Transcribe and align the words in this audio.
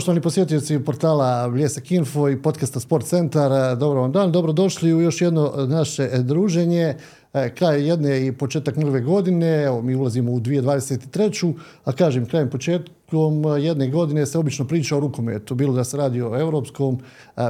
Poštovani 0.00 0.20
posjetioci 0.20 0.78
portala 0.78 1.48
Bljesak 1.48 1.90
Info 1.90 2.28
i 2.28 2.42
podcasta 2.42 2.80
Sport 2.80 3.06
Centar, 3.06 3.76
dobro 3.76 4.00
vam 4.00 4.12
dan, 4.12 4.32
dobrodošli 4.32 4.94
u 4.94 5.00
još 5.00 5.20
jedno 5.20 5.52
naše 5.68 6.08
druženje. 6.18 6.96
E, 7.32 7.54
kraj 7.54 7.88
jedne 7.88 8.26
i 8.26 8.32
početak 8.32 8.76
nove 8.76 9.00
godine, 9.00 9.62
evo 9.62 9.82
mi 9.82 9.94
ulazimo 9.94 10.32
u 10.32 10.40
2023. 10.40 11.54
A 11.84 11.92
kažem, 11.92 12.26
krajem 12.26 12.50
početkom 12.50 13.44
jedne 13.58 13.88
godine 13.88 14.26
se 14.26 14.38
obično 14.38 14.64
priča 14.64 14.96
o 14.96 15.00
rukometu, 15.00 15.54
bilo 15.54 15.74
da 15.74 15.84
se 15.84 15.96
radi 15.96 16.22
o 16.22 16.38
europskom, 16.38 16.98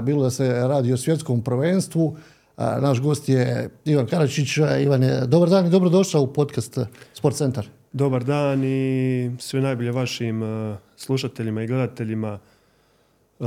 bilo 0.02 0.22
da 0.22 0.30
se 0.30 0.48
radi 0.48 0.92
o 0.92 0.96
svjetskom 0.96 1.42
prvenstvu. 1.42 2.16
Naš 2.56 3.00
gost 3.00 3.28
je 3.28 3.70
Ivan 3.84 4.06
Karačić. 4.06 4.56
Ivane, 4.82 5.26
dobar 5.26 5.48
dan 5.48 5.66
i 5.66 5.70
dobrodošao 5.70 6.22
u 6.22 6.32
podcast 6.32 6.78
Sport 7.14 7.36
Centar. 7.36 7.79
Dobar 7.92 8.24
dan 8.24 8.64
i 8.64 9.30
sve 9.38 9.60
najbolje 9.60 9.92
vašim 9.92 10.42
uh, 10.42 10.76
slušateljima 10.96 11.62
i 11.62 11.66
gledateljima 11.66 12.38
uh, 13.38 13.46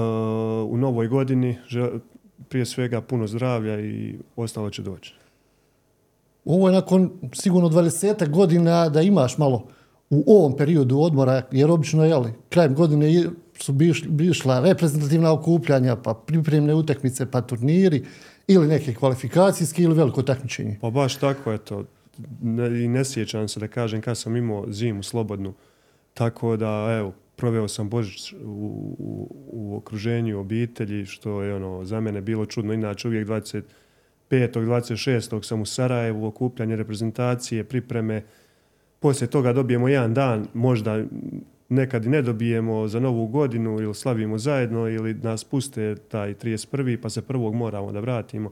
u 0.69 0.77
novoj 0.77 1.07
godini. 1.07 1.57
Prije 2.49 2.65
svega 2.65 3.01
puno 3.01 3.27
zdravlja 3.27 3.79
i 3.79 4.15
ostalo 4.35 4.69
će 4.69 4.81
doći. 4.81 5.13
Ovo 6.45 6.69
je 6.69 6.73
nakon 6.73 7.11
sigurno 7.33 7.69
20 7.69 8.29
godina 8.29 8.89
da 8.89 9.01
imaš 9.01 9.37
malo 9.37 9.67
u 10.09 10.23
ovom 10.27 10.57
periodu 10.57 10.99
odmora, 10.99 11.41
jer 11.51 11.71
obično 11.71 12.05
je 12.05 12.33
krajem 12.49 12.75
godine 12.75 13.29
su 13.59 13.73
bišla 14.07 14.59
reprezentativna 14.59 15.31
okupljanja, 15.31 15.95
pa 15.95 16.13
pripremne 16.13 16.73
utakmice, 16.73 17.31
pa 17.31 17.41
turniri 17.41 18.03
ili 18.47 18.67
neke 18.67 18.93
kvalifikacijske 18.93 19.83
ili 19.83 19.95
veliko 19.95 20.23
takmičenje. 20.23 20.77
Pa 20.81 20.89
baš 20.89 21.15
tako 21.15 21.51
je 21.51 21.57
to 21.57 21.83
ne, 22.41 22.83
i 22.83 22.87
ne 22.87 23.05
sjećam 23.05 23.47
se 23.47 23.59
da 23.59 23.67
kažem 23.67 24.01
kad 24.01 24.17
sam 24.17 24.35
imao 24.35 24.65
zimu 24.67 25.03
slobodnu. 25.03 25.53
Tako 26.13 26.57
da, 26.57 26.97
evo, 26.99 27.13
proveo 27.35 27.67
sam 27.67 27.89
Božić 27.89 28.33
u, 28.33 28.37
u, 28.99 29.27
u 29.51 29.77
okruženju 29.77 30.39
obitelji, 30.39 31.05
što 31.05 31.41
je 31.41 31.55
ono, 31.55 31.85
za 31.85 31.99
mene 31.99 32.21
bilo 32.21 32.45
čudno. 32.45 32.73
Inače, 32.73 33.07
uvijek 33.07 33.27
25. 33.27 33.61
26. 34.29 35.43
sam 35.43 35.61
u 35.61 35.65
Sarajevu, 35.65 36.25
okupljanje 36.25 36.75
reprezentacije, 36.75 37.63
pripreme. 37.63 38.23
Poslije 38.99 39.29
toga 39.29 39.53
dobijemo 39.53 39.87
jedan 39.87 40.13
dan, 40.13 40.47
možda 40.53 41.03
nekad 41.69 42.05
i 42.05 42.09
ne 42.09 42.21
dobijemo 42.21 42.87
za 42.87 42.99
novu 42.99 43.27
godinu 43.27 43.81
ili 43.81 43.95
slavimo 43.95 44.37
zajedno 44.37 44.89
ili 44.89 45.13
nas 45.13 45.43
puste 45.43 45.95
taj 45.95 46.33
31. 46.33 46.97
pa 47.01 47.09
se 47.09 47.21
prvog 47.21 47.55
moramo 47.55 47.91
da 47.91 47.99
vratimo. 47.99 48.51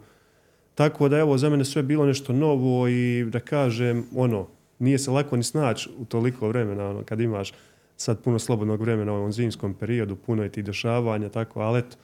Tako 0.75 1.09
da 1.09 1.17
evo 1.17 1.37
za 1.37 1.49
mene 1.49 1.65
sve 1.65 1.83
bilo 1.83 2.05
nešto 2.05 2.33
novo 2.33 2.87
i 2.87 3.25
da 3.29 3.39
kažem 3.39 4.05
ono 4.15 4.47
nije 4.79 4.99
se 4.99 5.11
lako 5.11 5.37
ni 5.37 5.43
snaći 5.43 5.89
u 5.97 6.05
toliko 6.05 6.47
vremena 6.47 6.89
ono, 6.89 7.03
kad 7.03 7.21
imaš 7.21 7.53
sad 7.97 8.19
puno 8.19 8.39
slobodnog 8.39 8.81
vremena 8.81 9.13
u 9.13 9.15
ovom 9.15 9.31
zimskom 9.31 9.73
periodu, 9.73 10.15
puno 10.15 10.43
je 10.43 10.51
ti 10.51 10.63
dešavanja, 10.63 11.29
tako, 11.29 11.59
ali 11.59 11.79
eto, 11.79 11.97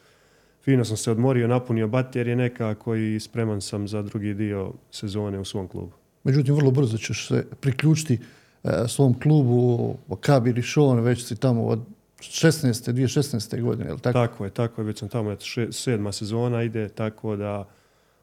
fino 0.64 0.86
sam 0.86 0.98
se 0.98 1.12
odmorio, 1.12 1.48
napunio 1.48 1.88
baterije 1.88 2.36
nekako 2.36 2.96
i 2.96 3.20
spreman 3.20 3.62
sam 3.62 3.88
za 3.88 4.02
drugi 4.02 4.34
dio 4.34 4.74
sezone 4.92 5.40
u 5.40 5.46
svom 5.46 5.68
klubu. 5.68 5.92
Međutim, 6.24 6.56
vrlo 6.56 6.72
brzo 6.72 6.98
ćeš 6.98 7.28
se 7.28 7.46
priključiti 7.60 8.20
e, 8.64 8.70
svom 8.88 9.20
klubu 9.20 9.98
Kabi 10.20 10.52
Rišon, 10.52 11.00
već 11.00 11.26
si 11.26 11.36
tamo 11.36 11.66
od 11.66 11.80
16. 12.20 12.92
2016. 12.92 13.62
godine, 13.62 13.90
je 13.90 13.94
li 13.94 14.00
tako? 14.00 14.14
Tako 14.14 14.46
je, 14.46 14.50
tako 14.50 14.82
je, 14.82 14.86
već 14.86 15.00
sam 15.00 15.10
tamo, 15.10 15.32
eto, 15.32 15.46
sedma 15.72 16.12
sezona 16.12 16.64
ide, 16.64 16.90
tako 16.90 17.36
da 17.36 17.68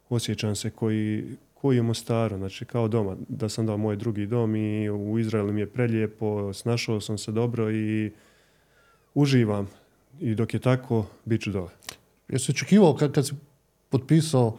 osjećam 0.09 0.57
se 0.57 0.71
koji, 0.71 1.25
koji 1.55 1.77
je 1.77 1.83
Mostaru, 1.83 2.37
znači 2.37 2.65
kao 2.65 2.89
doma, 2.89 3.17
da 3.29 3.49
sam 3.49 3.67
dao 3.67 3.77
moj 3.77 3.97
drugi 3.97 4.27
dom 4.27 4.57
i 4.57 4.91
u 4.91 5.19
Izraelu 5.19 5.53
mi 5.53 5.61
je 5.61 5.67
prelijepo, 5.67 6.53
snašao 6.53 7.01
sam 7.01 7.19
se 7.19 7.33
dobro 7.33 7.71
i 7.73 8.13
uživam. 9.15 9.69
I 10.21 10.35
dok 10.35 10.55
je 10.55 10.61
tako, 10.61 11.07
bit 11.25 11.43
ću 11.43 11.51
dole. 11.51 11.71
Jesi 12.29 12.53
očekivao 12.53 12.95
kad, 12.95 13.13
kad 13.13 13.27
si 13.27 13.35
potpisao 13.89 14.59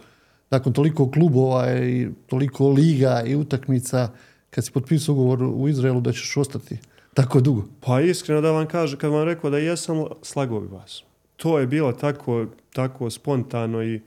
nakon 0.49 0.73
toliko 0.73 1.11
klubova 1.11 1.73
i 1.73 2.07
toliko 2.27 2.69
liga 2.69 3.23
i 3.25 3.35
utakmica, 3.35 4.09
kad 4.49 4.65
si 4.65 4.71
potpisao 4.71 5.15
ugovor 5.15 5.43
u 5.43 5.67
Izraelu 5.67 6.01
da 6.01 6.11
ćeš 6.11 6.37
ostati 6.37 6.77
tako 7.13 7.41
dugo? 7.41 7.63
Pa 7.81 8.01
iskreno 8.01 8.41
da 8.41 8.51
vam 8.51 8.67
kažem, 8.67 8.99
kad 8.99 9.11
vam 9.11 9.23
rekao 9.23 9.49
da 9.49 9.57
jesam, 9.57 10.05
slagao 10.21 10.61
bi 10.61 10.67
vas. 10.67 11.03
To 11.37 11.59
je 11.59 11.67
bilo 11.67 11.91
tako, 11.91 12.45
tako 12.73 13.09
spontano 13.09 13.83
i 13.83 14.01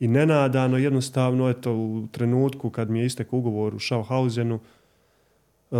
i 0.00 0.08
nenadano, 0.08 0.78
jednostavno, 0.78 1.48
eto, 1.48 1.72
u 1.72 2.06
trenutku 2.12 2.70
kad 2.70 2.90
mi 2.90 2.98
je 2.98 3.06
istek 3.06 3.32
ugovor 3.32 3.74
u 3.74 3.78
Schauhausenu, 3.78 4.54
e, 5.70 5.76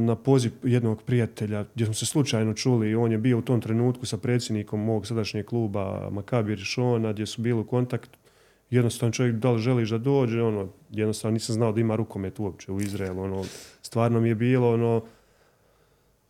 na 0.00 0.16
poziv 0.16 0.52
jednog 0.62 1.02
prijatelja 1.02 1.64
gdje 1.74 1.84
smo 1.84 1.94
se 1.94 2.06
slučajno 2.06 2.54
čuli 2.54 2.94
on 2.94 3.12
je 3.12 3.18
bio 3.18 3.38
u 3.38 3.42
tom 3.42 3.60
trenutku 3.60 4.06
sa 4.06 4.16
predsjednikom 4.16 4.80
mog 4.80 5.06
sadašnjeg 5.06 5.46
kluba 5.46 6.10
Makabi 6.10 6.54
Rišona 6.54 7.12
gdje 7.12 7.26
su 7.26 7.42
bili 7.42 7.60
u 7.60 7.64
kontaktu. 7.64 8.18
Jednostavno 8.70 9.12
čovjek 9.12 9.36
da 9.36 9.50
li 9.50 9.58
želiš 9.58 9.90
da 9.90 9.98
dođe 9.98 10.42
ono, 10.42 10.68
jednostavno 10.90 11.32
nisam 11.32 11.54
znao 11.54 11.72
da 11.72 11.80
ima 11.80 11.96
rukomet 11.96 12.38
uopće 12.38 12.72
u 12.72 12.80
Izraelu 12.80 13.22
ono, 13.22 13.44
stvarno 13.82 14.20
mi 14.20 14.28
je 14.28 14.34
bilo 14.34 14.72
ono, 14.72 15.02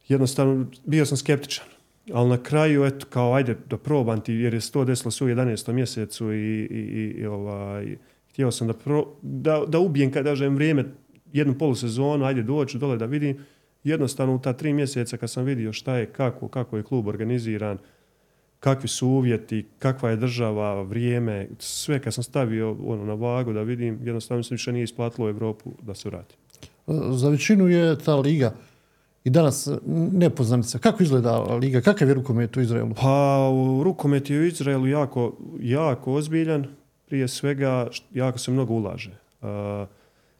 jednostavno 0.08 0.66
bio 0.84 1.06
sam 1.06 1.16
skeptičan 1.16 1.66
ali 2.12 2.28
na 2.28 2.42
kraju, 2.42 2.84
eto, 2.84 3.06
kao 3.10 3.34
ajde 3.34 3.56
da 3.70 3.78
probam 3.78 4.20
ti, 4.20 4.32
jer 4.32 4.54
je 4.54 4.60
to 4.72 4.84
desilo 4.84 5.10
se 5.10 5.24
u 5.24 5.28
11. 5.28 5.72
mjesecu 5.72 6.32
i, 6.32 6.68
i, 6.70 7.14
i 7.18 7.26
ovaj, 7.26 7.96
htio 8.30 8.50
sam 8.50 8.66
da, 8.66 8.72
pro, 8.72 9.06
da, 9.22 9.64
da 9.68 9.78
ubijem, 9.78 10.12
kada 10.12 10.30
kažem, 10.30 10.54
vrijeme, 10.54 10.84
jednu 11.32 11.58
polusezonu, 11.58 12.24
ajde 12.24 12.42
doći 12.42 12.78
dole 12.78 12.96
da 12.96 13.06
vidim. 13.06 13.38
Jednostavno 13.84 14.34
u 14.34 14.38
ta 14.38 14.52
tri 14.52 14.72
mjeseca 14.72 15.16
kad 15.16 15.30
sam 15.30 15.44
vidio 15.44 15.72
šta 15.72 15.96
je, 15.96 16.06
kako, 16.06 16.48
kako 16.48 16.76
je 16.76 16.82
klub 16.82 17.06
organiziran, 17.06 17.78
kakvi 18.60 18.88
su 18.88 19.08
uvjeti, 19.08 19.66
kakva 19.78 20.10
je 20.10 20.16
država, 20.16 20.82
vrijeme, 20.82 21.48
sve 21.58 21.98
kad 21.98 22.14
sam 22.14 22.24
stavio 22.24 22.76
ono 22.84 23.04
na 23.04 23.14
vagu 23.14 23.52
da 23.52 23.62
vidim, 23.62 23.98
jednostavno 24.04 24.42
se 24.42 24.54
više 24.54 24.72
nije 24.72 24.84
isplatilo 24.84 25.26
u 25.26 25.30
Europu 25.30 25.72
da 25.82 25.94
se 25.94 26.08
vrati. 26.08 26.34
Za 27.10 27.28
većinu 27.28 27.68
je 27.68 27.98
ta 27.98 28.16
liga 28.16 28.54
i 29.24 29.30
danas 29.30 29.68
nepoznanica. 30.12 30.78
Kako 30.78 31.02
izgleda 31.02 31.38
liga? 31.38 31.80
Kakav 31.80 32.08
je 32.08 32.14
rukomet 32.14 32.56
u 32.56 32.60
Izraelu? 32.60 32.94
Pa, 32.94 33.38
rukomet 33.82 34.30
je 34.30 34.40
u 34.40 34.44
Izraelu 34.44 34.86
jako, 34.86 35.36
jako 35.60 36.12
ozbiljan. 36.12 36.66
Prije 37.06 37.28
svega, 37.28 37.88
jako 38.14 38.38
se 38.38 38.50
mnogo 38.50 38.74
ulaže. 38.74 39.10
Uh, 39.42 39.48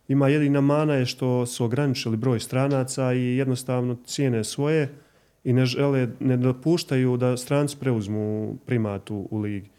ima 0.09 0.29
jedina 0.29 0.61
mana 0.61 0.95
je 0.95 1.07
što 1.07 1.47
su 1.47 1.65
ograničili 1.65 2.17
broj 2.17 2.41
stranaca 2.41 3.13
i 3.13 3.37
jednostavno 3.37 3.97
cijene 4.05 4.45
svoje 4.45 4.89
i 5.45 5.53
ne 5.53 5.67
žele, 5.67 6.09
ne 6.21 6.37
dopuštaju 6.37 7.17
da 7.17 7.37
stranci 7.37 7.77
preuzmu 7.81 8.57
primatu 8.67 9.29
u 9.31 9.39
ligi. 9.39 9.71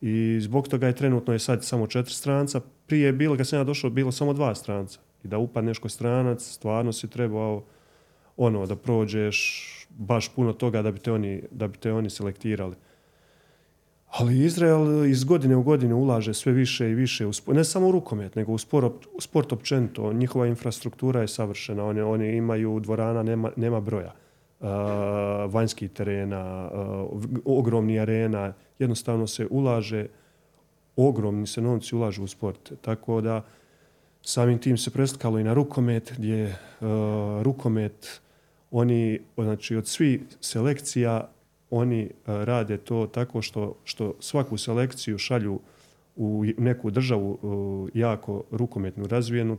I 0.00 0.38
zbog 0.40 0.68
toga 0.68 0.86
je 0.86 0.96
trenutno 0.96 1.32
je 1.32 1.38
sad 1.38 1.64
samo 1.64 1.86
četiri 1.86 2.14
stranca. 2.14 2.60
Prije 2.86 3.06
je 3.06 3.12
bilo, 3.12 3.36
kad 3.36 3.48
sam 3.48 3.58
ja 3.58 3.64
došao, 3.64 3.90
bilo 3.90 4.12
samo 4.12 4.32
dva 4.32 4.54
stranca. 4.54 5.00
I 5.24 5.28
da 5.28 5.38
upadneš 5.38 5.78
kod 5.78 5.90
stranac, 5.90 6.42
stvarno 6.42 6.92
si 6.92 7.10
trebao 7.10 7.62
ono 8.36 8.66
da 8.66 8.76
prođeš 8.76 9.70
baš 9.98 10.28
puno 10.28 10.52
toga 10.52 10.82
da 10.82 10.92
bi 10.92 10.98
te 10.98 11.12
oni, 11.12 11.42
da 11.50 11.68
bi 11.68 11.78
te 11.78 11.92
oni 11.92 12.10
selektirali. 12.10 12.74
Ali 14.10 14.44
Izrael 14.44 15.06
iz 15.06 15.24
godine 15.24 15.56
u 15.56 15.62
godinu 15.62 15.96
ulaže 15.96 16.34
sve 16.34 16.52
više 16.52 16.90
i 16.90 16.94
više, 16.94 17.26
u 17.26 17.32
sport, 17.32 17.56
ne 17.56 17.64
samo 17.64 17.88
u 17.88 17.92
rukomet, 17.92 18.34
nego 18.34 18.52
u 18.52 18.58
sport, 18.58 19.06
u 19.14 19.20
sport 19.20 19.52
općenito. 19.52 20.12
Njihova 20.12 20.46
infrastruktura 20.46 21.20
je 21.20 21.28
savršena, 21.28 21.84
oni, 21.84 22.00
oni 22.00 22.36
imaju 22.36 22.80
dvorana, 22.80 23.22
nema, 23.22 23.50
nema 23.56 23.80
broja. 23.80 24.12
Uh, 24.60 24.68
vanjskih 25.52 25.90
terena, 25.90 26.70
uh, 26.72 27.24
ogromni 27.44 27.98
arena, 28.00 28.52
jednostavno 28.78 29.26
se 29.26 29.46
ulaže, 29.50 30.06
ogromni 30.96 31.46
se 31.46 31.62
novci 31.62 31.96
ulažu 31.96 32.24
u 32.24 32.26
sport. 32.26 32.72
Tako 32.80 33.20
da 33.20 33.42
samim 34.22 34.58
tim 34.58 34.78
se 34.78 34.90
preslikalo 34.90 35.38
i 35.38 35.44
na 35.44 35.54
rukomet, 35.54 36.12
gdje 36.16 36.44
uh, 36.46 36.88
rukomet 37.42 38.20
oni, 38.76 39.20
znači 39.36 39.76
od 39.76 39.86
svih 39.86 40.20
selekcija, 40.40 41.28
oni 41.70 42.02
e, 42.02 42.10
rade 42.26 42.76
to 42.78 43.06
tako 43.06 43.42
što, 43.42 43.76
što 43.84 44.14
svaku 44.20 44.56
selekciju 44.56 45.18
šalju 45.18 45.60
u 46.16 46.44
neku 46.58 46.90
državu 46.90 47.38
e, 47.38 47.98
jako 47.98 48.42
rukometnu 48.50 49.06
razvijenu 49.06 49.58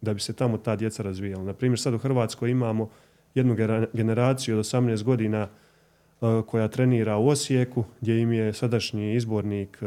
da 0.00 0.14
bi 0.14 0.20
se 0.20 0.32
tamo 0.32 0.58
ta 0.58 0.76
djeca 0.76 1.02
razvijala. 1.02 1.44
Na 1.44 1.52
primjer, 1.52 1.80
sad 1.80 1.94
u 1.94 1.98
Hrvatskoj 1.98 2.50
imamo 2.50 2.88
jednu 3.34 3.56
generaciju 3.92 4.58
od 4.58 4.64
18 4.64 5.02
godina 5.02 5.48
e, 5.48 6.26
koja 6.46 6.68
trenira 6.68 7.16
u 7.16 7.28
Osijeku, 7.28 7.84
gdje 8.00 8.20
im 8.20 8.32
je 8.32 8.52
sadašnji 8.52 9.14
izbornik 9.14 9.78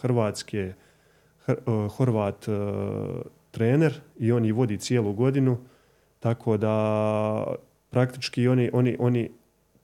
Hrvatske, 0.00 0.72
Horvat 1.96 2.46
trener 3.50 4.00
i 4.18 4.32
on 4.32 4.44
ih 4.44 4.54
vodi 4.54 4.78
cijelu 4.78 5.12
godinu, 5.12 5.58
tako 6.20 6.56
da 6.56 7.54
praktički 7.90 8.48
oni, 8.48 8.70
oni, 8.72 8.96
oni 8.98 9.30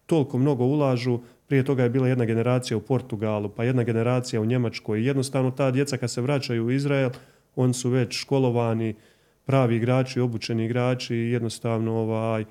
toliko 0.07 0.39
mnogo 0.39 0.65
ulažu. 0.65 1.19
Prije 1.47 1.65
toga 1.65 1.83
je 1.83 1.91
bila 1.91 2.09
jedna 2.09 2.25
generacija 2.25 2.77
u 2.77 2.81
Portugalu, 2.81 3.49
pa 3.49 3.65
jedna 3.65 3.83
generacija 3.83 4.41
u 4.41 4.45
Njemačkoj. 4.45 5.07
Jednostavno 5.07 5.51
ta 5.51 5.71
djeca 5.71 5.97
kad 5.97 6.11
se 6.11 6.21
vraćaju 6.21 6.65
u 6.65 6.71
Izrael, 6.71 7.11
oni 7.57 7.75
su 7.75 7.91
već 7.91 8.21
školovani, 8.21 8.95
pravi 9.45 9.77
igrači, 9.77 10.21
obučeni 10.21 10.65
igrači 10.65 11.17
jednostavno 11.17 11.95
ovaj, 11.95 12.45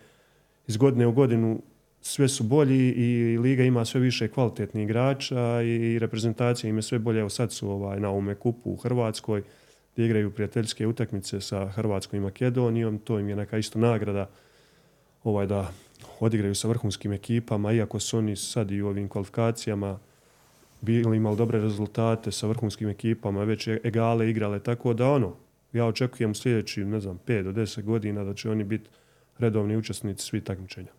iz 0.67 0.77
godine 0.77 1.07
u 1.07 1.11
godinu 1.11 1.61
sve 2.01 2.27
su 2.27 2.43
bolji 2.43 2.91
i 2.91 3.37
liga 3.37 3.63
ima 3.63 3.85
sve 3.85 4.01
više 4.01 4.27
kvalitetnih 4.27 4.83
igrača 4.83 5.61
i 5.61 5.99
reprezentacija 5.99 6.69
im 6.69 6.75
je 6.75 6.81
sve 6.81 6.99
bolje. 6.99 7.19
Evo 7.19 7.29
sad 7.29 7.51
su 7.51 7.69
ovaj, 7.69 7.99
na 7.99 8.09
ovome 8.09 8.35
kupu 8.35 8.71
u 8.71 8.75
Hrvatskoj 8.75 9.43
gdje 9.93 10.05
igraju 10.05 10.31
prijateljske 10.31 10.87
utakmice 10.87 11.41
sa 11.41 11.67
Hrvatskom 11.67 12.17
i 12.17 12.21
Makedonijom. 12.21 12.99
To 12.99 13.19
im 13.19 13.29
je 13.29 13.35
neka 13.35 13.57
isto 13.57 13.79
nagrada 13.79 14.29
ovaj, 15.23 15.47
da 15.47 15.71
odigraju 16.19 16.55
sa 16.55 16.67
vrhunskim 16.67 17.13
ekipama, 17.13 17.71
iako 17.71 17.99
su 17.99 18.17
oni 18.17 18.35
sad 18.35 18.71
i 18.71 18.81
u 18.81 18.87
ovim 18.87 19.09
kvalifikacijama 19.09 19.99
bili 20.81 21.17
imali 21.17 21.37
dobre 21.37 21.59
rezultate 21.59 22.31
sa 22.31 22.47
vrhunskim 22.47 22.89
ekipama, 22.89 23.43
već 23.43 23.67
je 23.67 23.81
egale 23.85 24.29
igrale, 24.29 24.59
tako 24.59 24.93
da 24.93 25.09
ono, 25.09 25.35
ja 25.73 25.85
očekujem 25.85 26.35
sljedeći, 26.35 26.85
ne 26.85 26.99
znam, 26.99 27.19
5 27.27 27.43
do 27.43 27.51
10 27.51 27.83
godina 27.83 28.23
da 28.23 28.33
će 28.33 28.49
oni 28.49 28.63
biti 28.63 28.89
redovni 29.37 29.77
učesnici 29.77 30.25
svih 30.25 30.43
takmičenja. 30.43 30.91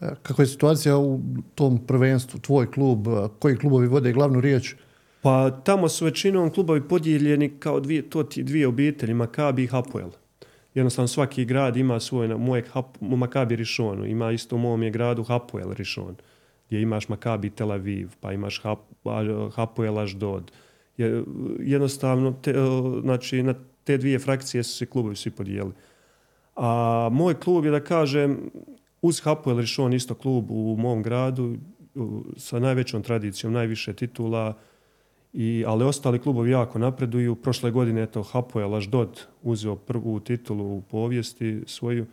E, 0.00 0.10
Kakva 0.22 0.42
je 0.42 0.46
situacija 0.46 0.98
u 0.98 1.20
tom 1.54 1.78
prvenstvu, 1.86 2.40
tvoj 2.40 2.70
klub, 2.70 3.08
e, 3.08 3.10
koji 3.38 3.56
klubovi 3.56 3.86
vode 3.86 4.12
glavnu 4.12 4.40
riječ? 4.40 4.74
Pa 5.22 5.50
tamo 5.50 5.88
su 5.88 6.04
većinom 6.04 6.50
klubovi 6.50 6.88
podijeljeni 6.88 7.48
kao 7.58 7.80
dvije, 7.80 8.10
to 8.10 8.22
ti 8.22 8.42
dvije 8.42 8.66
obitelji, 8.66 9.14
Makabi 9.14 9.64
i 9.64 9.66
Hapoel. 9.66 10.10
Jednostavno 10.74 11.08
svaki 11.08 11.44
grad 11.44 11.76
ima 11.76 12.00
svoj, 12.00 12.28
moje 12.28 12.64
Makabi 13.00 13.56
Rishon, 13.56 14.06
ima 14.06 14.32
isto 14.32 14.56
u 14.56 14.58
mom 14.58 14.82
je 14.82 14.90
gradu 14.90 15.22
Hapoel 15.22 15.72
Rishon, 15.72 16.16
gdje 16.66 16.80
imaš 16.80 17.08
Makabi 17.08 17.50
Tel 17.50 17.72
Aviv, 17.72 18.10
pa 18.20 18.32
imaš 18.32 18.62
Hap, 18.62 18.78
Hapoel 19.54 19.98
Ashdod. 19.98 20.52
Jednostavno, 21.58 22.34
e, 22.46 22.52
znači, 23.02 23.42
na 23.42 23.54
te 23.84 23.96
dvije 23.96 24.18
frakcije 24.18 24.62
su 24.62 24.76
se 24.76 24.86
klubovi 24.86 25.16
svi 25.16 25.30
podijelili. 25.30 25.74
A 26.56 27.08
moj 27.12 27.34
klub 27.34 27.64
je 27.64 27.70
da 27.70 27.80
kažem, 27.80 28.50
uz 29.02 29.20
Hapoel 29.20 29.60
Rishon 29.60 29.92
isto 29.92 30.14
klub 30.14 30.50
u 30.50 30.76
mom 30.78 31.02
gradu, 31.02 31.56
sa 32.36 32.58
najvećom 32.58 33.02
tradicijom, 33.02 33.52
najviše 33.52 33.92
titula, 33.92 34.58
i, 35.34 35.64
ali 35.66 35.84
ostali 35.84 36.18
klubovi 36.18 36.50
jako 36.50 36.78
napreduju. 36.78 37.34
Prošle 37.34 37.70
godine 37.70 38.00
je 38.00 38.06
to 38.06 38.22
Hapoel 38.22 38.74
Ashdod 38.74 39.20
uzeo 39.42 39.76
prvu 39.76 40.20
titulu 40.20 40.76
u 40.76 40.82
povijesti 40.82 41.62
svoju. 41.66 42.06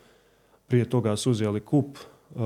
Prije 0.68 0.86
toga 0.86 1.16
su 1.16 1.32
uzeli 1.32 1.60
kup, 1.60 1.98
e, 1.98 2.38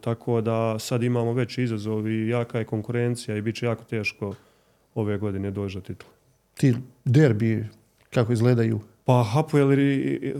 tako 0.00 0.40
da 0.40 0.78
sad 0.78 1.02
imamo 1.02 1.32
veći 1.32 1.62
izazov 1.62 2.08
i 2.08 2.28
jaka 2.28 2.58
je 2.58 2.64
konkurencija 2.64 3.36
i 3.36 3.42
bit 3.42 3.56
će 3.56 3.66
jako 3.66 3.84
teško 3.84 4.34
ove 4.94 5.18
godine 5.18 5.50
doći 5.50 5.74
do 5.74 5.80
titula. 5.80 6.12
Ti 6.54 6.74
derbi, 7.04 7.66
kako 8.10 8.32
izgledaju? 8.32 8.80
Pa 9.04 9.22
Hapoel, 9.22 9.68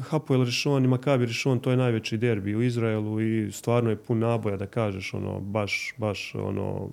Hapoel 0.00 0.44
Rishon 0.44 0.84
i 0.84 0.88
Makabi 0.88 1.26
Rishon 1.26 1.58
to 1.58 1.70
je 1.70 1.76
najveći 1.76 2.16
derbi 2.16 2.56
u 2.56 2.62
Izraelu 2.62 3.20
i 3.20 3.52
stvarno 3.52 3.90
je 3.90 3.96
pun 3.96 4.18
naboja 4.18 4.56
da 4.56 4.66
kažeš 4.66 5.14
ono 5.14 5.40
baš, 5.40 5.94
baš 5.96 6.34
ono 6.34 6.90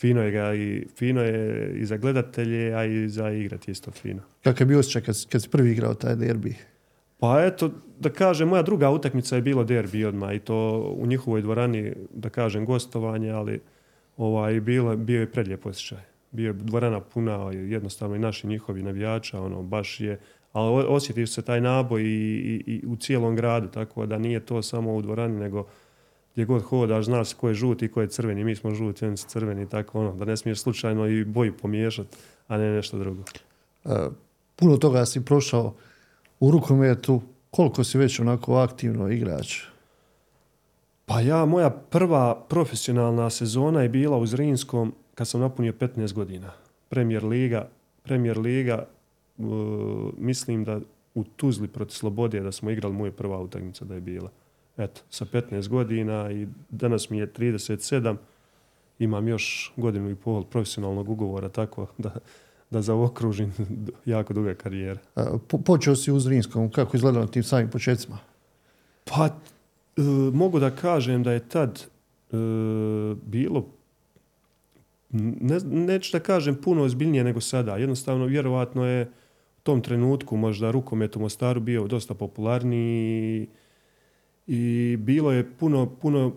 fino 0.00 0.22
je 0.22 0.30
ga 0.30 0.54
i 0.54 0.86
fino 0.96 1.22
je 1.22 1.72
i 1.76 1.86
za 1.86 1.96
gledatelje, 1.96 2.74
a 2.74 2.84
i 2.84 3.08
za 3.08 3.30
igrati 3.30 3.70
isto 3.70 3.90
fino. 3.90 4.22
Kakav 4.42 4.60
je 4.60 4.66
bio 4.66 4.78
osjećaj 4.78 5.02
kad, 5.02 5.26
kad 5.28 5.42
si 5.42 5.48
prvi 5.48 5.70
igrao 5.72 5.94
taj 5.94 6.16
derbi? 6.16 6.54
Pa 7.18 7.44
eto, 7.44 7.70
da 8.00 8.10
kažem, 8.10 8.48
moja 8.48 8.62
druga 8.62 8.90
utakmica 8.90 9.36
je 9.36 9.42
bilo 9.42 9.64
derbi 9.64 10.04
odmah 10.04 10.34
i 10.34 10.38
to 10.38 10.78
u 10.98 11.06
njihovoj 11.06 11.42
dvorani, 11.42 11.92
da 12.14 12.28
kažem, 12.28 12.64
gostovanje, 12.64 13.30
ali 13.30 13.60
ovaj, 14.16 14.60
bilo, 14.60 14.96
bio 14.96 15.20
je 15.20 15.32
predlijep 15.32 15.66
osjećaj. 15.66 15.98
Bio 16.30 16.46
je 16.46 16.52
dvorana 16.52 17.00
puna, 17.00 17.52
jednostavno 17.52 18.16
i 18.16 18.18
naši 18.18 18.46
njihovi 18.46 18.82
navijača, 18.82 19.40
ono, 19.40 19.62
baš 19.62 20.00
je, 20.00 20.18
ali 20.52 20.84
osjetio 20.88 21.26
se 21.26 21.42
taj 21.42 21.60
naboj 21.60 22.02
i, 22.02 22.06
i, 22.06 22.62
i 22.66 22.86
u 22.86 22.96
cijelom 22.96 23.36
gradu, 23.36 23.68
tako 23.68 24.06
da 24.06 24.18
nije 24.18 24.40
to 24.40 24.62
samo 24.62 24.94
u 24.94 25.02
dvorani, 25.02 25.40
nego 25.40 25.66
gdje 26.38 26.46
god 26.46 26.62
hodaš, 26.62 27.04
znaš 27.04 27.34
ko 27.34 27.48
je 27.48 27.54
žuti 27.54 27.84
i 27.84 27.88
ko 27.88 28.00
je 28.00 28.08
crveni. 28.08 28.44
Mi 28.44 28.56
smo 28.56 28.70
žuti, 28.70 29.04
oni 29.04 29.16
su 29.16 29.28
crveni, 29.28 29.68
tako 29.68 30.00
ono, 30.00 30.14
da 30.14 30.24
ne 30.24 30.36
smiješ 30.36 30.60
slučajno 30.60 31.06
i 31.06 31.24
boju 31.24 31.56
pomiješati, 31.56 32.16
a 32.48 32.58
ne 32.58 32.70
nešto 32.70 32.98
drugo. 32.98 33.22
Uh, 33.84 33.92
puno 34.56 34.76
toga 34.76 35.06
si 35.06 35.24
prošao 35.24 35.74
u 36.40 36.50
rukometu, 36.50 37.22
koliko 37.50 37.84
si 37.84 37.98
već 37.98 38.20
onako 38.20 38.54
aktivno 38.54 39.08
igrač? 39.08 39.62
Pa 41.06 41.20
ja, 41.20 41.44
moja 41.44 41.70
prva 41.70 42.44
profesionalna 42.48 43.30
sezona 43.30 43.82
je 43.82 43.88
bila 43.88 44.16
u 44.16 44.26
Zrinskom 44.26 44.94
kad 45.14 45.28
sam 45.28 45.40
napunio 45.40 45.72
15 45.72 46.12
godina. 46.12 46.52
Premijer 46.88 47.24
Liga, 47.24 47.68
Premijer 48.02 48.38
Liga, 48.38 48.86
uh, 49.38 49.46
mislim 50.16 50.64
da 50.64 50.80
u 51.14 51.24
Tuzli 51.24 51.68
protiv 51.68 51.94
Slobodije 51.94 52.42
da 52.42 52.52
smo 52.52 52.70
igrali 52.70 52.94
moja 52.94 53.12
prva 53.12 53.40
utakmica 53.40 53.84
da 53.84 53.94
je 53.94 54.00
bila 54.00 54.30
eto, 54.78 55.00
sa 55.10 55.24
15 55.24 55.68
godina 55.68 56.30
i 56.32 56.46
danas 56.70 57.10
mi 57.10 57.18
je 57.18 57.32
37, 57.32 58.16
imam 58.98 59.28
još 59.28 59.72
godinu 59.76 60.10
i 60.10 60.14
pol 60.14 60.44
profesionalnog 60.44 61.08
ugovora, 61.08 61.48
tako 61.48 61.86
da, 61.98 62.14
da 62.70 62.82
zaokružim 62.82 63.52
jako 64.04 64.34
duga 64.34 64.54
karijera. 64.54 65.00
Po, 65.48 65.58
počeo 65.58 65.96
si 65.96 66.12
u 66.12 66.20
Zrinskom, 66.20 66.70
kako 66.70 66.96
izgledalo 66.96 67.24
na 67.24 67.30
tim 67.30 67.42
samim 67.42 67.70
početcima? 67.70 68.18
Pa, 69.04 69.26
e, 69.26 69.30
mogu 70.32 70.60
da 70.60 70.70
kažem 70.70 71.22
da 71.22 71.32
je 71.32 71.48
tad 71.48 71.78
e, 71.78 72.36
bilo 73.26 73.78
ne, 75.10 75.58
neću 75.64 76.12
da 76.12 76.20
kažem 76.20 76.56
puno 76.62 76.82
ozbiljnije 76.82 77.24
nego 77.24 77.40
sada. 77.40 77.76
Jednostavno, 77.76 78.24
vjerovatno 78.24 78.86
je 78.86 79.02
u 79.58 79.60
tom 79.62 79.80
trenutku 79.80 80.36
možda 80.36 80.70
rukomet 80.70 81.16
u 81.16 81.20
Mostaru 81.20 81.60
bio 81.60 81.86
dosta 81.86 82.14
popularniji 82.14 83.46
i 84.48 84.96
bilo 84.96 85.32
je 85.32 85.50
puno, 85.58 85.86
puno 85.86 86.32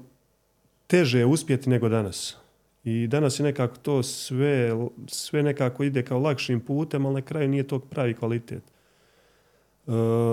teže 0.88 1.26
uspjeti 1.26 1.70
nego 1.70 1.90
danas. 1.90 2.38
I 2.84 3.08
danas 3.08 3.40
je 3.40 3.44
nekako 3.44 3.78
to 3.78 4.04
sve, 4.04 4.72
sve 5.08 5.44
nekako 5.44 5.84
ide 5.84 6.04
kao 6.04 6.20
lakšim 6.20 6.60
putem, 6.60 7.06
ali 7.06 7.16
na 7.16 7.22
kraju 7.22 7.48
nije 7.48 7.68
to 7.68 7.80
pravi 7.80 8.14
kvalitet. 8.14 8.64
E, 8.64 9.92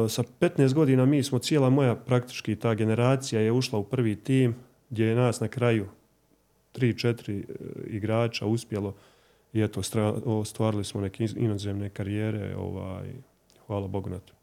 sa 0.09 0.23
15 0.41 0.75
godina 0.75 1.07
mi 1.07 1.23
smo, 1.23 1.39
cijela 1.39 1.71
moja 1.71 1.95
praktički 1.95 2.57
ta 2.57 2.75
generacija 2.75 3.41
je 3.41 3.53
ušla 3.53 3.79
u 3.79 3.85
prvi 3.85 4.17
tim 4.17 4.55
gdje 4.91 5.05
je 5.07 5.15
nas 5.15 5.41
na 5.41 5.49
kraju 5.49 5.87
3-4 6.75 7.31
e, 7.31 7.45
igrača 7.87 8.47
uspjelo 8.47 8.95
i 9.53 9.63
eto, 9.63 9.81
ostvarili 10.25 10.85
smo 10.85 11.01
neke 11.01 11.29
inozemne 11.37 11.91
karijere, 11.91 12.57
ovaj, 12.57 13.13
hvala 13.67 13.89
Bogu 13.89 14.11
na 14.11 14.19
to. 14.19 14.35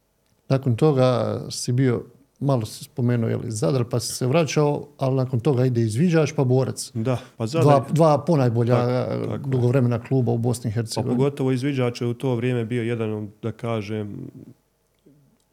Nakon 0.50 0.76
toga 0.76 1.40
si 1.50 1.72
bio 1.72 2.06
malo 2.40 2.66
si 2.66 2.84
spomenuo 2.84 3.30
je 3.30 3.38
li 3.38 3.52
Zadar 3.52 3.84
pa 3.84 4.00
si 4.00 4.14
se 4.14 4.28
vraćao, 4.28 4.88
ali 4.98 5.16
nakon 5.16 5.40
toga 5.40 5.66
ide 5.66 5.82
izviđač 5.82 6.34
pa 6.36 6.44
borac. 6.44 6.92
Da, 6.94 7.18
pa 7.38 7.48
Zadar... 7.48 7.66
Dva, 7.66 7.86
dva 7.90 8.26
ponajbolja 8.26 8.76
tako, 8.76 9.26
tako. 9.32 9.50
dugovremena 9.50 10.04
kluba 10.04 10.32
u 10.32 10.38
Bosni 10.38 10.70
i 10.70 10.74
Hercegovini. 10.74 11.16
Pa 11.16 11.18
pogotovo 11.18 11.52
izviđač 11.52 12.02
je 12.02 12.08
u 12.08 12.14
to 12.14 12.36
vrijeme 12.36 12.66
bio 12.66 12.84
jedan, 12.84 13.30
da 13.42 13.52
kažem, 13.52 14.28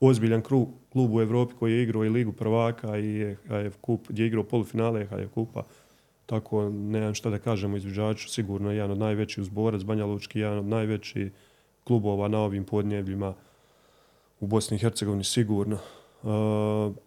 ozbiljan 0.01 0.43
klub, 0.43 0.69
klub 0.93 1.15
u 1.15 1.21
Europi 1.21 1.55
koji 1.59 1.73
je 1.73 1.83
igrao 1.83 2.05
i 2.05 2.09
Ligu 2.09 2.33
prvaka 2.33 2.99
i 2.99 3.35
HF 3.35 3.77
kup, 3.81 4.09
gdje 4.09 4.23
je 4.23 4.27
igrao 4.27 4.45
polufinale 4.45 5.07
HF 5.07 5.35
kupa. 5.35 5.63
Tako, 6.27 6.71
nemam 6.71 7.15
šta 7.15 7.31
da 7.31 7.39
kažemo 7.39 7.77
izviđaču, 7.77 8.29
sigurno 8.29 8.71
je 8.71 8.77
jedan 8.77 8.91
od 8.91 8.99
najvećih 8.99 9.43
uzborac, 9.43 9.83
Banja 9.83 10.07
Lučki, 10.07 10.39
jedan 10.39 10.59
od 10.59 10.65
najvećih 10.65 11.33
klubova 11.85 12.29
na 12.29 12.39
ovim 12.39 12.65
podnjevljima 12.65 13.35
u 14.41 14.47
Bosni 14.47 14.77
i 14.77 14.81
Hercegovini, 14.81 15.25
sigurno. 15.25 15.79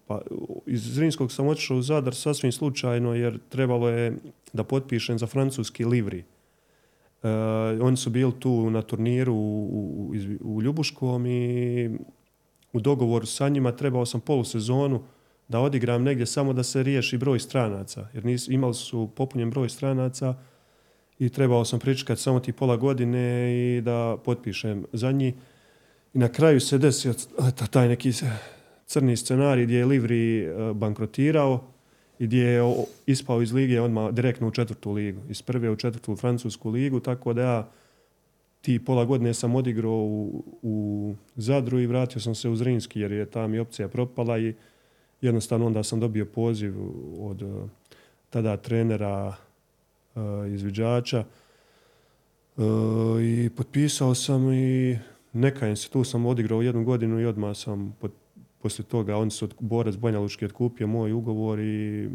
Pa, 0.07 0.21
iz 0.65 0.93
Zrinskog 0.93 1.31
sam 1.31 1.47
otišao 1.47 1.77
u 1.77 1.81
Zadar 1.81 2.15
sasvim 2.15 2.51
slučajno 2.51 3.13
jer 3.13 3.39
trebalo 3.49 3.89
je 3.89 4.17
da 4.53 4.63
potpišem 4.63 5.19
za 5.19 5.27
francuski 5.27 5.85
livri. 5.85 6.23
Uh, 7.23 7.29
oni 7.81 7.97
su 7.97 8.09
bili 8.09 8.39
tu 8.39 8.69
na 8.69 8.81
turniru 8.81 9.33
u, 9.33 9.67
u, 9.71 10.13
u 10.41 10.61
Ljubuškom 10.61 11.25
i 11.25 11.89
u 12.73 12.79
dogovoru 12.79 13.25
sa 13.25 13.49
njima 13.49 13.71
trebao 13.71 14.05
sam 14.05 14.21
polusezonu 14.21 15.03
da 15.47 15.59
odigram 15.59 16.03
negdje 16.03 16.25
samo 16.25 16.53
da 16.53 16.63
se 16.63 16.83
riješi 16.83 17.17
broj 17.17 17.39
stranaca. 17.39 18.07
Jer 18.13 18.25
nis, 18.25 18.47
imali 18.47 18.73
su 18.73 19.09
popunjen 19.15 19.49
broj 19.49 19.69
stranaca 19.69 20.35
i 21.19 21.29
trebao 21.29 21.65
sam 21.65 21.79
pričekati 21.79 22.21
samo 22.21 22.39
ti 22.39 22.51
pola 22.51 22.77
godine 22.77 23.53
i 23.55 23.81
da 23.81 24.17
potpišem 24.25 24.85
za 24.93 25.11
njih. 25.11 25.33
I 26.13 26.17
na 26.19 26.27
kraju 26.27 26.59
se 26.59 26.77
desio 26.77 27.13
taj 27.71 27.87
neki 27.87 28.11
crni 28.85 29.17
scenarij 29.17 29.65
gdje 29.65 29.77
je 29.77 29.85
Livri 29.85 30.43
e, 30.43 30.73
bankrotirao 30.73 31.63
i 32.19 32.25
gdje 32.25 32.43
je 32.43 32.85
ispao 33.05 33.41
iz 33.41 33.53
lige 33.53 33.81
odmah 33.81 34.13
direktno 34.13 34.47
u 34.47 34.51
četvrtu 34.51 34.91
ligu. 34.91 35.21
Iz 35.29 35.41
prve 35.41 35.69
u 35.69 35.75
četvrtu 35.75 36.15
francusku 36.15 36.69
ligu, 36.69 36.99
tako 36.99 37.33
da 37.33 37.41
ja 37.41 37.69
ti 38.61 38.85
pola 38.85 39.05
godine 39.05 39.33
sam 39.33 39.55
odigrao 39.55 40.03
u, 40.03 40.43
u 40.61 41.15
Zadru 41.35 41.79
i 41.79 41.87
vratio 41.87 42.21
sam 42.21 42.35
se 42.35 42.49
u 42.49 42.55
Zrinski 42.55 42.99
jer 42.99 43.11
je 43.11 43.25
ta 43.25 43.47
mi 43.47 43.59
opcija 43.59 43.87
propala 43.87 44.39
i 44.39 44.53
jednostavno 45.21 45.65
onda 45.65 45.83
sam 45.83 45.99
dobio 45.99 46.25
poziv 46.25 46.73
od 47.19 47.41
e, 47.41 47.45
tada 48.29 48.57
trenera 48.57 49.27
uh, 50.15 50.21
izviđača 50.53 51.23
i 53.21 53.49
potpisao 53.57 54.15
sam 54.15 54.53
i 54.53 54.97
neka 55.33 55.75
se 55.75 55.89
tu 55.89 56.03
sam 56.03 56.25
odigrao 56.25 56.61
jednu 56.61 56.83
godinu 56.83 57.19
i 57.19 57.25
odmah 57.25 57.57
sam 57.57 57.95
pot, 58.01 58.11
poslije 58.65 58.87
toga 58.87 59.17
on 59.17 59.31
se 59.31 59.45
od 59.45 59.53
Borac 59.59 59.95
Banja 59.95 60.19
Lučki 60.19 60.45
otkupio 60.45 60.87
moj 60.87 61.11
ugovor 61.11 61.59
i 61.59 62.09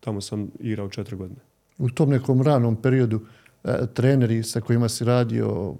tamo 0.00 0.20
sam 0.20 0.50
igrao 0.60 0.88
četiri 0.88 1.16
godine. 1.16 1.40
U 1.78 1.90
tom 1.90 2.10
nekom 2.10 2.42
ranom 2.42 2.76
periodu 2.76 3.20
e, 3.64 3.86
treneri 3.94 4.42
sa 4.42 4.60
kojima 4.60 4.88
si 4.88 5.04
radio, 5.04 5.74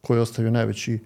koji 0.00 0.16
je 0.16 0.22
ostavio 0.22 0.50
najveći 0.50 0.98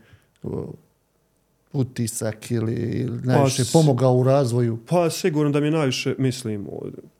utisak 1.72 2.50
ili 2.50 3.08
najviše 3.24 3.62
pa, 3.64 3.70
pomogao 3.72 4.14
u 4.14 4.24
razvoju? 4.24 4.78
Pa 4.88 5.10
sigurno 5.10 5.52
da 5.52 5.60
mi 5.60 5.70
najviše, 5.70 6.14
mislim, 6.18 6.66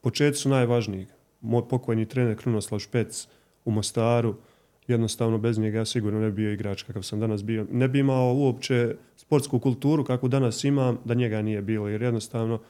početci 0.01 0.41
su 0.41 0.49
najvažniji. 0.49 1.07
Moj 1.41 1.69
pokojni 1.69 2.07
trener 2.07 2.37
Krunoslav 2.37 2.79
Špec 2.79 3.29
u 3.65 3.71
Mostaru, 3.71 4.35
jednostavno 4.89 5.39
bez 5.39 5.59
njega 5.59 5.79
ja 5.79 5.85
sigurno 5.85 6.21
ne 6.21 6.31
bi 6.31 6.37
bio 6.37 6.53
igrač 6.53 6.83
kakav 6.83 7.03
sam 7.03 7.21
danas 7.21 7.45
bio. 7.45 7.67
Ne 7.73 7.89
bi 7.89 7.99
imao 7.99 8.35
uopće 8.35 8.95
sportsku 9.17 9.59
kulturu 9.59 10.05
kakvu 10.05 10.29
danas 10.29 10.65
imam 10.65 10.99
da 11.05 11.15
njega 11.15 11.43
nije 11.43 11.63
bilo. 11.63 11.89
Jer 11.89 12.03
jednostavno 12.03 12.61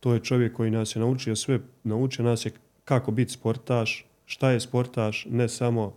to 0.00 0.14
je 0.14 0.20
čovjek 0.20 0.52
koji 0.52 0.70
nas 0.70 0.96
je 0.96 1.00
naučio 1.00 1.36
sve, 1.36 1.60
naučio 1.84 2.24
nas 2.24 2.46
je 2.46 2.52
kako 2.84 3.10
biti 3.10 3.32
sportaš, 3.32 4.06
šta 4.26 4.50
je 4.50 4.60
sportaš, 4.60 5.26
ne 5.30 5.48
samo 5.48 5.94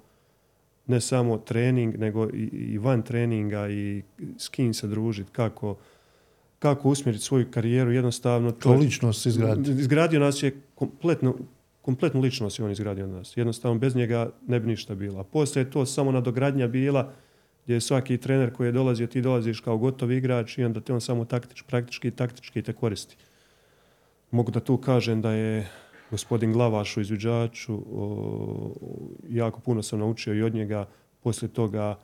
ne 0.89 1.01
samo 1.01 1.37
trening, 1.37 1.99
nego 1.99 2.29
i, 2.29 2.49
i 2.51 2.77
van 2.77 3.01
treninga 3.01 3.69
i 3.69 4.03
s 4.37 4.49
kim 4.49 4.73
se 4.73 4.87
družiti, 4.87 5.31
kako, 5.31 5.77
kako 6.59 6.89
usmjeriti 6.89 7.25
svoju 7.25 7.45
karijeru, 7.51 7.91
jednostavno... 7.91 8.51
To 8.51 8.73
ličnost 8.73 9.25
izgradio. 9.25 9.73
Izgradio 9.73 10.19
nas 10.19 10.43
je 10.43 10.61
kompletno, 10.75 11.35
kompletnu 11.81 12.21
ličnost 12.21 12.59
je 12.59 12.65
on 12.65 12.71
izgradio 12.71 13.07
nas. 13.07 13.37
Jednostavno, 13.37 13.79
bez 13.79 13.95
njega 13.95 14.31
ne 14.47 14.59
bi 14.59 14.67
ništa 14.67 14.95
bilo. 14.95 15.23
Poslije 15.23 15.63
je 15.63 15.71
to 15.71 15.85
samo 15.85 16.11
nadogradnja 16.11 16.67
bila 16.67 17.13
gdje 17.63 17.73
je 17.73 17.81
svaki 17.81 18.17
trener 18.17 18.53
koji 18.53 18.67
je 18.67 18.71
dolazio, 18.71 19.07
ti 19.07 19.21
dolaziš 19.21 19.59
kao 19.59 19.77
gotov 19.77 20.11
igrač 20.11 20.57
i 20.57 20.63
onda 20.63 20.81
te 20.81 20.93
on 20.93 21.01
samo 21.01 21.25
taktič, 21.25 21.61
praktički 21.61 22.11
taktički 22.11 22.61
te 22.61 22.73
koristi. 22.73 23.15
Mogu 24.31 24.51
da 24.51 24.59
tu 24.59 24.77
kažem 24.77 25.21
da 25.21 25.31
je 25.31 25.69
gospodin 26.11 26.53
Glavaš 26.53 26.97
u 26.97 27.01
izviđaču, 27.01 27.79
jako 29.29 29.59
puno 29.59 29.83
sam 29.83 29.99
naučio 29.99 30.33
i 30.33 30.41
od 30.41 30.53
njega. 30.53 30.87
Poslije 31.23 31.49
toga 31.53 31.99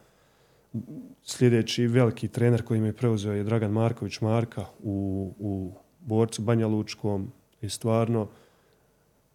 sljedeći 1.23 1.87
veliki 1.87 2.27
trener 2.27 2.63
koji 2.63 2.81
me 2.81 2.93
preuzeo 2.93 3.33
je 3.33 3.43
Dragan 3.43 3.71
Marković 3.71 4.21
Marka 4.21 4.65
u, 4.83 5.33
u 5.39 5.71
borcu 5.99 6.41
Banja 6.41 6.67
Lučkom 6.67 7.31
i 7.61 7.69
stvarno 7.69 8.29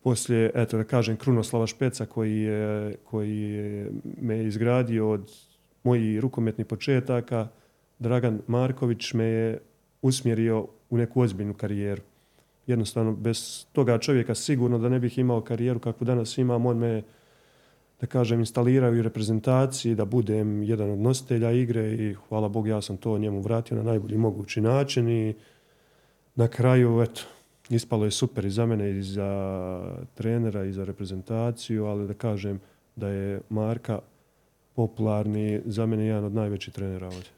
poslije, 0.02 0.50
eto 0.54 0.76
da 0.76 0.84
kažem, 0.84 1.16
Krunoslava 1.16 1.66
Špeca 1.66 2.06
koji 2.06 2.40
je, 2.40 2.96
koji 3.04 3.40
je 3.40 3.90
me 4.20 4.44
izgradio 4.44 5.10
od 5.10 5.30
mojih 5.82 6.20
rukometnih 6.20 6.66
početaka, 6.66 7.48
Dragan 7.98 8.40
Marković 8.46 9.12
me 9.12 9.24
je 9.24 9.58
usmjerio 10.02 10.66
u 10.90 10.96
neku 10.96 11.20
ozbiljnu 11.20 11.54
karijeru. 11.54 12.02
Jednostavno, 12.66 13.12
bez 13.12 13.66
toga 13.72 13.98
čovjeka 13.98 14.34
sigurno 14.34 14.78
da 14.78 14.88
ne 14.88 14.98
bih 14.98 15.18
imao 15.18 15.40
karijeru 15.40 15.80
kakvu 15.80 16.04
danas 16.04 16.38
imam, 16.38 16.66
on 16.66 16.78
me 16.78 17.02
da 18.00 18.06
kažem, 18.06 18.40
instalirao 18.40 18.92
u 18.92 19.02
reprezentaciji, 19.02 19.94
da 19.94 20.04
budem 20.04 20.62
jedan 20.62 20.90
od 20.90 20.98
nositelja 20.98 21.50
igre 21.50 21.92
i 21.92 22.14
hvala 22.28 22.48
Bog 22.48 22.68
ja 22.68 22.82
sam 22.82 22.96
to 22.96 23.18
njemu 23.18 23.40
vratio 23.40 23.76
na 23.76 23.82
najbolji 23.82 24.18
mogući 24.18 24.60
način 24.60 25.08
i 25.08 25.34
na 26.34 26.48
kraju, 26.48 27.02
eto, 27.02 27.22
ispalo 27.70 28.04
je 28.04 28.10
super 28.10 28.44
i 28.44 28.50
za 28.50 28.66
mene 28.66 28.90
i 28.90 29.02
za 29.02 29.30
trenera 30.14 30.64
i 30.64 30.72
za 30.72 30.84
reprezentaciju, 30.84 31.86
ali 31.86 32.06
da 32.06 32.14
kažem 32.14 32.60
da 32.96 33.08
je 33.08 33.40
Marka 33.50 33.98
popularni, 34.74 35.60
za 35.66 35.86
mene 35.86 36.06
jedan 36.06 36.24
od 36.24 36.34
najvećih 36.34 36.74
trenera 36.74 37.06
ovdje. 37.06 37.30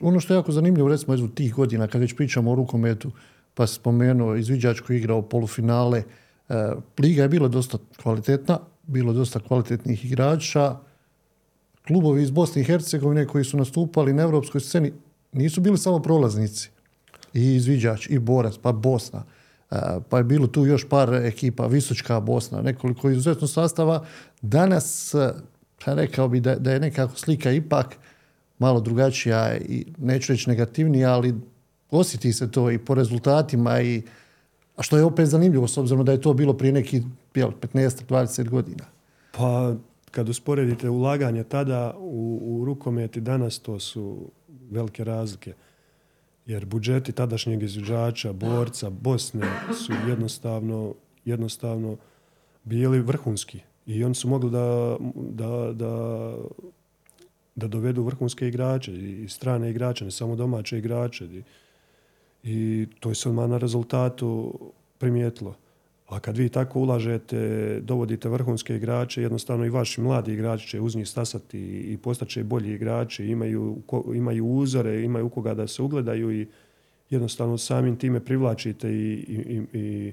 ono 0.00 0.20
što 0.20 0.34
je 0.34 0.38
jako 0.38 0.52
zanimljivo, 0.52 0.88
recimo, 0.88 1.14
iz 1.14 1.20
tih 1.34 1.54
godina, 1.54 1.88
kad 1.88 2.00
već 2.00 2.16
pričamo 2.16 2.52
o 2.52 2.54
rukometu, 2.54 3.10
pa 3.54 3.66
spomenuo 3.66 4.36
izviđač 4.36 4.80
koji 4.80 4.98
igrao 4.98 5.22
polufinale. 5.22 6.02
E, 6.48 6.72
liga 6.98 7.22
je 7.22 7.28
bila 7.28 7.48
dosta 7.48 7.78
kvalitetna, 8.02 8.58
bilo 8.86 9.12
dosta 9.12 9.40
kvalitetnih 9.40 10.04
igrača. 10.04 10.76
Klubovi 11.86 12.22
iz 12.22 12.30
Bosne 12.30 12.62
i 12.62 12.64
Hercegovine 12.64 13.26
koji 13.26 13.44
su 13.44 13.56
nastupali 13.56 14.12
na 14.12 14.22
europskoj 14.22 14.60
sceni 14.60 14.92
nisu 15.32 15.60
bili 15.60 15.78
samo 15.78 15.98
prolaznici. 15.98 16.70
I 17.34 17.54
izviđač, 17.54 18.06
i 18.10 18.18
borac, 18.18 18.54
pa 18.62 18.72
Bosna. 18.72 19.22
E, 19.70 19.76
pa 20.08 20.18
je 20.18 20.24
bilo 20.24 20.46
tu 20.46 20.66
još 20.66 20.88
par 20.88 21.14
ekipa, 21.14 21.66
Visočka 21.66 22.20
Bosna, 22.20 22.62
nekoliko 22.62 23.10
izuzetno 23.10 23.46
sastava. 23.46 24.04
Danas, 24.42 25.14
e, 25.14 25.32
pa 25.84 25.94
rekao 25.94 26.28
bi 26.28 26.40
da, 26.40 26.54
da 26.54 26.72
je 26.72 26.80
nekako 26.80 27.16
slika 27.16 27.52
ipak 27.52 27.96
malo 28.58 28.80
drugačija 28.80 29.56
i 29.56 29.86
neću 29.98 30.32
reći 30.32 30.50
negativnija, 30.50 31.12
ali 31.12 31.34
osjeti 31.90 32.32
se 32.32 32.50
to 32.50 32.70
i 32.70 32.78
po 32.78 32.94
rezultatima 32.94 33.80
i 33.80 34.02
a 34.80 34.82
što 34.82 34.96
je 34.96 35.04
opet 35.04 35.28
zanimljivo 35.28 35.68
s 35.68 35.78
obzirom 35.78 36.04
da 36.04 36.12
je 36.12 36.20
to 36.20 36.32
bilo 36.34 36.52
prije 36.52 36.72
nekih 36.72 37.02
15-20 37.34 38.48
godina. 38.48 38.84
Pa 39.32 39.74
kad 40.10 40.28
usporedite 40.28 40.88
ulaganje 40.88 41.44
tada 41.44 41.94
u, 41.98 42.40
u 42.42 42.64
rukomet 42.64 43.16
i 43.16 43.20
danas 43.20 43.58
to 43.58 43.80
su 43.80 44.30
velike 44.70 45.04
razlike. 45.04 45.54
Jer 46.46 46.64
budžeti 46.66 47.12
tadašnjeg 47.12 47.62
izvođača, 47.62 48.32
borca, 48.32 48.90
Bosne 48.90 49.46
su 49.86 49.92
jednostavno, 50.08 50.94
jednostavno 51.24 51.96
bili 52.64 53.00
vrhunski. 53.00 53.60
I 53.86 54.04
oni 54.04 54.14
su 54.14 54.28
mogli 54.28 54.50
da, 54.50 54.96
da, 55.14 55.72
da, 55.72 56.34
da 57.54 57.68
dovedu 57.68 58.02
vrhunske 58.02 58.48
igrače 58.48 58.92
i 58.94 59.28
strane 59.28 59.70
igrače, 59.70 60.04
ne 60.04 60.10
samo 60.10 60.36
domaće 60.36 60.78
igrače. 60.78 61.24
I, 61.24 61.42
i 62.42 62.86
to 63.00 63.08
je 63.08 63.14
se 63.14 63.28
odmah 63.28 63.48
na 63.48 63.58
rezultatu 63.58 64.58
primijetilo. 64.98 65.54
A 66.10 66.20
kad 66.20 66.36
vi 66.36 66.48
tako 66.48 66.80
ulažete, 66.80 67.80
dovodite 67.82 68.28
vrhunske 68.28 68.76
igrače, 68.76 69.22
jednostavno 69.22 69.66
i 69.66 69.70
vaši 69.70 70.00
mladi 70.00 70.32
igrači 70.32 70.68
će 70.68 70.80
uz 70.80 70.96
njih 70.96 71.08
stasati 71.08 71.58
i 71.60 71.96
postaće 71.96 72.44
bolji 72.44 72.74
igrači, 72.74 73.26
imaju, 73.26 73.76
imaju 74.14 74.46
uzore, 74.46 75.02
imaju 75.02 75.26
u 75.26 75.28
koga 75.28 75.54
da 75.54 75.66
se 75.66 75.82
ugledaju 75.82 76.40
i 76.40 76.46
jednostavno 77.10 77.58
samim 77.58 77.96
time 77.96 78.20
privlačite 78.20 78.90
i, 78.90 79.12
i, 79.28 79.78
i 79.78 80.12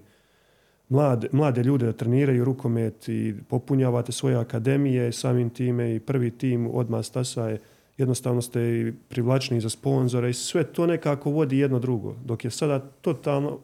mlade, 0.90 1.28
mlade 1.32 1.64
ljude 1.64 1.86
da 1.86 1.94
treniraju 1.94 2.46
rukomet 2.46 3.10
i 3.10 3.34
popunjavate 3.50 4.12
svoje 4.12 4.36
akademije, 4.36 5.12
samim 5.12 5.50
time 5.50 5.96
i 5.96 6.00
prvi 6.00 6.32
tim 6.32 6.68
odmah 6.74 7.06
stasaje 7.06 7.60
jednostavno 7.98 8.42
ste 8.42 8.62
i 8.62 8.94
privlačni 9.10 9.62
za 9.62 9.70
sponzore 9.70 10.30
i 10.30 10.34
sve 10.34 10.64
to 10.64 10.86
nekako 10.88 11.32
vodi 11.32 11.58
jedno 11.58 11.80
drugo. 11.80 12.16
Dok 12.26 12.46
je 12.46 12.52
sada 12.52 12.80
totalno 12.80 13.60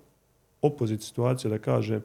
opozit 0.61 1.01
situacija 1.01 1.49
da 1.49 1.57
kažem, 1.57 2.01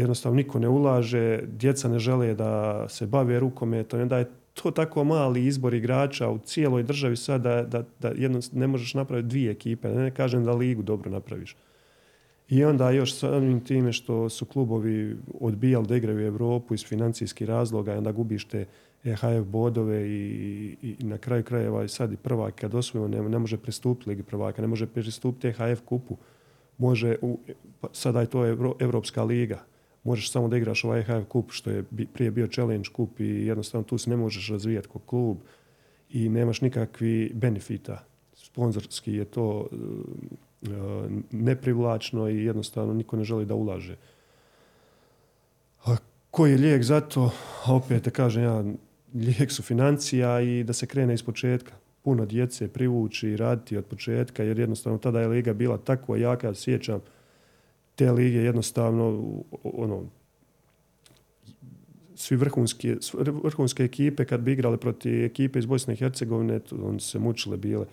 jednostavno 0.00 0.36
niko 0.36 0.58
ne 0.58 0.68
ulaže, 0.68 1.40
djeca 1.46 1.88
ne 1.88 1.98
žele 1.98 2.34
da 2.34 2.86
se 2.88 3.06
bave 3.06 3.40
rukometom, 3.40 4.00
onda 4.00 4.18
je 4.18 4.30
to 4.62 4.70
tako 4.70 5.04
mali 5.04 5.46
izbor 5.46 5.74
igrača 5.74 6.30
u 6.30 6.38
cijeloj 6.38 6.82
državi 6.82 7.16
sada 7.16 7.62
da, 7.62 7.84
da, 8.00 8.08
jedno, 8.08 8.40
ne 8.52 8.66
možeš 8.66 8.94
napraviti 8.94 9.28
dvije 9.28 9.50
ekipe, 9.50 9.88
ne 9.88 10.10
kažem 10.10 10.44
da 10.44 10.52
ligu 10.52 10.82
dobro 10.82 11.10
napraviš. 11.10 11.56
I 12.48 12.64
onda 12.64 12.90
još 12.90 13.14
samim 13.14 13.60
time 13.64 13.92
što 13.92 14.28
su 14.28 14.44
klubovi 14.44 15.16
odbijali 15.40 15.86
da 15.86 15.96
igraju 15.96 16.18
u 16.18 16.26
Europu 16.26 16.74
iz 16.74 16.84
financijskih 16.84 17.48
razloga 17.48 17.94
i 17.94 17.96
onda 17.96 18.12
gubiš 18.12 18.44
te 18.44 18.66
EHF 19.04 19.46
bodove 19.46 20.08
i, 20.08 20.76
i, 20.82 20.96
na 21.04 21.18
kraju 21.18 21.44
krajeva 21.44 21.88
sad 21.88 22.12
i 22.12 22.16
prvak 22.16 22.54
kad 22.54 22.74
osvojimo 22.74 23.08
ne, 23.08 23.28
ne 23.28 23.38
može 23.38 23.56
pristupiti 23.56 24.10
Ligi 24.10 24.22
prvaka, 24.22 24.62
ne 24.62 24.68
može 24.68 24.86
pristupiti 24.86 25.48
EHF 25.48 25.80
kupu. 25.84 26.16
Može, 26.78 27.16
u, 27.22 27.38
pa 27.80 27.88
sada 27.92 28.20
je 28.20 28.26
to 28.26 28.46
Evro, 28.46 28.74
Evropska 28.78 29.24
liga. 29.24 29.64
Možeš 30.04 30.30
samo 30.30 30.48
da 30.48 30.56
igraš 30.56 30.84
ovaj 30.84 31.00
EHF 31.00 31.28
kup 31.28 31.52
što 31.52 31.70
je 31.70 31.84
prije 32.12 32.30
bio 32.30 32.46
challenge 32.46 32.88
kup 32.92 33.20
i 33.20 33.46
jednostavno 33.46 33.84
tu 33.84 33.98
se 33.98 34.10
ne 34.10 34.16
možeš 34.16 34.50
razvijati 34.50 34.88
kao 34.88 35.00
klub 35.06 35.36
i 36.10 36.28
nemaš 36.28 36.60
nikakvi 36.60 37.32
benefita. 37.34 38.04
Sponzorski 38.34 39.12
je 39.12 39.24
to 39.24 39.68
uh, 39.72 40.68
neprivlačno 41.30 42.28
i 42.28 42.44
jednostavno 42.44 42.94
niko 42.94 43.16
ne 43.16 43.24
želi 43.24 43.46
da 43.46 43.54
ulaže. 43.54 43.96
A 45.84 45.96
koji 46.30 46.52
je 46.52 46.58
lijek 46.58 46.82
za 46.82 47.00
to? 47.00 47.32
Opet 47.66 48.04
da 48.04 48.10
kažem 48.10 48.42
ja, 48.42 48.64
lijek 49.14 49.52
su 49.52 49.62
financija 49.62 50.40
i 50.40 50.64
da 50.64 50.72
se 50.72 50.86
krene 50.86 51.14
iz 51.14 51.22
početka. 51.22 51.72
Puno 52.02 52.26
djece 52.26 52.68
privući 52.68 53.28
i 53.28 53.36
raditi 53.36 53.76
od 53.76 53.84
početka, 53.84 54.42
jer 54.42 54.58
jednostavno 54.58 54.98
tada 54.98 55.20
je 55.20 55.28
liga 55.28 55.52
bila 55.52 55.78
tako 55.78 56.16
jaka, 56.16 56.46
ja 56.46 56.54
sjećam 56.54 57.00
te 58.00 58.12
lige 58.12 58.38
jednostavno 58.38 59.04
ono, 59.62 60.04
svi 62.14 62.36
vrhunski, 62.36 62.94
vrhunske 63.42 63.84
ekipe 63.84 64.24
kad 64.24 64.40
bi 64.40 64.52
igrali 64.52 64.78
protiv 64.78 65.24
ekipe 65.24 65.58
iz 65.58 65.66
Bosne 65.66 65.94
i 65.94 65.96
Hercegovine, 65.96 66.60
on 66.82 67.00
se 67.00 67.18
mučile 67.18 67.56
bile. 67.56 67.86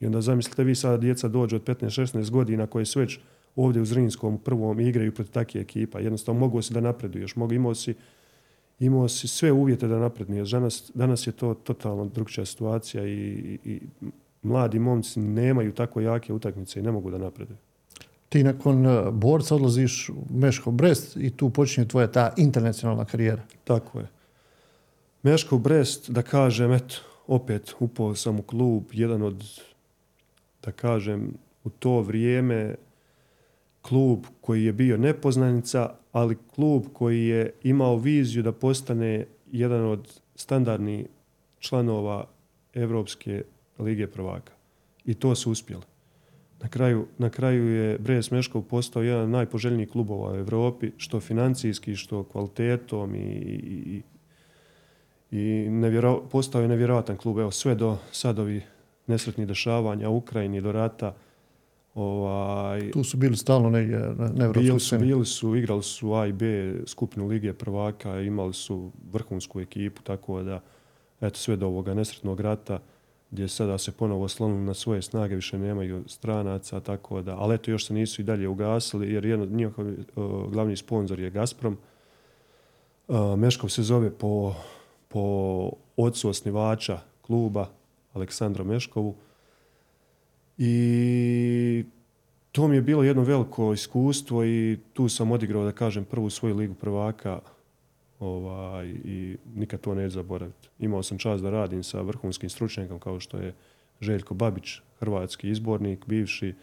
I 0.00 0.06
onda 0.06 0.20
zamislite 0.20 0.64
vi 0.64 0.74
sada 0.74 0.96
djeca 0.96 1.28
dođu 1.28 1.56
od 1.56 1.64
15-16 1.64 2.30
godina 2.30 2.66
koje 2.66 2.84
su 2.84 3.00
već 3.00 3.18
ovdje 3.56 3.82
u 3.82 3.84
Zrinskom 3.84 4.38
prvom 4.38 4.80
igraju 4.80 5.14
protiv 5.14 5.32
takve 5.32 5.60
ekipa. 5.60 6.00
Jednostavno 6.00 6.40
mogu 6.40 6.62
si 6.62 6.74
da 6.74 6.80
napreduješ, 6.80 7.36
mogu 7.36 7.54
imao 7.54 7.74
si 7.74 7.94
imao 8.78 9.08
si 9.08 9.28
sve 9.28 9.52
uvjete 9.52 9.88
da 9.88 9.98
napredniješ. 9.98 10.50
Danas, 10.50 10.90
danas 10.94 11.26
je 11.26 11.32
to 11.32 11.54
totalno 11.54 12.04
drugčija 12.04 12.44
situacija 12.44 13.06
i, 13.06 13.58
i, 13.64 13.80
mladi 14.42 14.78
momci 14.78 15.20
nemaju 15.20 15.72
tako 15.72 16.00
jake 16.00 16.32
utakmice 16.32 16.80
i 16.80 16.82
ne 16.82 16.92
mogu 16.92 17.10
da 17.10 17.18
napreduju. 17.18 17.58
Ti 18.32 18.44
nakon 18.44 18.86
e, 18.86 19.10
borca 19.10 19.54
odlaziš 19.54 20.08
u 20.08 20.14
Meško 20.30 20.70
Brest 20.70 21.16
i 21.16 21.30
tu 21.30 21.50
počinje 21.50 21.88
tvoja 21.88 22.06
ta 22.06 22.32
internacionalna 22.36 23.04
karijera. 23.04 23.42
Tako 23.64 23.98
je. 23.98 24.08
Meško 25.22 25.58
Brest, 25.58 26.10
da 26.10 26.22
kažem, 26.22 26.72
eto, 26.72 26.94
opet 27.26 27.74
upao 27.80 28.14
sam 28.14 28.38
u 28.38 28.42
klub, 28.42 28.84
jedan 28.92 29.22
od, 29.22 29.44
da 30.62 30.72
kažem, 30.72 31.34
u 31.64 31.70
to 31.70 32.00
vrijeme 32.00 32.74
klub 33.82 34.24
koji 34.40 34.64
je 34.64 34.72
bio 34.72 34.96
nepoznanica, 34.96 35.94
ali 36.12 36.38
klub 36.54 36.84
koji 36.92 37.26
je 37.26 37.52
imao 37.62 37.96
viziju 37.96 38.42
da 38.42 38.52
postane 38.52 39.26
jedan 39.50 39.84
od 39.84 40.20
standardnih 40.34 41.06
članova 41.58 42.28
Europske 42.74 43.44
lige 43.78 44.06
prvaka. 44.06 44.52
I 45.04 45.14
to 45.14 45.34
su 45.34 45.50
uspjeli. 45.50 45.91
Na 46.62 46.68
kraju, 46.68 47.06
na 47.18 47.30
kraju 47.30 47.68
je 47.68 47.98
Brez 47.98 48.32
Meškov 48.32 48.62
postao 48.62 49.02
jedan 49.02 49.22
od 49.22 49.28
najpoželjnijih 49.28 49.90
klubova 49.90 50.32
u 50.32 50.36
Europi, 50.36 50.90
što 50.96 51.20
financijski, 51.20 51.96
što 51.96 52.24
kvalitetom 52.24 53.14
i, 53.14 53.18
i, 53.20 54.02
i 55.30 55.68
postao 56.30 56.62
je 56.62 56.68
nevjerojatan 56.68 57.16
klub. 57.16 57.38
Evo, 57.38 57.50
sve 57.50 57.74
do 57.74 57.96
sad 58.12 58.38
ovih 58.38 58.66
nesretnih 59.06 59.46
dešavanja 59.46 60.08
u 60.08 60.16
Ukrajini, 60.16 60.60
do 60.60 60.72
rata. 60.72 61.14
Ovaj, 61.94 62.90
tu 62.90 63.04
su 63.04 63.16
bili 63.16 63.36
stalno 63.36 63.70
negdje 63.70 63.98
na 63.98 64.48
bili 64.48 64.80
su, 64.80 64.98
bili 64.98 65.26
su, 65.26 65.56
igrali 65.56 65.82
su 65.82 66.12
A 66.12 66.26
i 66.26 66.32
B 66.32 66.74
skupinu 66.86 67.26
Lige 67.26 67.52
prvaka, 67.52 68.20
imali 68.20 68.54
su 68.54 68.90
vrhunsku 69.12 69.60
ekipu, 69.60 70.02
tako 70.02 70.42
da 70.42 70.60
eto 71.20 71.38
sve 71.38 71.56
do 71.56 71.66
ovoga 71.66 71.94
nesretnog 71.94 72.40
rata 72.40 72.78
gdje 73.32 73.48
sada 73.48 73.78
se 73.78 73.92
ponovo 73.92 74.24
oslonili 74.24 74.60
na 74.60 74.74
svoje 74.74 75.02
snage, 75.02 75.34
više 75.34 75.58
nemaju 75.58 76.04
stranaca, 76.06 76.80
tako 76.80 77.22
da, 77.22 77.36
ali 77.36 77.54
eto 77.54 77.70
još 77.70 77.86
se 77.86 77.94
nisu 77.94 78.20
i 78.20 78.24
dalje 78.24 78.48
ugasili, 78.48 79.12
jer 79.12 79.24
jedan 79.24 79.48
njihov 79.48 79.86
glavni 80.50 80.76
sponzor 80.76 81.20
je 81.20 81.30
Gazprom. 81.30 81.78
Meškov 83.36 83.70
se 83.70 83.82
zove 83.82 84.10
po, 84.10 84.54
po 85.08 85.70
ocu 85.96 86.28
osnivača 86.28 86.98
kluba, 87.22 87.66
Aleksandra 88.12 88.64
Meškovu. 88.64 89.14
I 90.58 91.84
to 92.52 92.68
mi 92.68 92.76
je 92.76 92.82
bilo 92.82 93.02
jedno 93.02 93.22
veliko 93.22 93.72
iskustvo 93.72 94.44
i 94.44 94.78
tu 94.92 95.08
sam 95.08 95.32
odigrao, 95.32 95.64
da 95.64 95.72
kažem, 95.72 96.04
prvu 96.04 96.30
svoju 96.30 96.56
ligu 96.56 96.74
prvaka 96.74 97.40
Ovaj, 98.22 98.88
I 99.04 99.36
nikad 99.54 99.80
to 99.80 99.94
neću 99.94 100.14
zaboraviti. 100.14 100.68
Imao 100.78 101.02
sam 101.02 101.18
čast 101.18 101.42
da 101.42 101.50
radim 101.50 101.82
sa 101.82 102.00
vrhunskim 102.00 102.50
stručnjakom 102.50 102.98
kao 102.98 103.20
što 103.20 103.38
je 103.38 103.54
Željko 104.00 104.34
Babić, 104.34 104.80
hrvatski 104.98 105.50
izbornik, 105.50 106.06
bivši. 106.06 106.54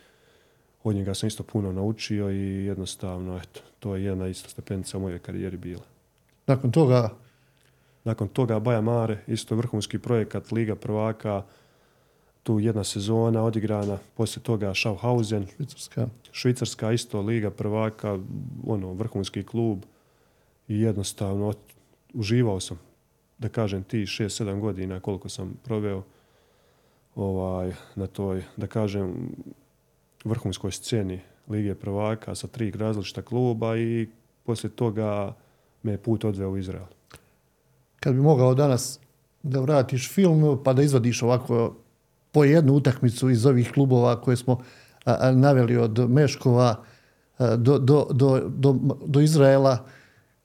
Od 0.84 0.96
njega 0.96 1.13
sam 1.13 1.28
isto 1.28 1.44
puno 1.44 1.72
naučio 1.72 2.32
i 2.32 2.66
jednostavno, 2.66 3.38
eto, 3.38 3.60
to 3.80 3.96
je 3.96 4.04
jedna 4.04 4.28
isto 4.28 4.50
stepenica 4.50 4.98
u 4.98 5.01
mojoj 5.01 5.20
karijeri 5.20 5.58
bila. 5.58 5.84
Nakon 6.48 6.72
toga? 6.72 7.10
Nakon 8.04 8.28
toga 8.28 8.60
Baja 8.60 8.82
Mare, 8.82 9.24
isto 9.28 9.56
vrhunski 9.56 10.00
projekat 10.00 10.51
Liga 10.51 10.75
prvaka, 10.75 11.44
tu 12.44 12.60
jedna 12.60 12.84
sezona 12.84 13.44
odigrana, 13.44 13.98
poslije 14.16 14.44
toga 14.44 14.74
Schaffhausen, 14.74 15.48
Švicarska. 15.56 16.08
Švicarska 16.32 16.92
isto 16.92 17.22
Liga 17.22 17.51
prvaka, 17.51 18.20
ono, 18.68 18.94
vrhunski 18.94 19.44
klub 19.44 19.86
i 20.70 20.82
jednostavno 20.82 21.54
uživao 22.14 22.60
sam, 22.60 22.80
da 23.38 23.50
kažem 23.50 23.84
ti 23.84 23.98
6-7 23.98 24.60
godina 24.60 25.00
koliko 25.00 25.30
sam 25.30 25.54
proveo 25.64 26.04
ovaj, 27.16 27.74
na 27.96 28.08
toj, 28.08 28.44
da 28.58 28.68
kažem, 28.68 29.32
vrhunskoj 30.24 30.72
sceni 30.72 31.20
Lige 31.50 31.76
prvaka 31.76 32.36
sa 32.36 32.48
tri 32.48 32.72
različita 32.72 33.22
kluba 33.22 33.77
i 33.77 34.08
poslije 34.44 34.72
toga 34.72 35.36
me 35.84 35.92
je 35.92 35.98
put 35.98 36.25
odveo 36.25 36.50
u 36.50 36.58
Izrael. 36.58 36.86
Kad 38.00 38.14
bi 38.14 38.22
mogao 38.22 38.53
danas 38.55 39.00
da 39.44 39.60
vratiš 39.60 40.14
film 40.14 40.64
pa 40.64 40.74
da 40.74 40.82
izvadiš 40.82 41.24
ovako 41.24 41.75
po 42.32 42.44
jednu 42.44 42.74
utakmicu 42.74 43.29
iz 43.29 43.46
ovih 43.46 43.72
klubova 43.74 44.22
koje 44.22 44.38
smo 44.38 44.60
naveli 45.34 45.77
od 45.77 46.10
Meškova 46.10 46.84
do, 47.58 47.79
do, 47.79 48.08
do, 48.12 48.74
do 49.05 49.22
Izraela, 49.22 49.86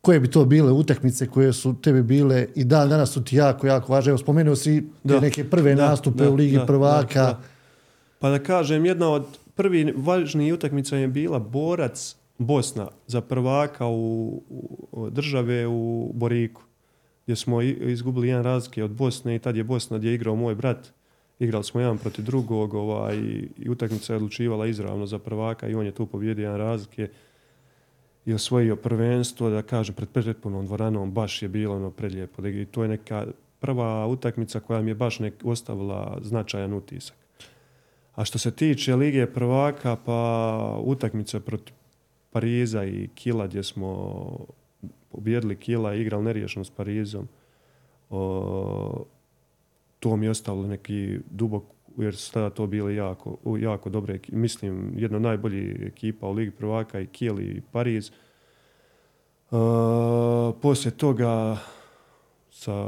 koje 0.04 0.20
bi 0.20 0.30
to 0.30 0.44
bile 0.44 0.72
utakmice 0.72 1.26
koje 1.26 1.52
su 1.52 1.74
tebi 1.82 2.02
bile 2.02 2.46
i 2.54 2.64
dan 2.64 2.88
danas 2.88 3.12
su 3.12 3.24
ti 3.24 3.36
jako, 3.36 3.66
jako 3.66 3.92
važne. 3.92 4.10
Evo, 4.10 4.18
spomenuo 4.18 4.56
si 4.56 4.84
te 5.08 5.20
neke 5.20 5.44
prve 5.50 5.74
nastupe 5.74 6.28
u 6.28 6.34
Ligi 6.34 6.60
prvaka. 6.66 7.36
Pa 8.18 8.30
da 8.30 8.38
kažem, 8.38 8.86
jedna 8.86 9.08
od 9.10 9.26
prvih 9.54 9.94
važnijih 9.96 10.54
utakmica 10.54 10.96
je 10.96 11.08
bila 11.08 11.38
borac 11.38 12.16
Bosna 12.38 12.88
za 13.06 13.20
prvaka 13.20 13.86
u, 13.86 14.42
države 15.10 15.66
u 15.66 16.10
Boriku 16.14 16.62
gdje 17.24 17.36
smo 17.36 17.62
izgubili 17.62 18.28
jedan 18.28 18.44
razlike 18.44 18.84
od 18.84 18.90
Bosne 18.90 19.36
i 19.36 19.38
tad 19.38 19.56
je 19.56 19.64
Bosna 19.64 19.98
gdje 19.98 20.08
je 20.08 20.14
igrao 20.14 20.36
moj 20.36 20.54
brat. 20.54 20.92
Igrali 21.38 21.64
smo 21.64 21.80
jedan 21.80 21.98
protiv 21.98 22.24
drugog 22.24 22.74
ovaj, 22.74 23.16
i 23.58 23.68
utakmica 23.70 24.12
je 24.12 24.16
odlučivala 24.16 24.66
izravno 24.66 25.06
za 25.06 25.18
prvaka 25.18 25.68
i 25.68 25.74
on 25.74 25.86
je 25.86 25.92
tu 25.92 26.06
pobjedio 26.06 26.42
jedan 26.42 26.58
razlike 26.58 27.08
i 28.26 28.34
osvojio 28.34 28.76
prvenstvo, 28.76 29.50
da 29.50 29.62
kažem, 29.62 29.94
pred 29.94 30.08
pretpunom 30.08 30.66
dvoranom 30.66 31.12
baš 31.12 31.42
je 31.42 31.48
bilo 31.48 31.76
ono 31.76 31.90
predlijepo. 31.90 32.46
I 32.46 32.66
to 32.66 32.82
je 32.82 32.88
neka 32.88 33.26
prva 33.60 34.06
utakmica 34.06 34.60
koja 34.60 34.82
mi 34.82 34.90
je 34.90 34.94
baš 34.94 35.18
nek 35.18 35.34
ostavila 35.44 36.18
značajan 36.22 36.72
utisak. 36.72 37.16
A 38.14 38.24
što 38.24 38.38
se 38.38 38.50
tiče 38.50 38.96
Lige 38.96 39.26
prvaka, 39.26 39.96
pa 39.96 40.78
utakmice 40.84 41.40
protiv 41.40 41.74
Pariza 42.30 42.84
i 42.84 43.08
Kila 43.14 43.46
gdje 43.46 43.62
smo 43.62 44.24
pobjedili 45.08 45.56
Kila 45.56 45.94
i 45.94 46.00
igrali 46.00 46.24
neriješeno 46.24 46.64
s 46.64 46.70
Parizom, 46.70 47.28
to 50.00 50.16
mi 50.16 50.26
je 50.26 50.30
ostavilo 50.30 50.66
neki 50.66 51.18
dubok 51.30 51.64
jer 51.96 52.16
su 52.16 52.32
tada 52.32 52.50
to 52.50 52.66
bile 52.66 52.94
jako, 52.94 53.38
jako 53.60 53.90
dobre, 53.90 54.18
mislim, 54.28 54.92
jedna 54.96 55.16
od 55.16 55.22
najboljih 55.22 55.82
ekipa 55.86 56.26
u 56.26 56.32
Ligi 56.32 56.50
prvaka 56.50 57.00
i 57.00 57.06
Kiel 57.06 57.40
i 57.40 57.62
Pariz. 57.72 58.10
Uh, 59.50 60.54
poslije 60.62 60.96
toga 60.96 61.58
sa 62.50 62.84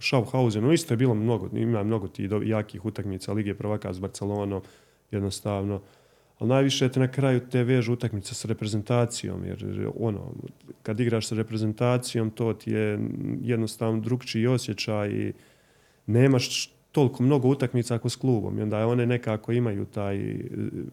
Schaffhausenom 0.00 0.72
isto 0.72 0.94
je 0.94 0.98
bilo 0.98 1.14
mnogo, 1.14 1.48
ima 1.52 1.82
mnogo 1.82 2.08
tih 2.08 2.30
jakih 2.44 2.84
utakmica 2.84 3.32
Lige 3.32 3.54
prvaka 3.54 3.92
s 3.92 3.98
Barcelonom, 3.98 4.62
jednostavno. 5.10 5.80
Ali 6.38 6.48
najviše 6.48 6.88
te 6.88 7.00
na 7.00 7.08
kraju 7.08 7.40
te 7.50 7.64
vežu 7.64 7.92
utakmice 7.92 8.34
s 8.34 8.44
reprezentacijom, 8.44 9.44
jer 9.44 9.90
ono, 9.98 10.32
kad 10.82 11.00
igraš 11.00 11.26
sa 11.26 11.34
reprezentacijom, 11.34 12.30
to 12.30 12.52
ti 12.52 12.70
je 12.70 12.98
jednostavno 13.40 14.00
drugčiji 14.00 14.46
osjećaj 14.46 15.10
i 15.10 15.32
nemaš 16.06 16.72
toliko 16.92 17.22
mnogo 17.22 17.48
utakmica 17.48 17.94
ako 17.94 18.08
s 18.08 18.16
klubom 18.16 18.58
i 18.58 18.62
onda 18.62 18.86
one 18.86 19.06
nekako 19.06 19.52
imaju 19.52 19.84
taj 19.84 20.16
e, 20.16 20.44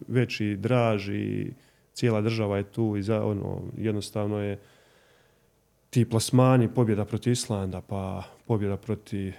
veći 0.08 0.56
draž 0.56 1.08
i 1.08 1.52
cijela 1.92 2.20
država 2.20 2.56
je 2.56 2.64
tu 2.64 2.96
i 2.96 3.02
za, 3.02 3.24
ono, 3.24 3.62
jednostavno 3.76 4.38
je 4.38 4.58
ti 5.90 6.04
plasmani, 6.04 6.68
pobjeda 6.74 7.04
protiv 7.04 7.32
Islanda, 7.32 7.80
pa 7.80 8.22
pobjeda 8.46 8.76
protiv 8.76 9.34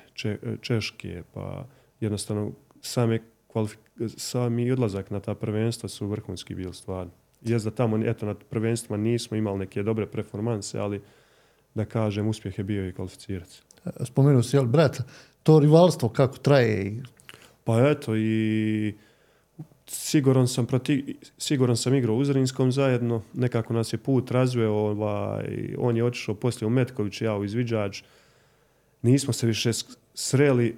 Češke, 0.62 1.24
pa 1.34 1.65
jednostavno 2.00 2.52
same 2.82 3.19
sami 4.17 4.72
odlazak 4.72 5.12
na 5.12 5.19
ta 5.19 5.36
prvenstva 5.36 5.89
su 5.89 6.08
vrhunski 6.08 6.56
bili 6.56 6.74
stvarno. 6.74 7.12
Jest 7.41 7.65
da 7.65 7.72
tamo, 7.72 7.98
eto, 8.06 8.26
na 8.26 8.36
prvenstvima 8.36 8.98
nismo 8.98 9.38
imali 9.38 9.60
neke 9.60 9.84
dobre 9.84 10.06
performanse, 10.06 10.80
ali 10.80 11.02
da 11.76 11.86
kažem, 11.86 12.28
uspjeh 12.28 12.58
je 12.58 12.63
bio 12.63 12.88
i 12.88 12.93
kvalificirac. 12.93 13.62
Spomenuo 14.04 14.43
si, 14.43 14.56
jel, 14.56 14.65
brat, 14.65 15.02
to 15.43 15.60
rivalstvo 15.60 16.10
kako 16.10 16.38
traje? 16.38 17.04
Pa 17.63 17.89
eto 17.89 18.15
i 18.15 18.93
siguran 19.88 20.47
sam, 20.47 20.65
proti, 20.65 21.17
siguran 21.38 21.78
sam 21.78 21.95
igrao 21.95 22.15
u 22.15 22.19
Uzrinskom 22.19 22.71
zajedno, 22.71 23.21
nekako 23.34 23.73
nas 23.73 23.93
je 23.93 23.97
put 23.97 24.32
razveo, 24.32 24.73
ovaj, 24.73 25.75
on 25.78 25.97
je 25.97 26.04
otišao 26.04 26.36
poslije 26.36 26.67
u 26.67 26.69
Metković, 26.69 27.21
ja 27.21 27.38
u 27.38 27.43
Izviđač. 27.43 28.04
Nismo 29.02 29.34
se 29.34 29.47
više 29.47 29.71
sreli 30.13 30.78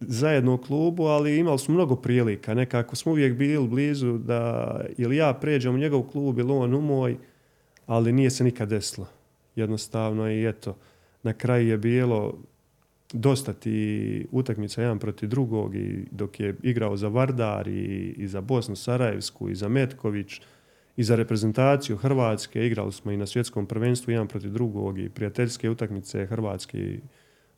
zajedno 0.00 0.54
u 0.54 0.58
klubu, 0.58 1.04
ali 1.04 1.38
imali 1.38 1.58
smo 1.58 1.74
mnogo 1.74 1.96
prilika. 1.96 2.54
Nekako 2.54 2.96
smo 2.96 3.12
uvijek 3.12 3.36
bili 3.36 3.68
blizu 3.68 4.18
da 4.18 4.80
ili 4.98 5.16
ja 5.16 5.34
pređem 5.34 5.74
u 5.74 5.78
njegov 5.78 6.02
klub 6.02 6.38
ili 6.38 6.52
on 6.52 6.74
u 6.74 6.80
moj, 6.80 7.16
ali 7.86 8.12
nije 8.12 8.30
se 8.30 8.44
nikad 8.44 8.68
desilo. 8.68 9.06
Jednostavno 9.56 10.30
i 10.30 10.48
eto, 10.48 10.76
na 11.22 11.32
kraju 11.32 11.68
je 11.68 11.78
bilo 11.78 12.34
dosta 13.12 13.52
ti 13.52 14.26
utakmica 14.30 14.82
jedan 14.82 14.98
protiv 14.98 15.28
drugog 15.28 15.76
i 15.76 16.04
dok 16.10 16.40
je 16.40 16.54
igrao 16.62 16.96
za 16.96 17.08
Vardar 17.08 17.68
i, 17.68 18.14
i 18.16 18.26
za 18.26 18.40
Bosnu 18.40 18.76
Sarajevsku 18.76 19.48
i 19.48 19.54
za 19.54 19.68
Metković 19.68 20.40
i 20.96 21.04
za 21.04 21.16
reprezentaciju 21.16 21.96
Hrvatske 21.96 22.66
igrali 22.66 22.92
smo 22.92 23.12
i 23.12 23.16
na 23.16 23.26
svjetskom 23.26 23.66
prvenstvu 23.66 24.10
jedan 24.10 24.28
protiv 24.28 24.50
drugog 24.50 24.98
i 24.98 25.08
prijateljske 25.08 25.70
utakmice 25.70 26.26
Hrvatske 26.26 26.78
i 26.78 27.00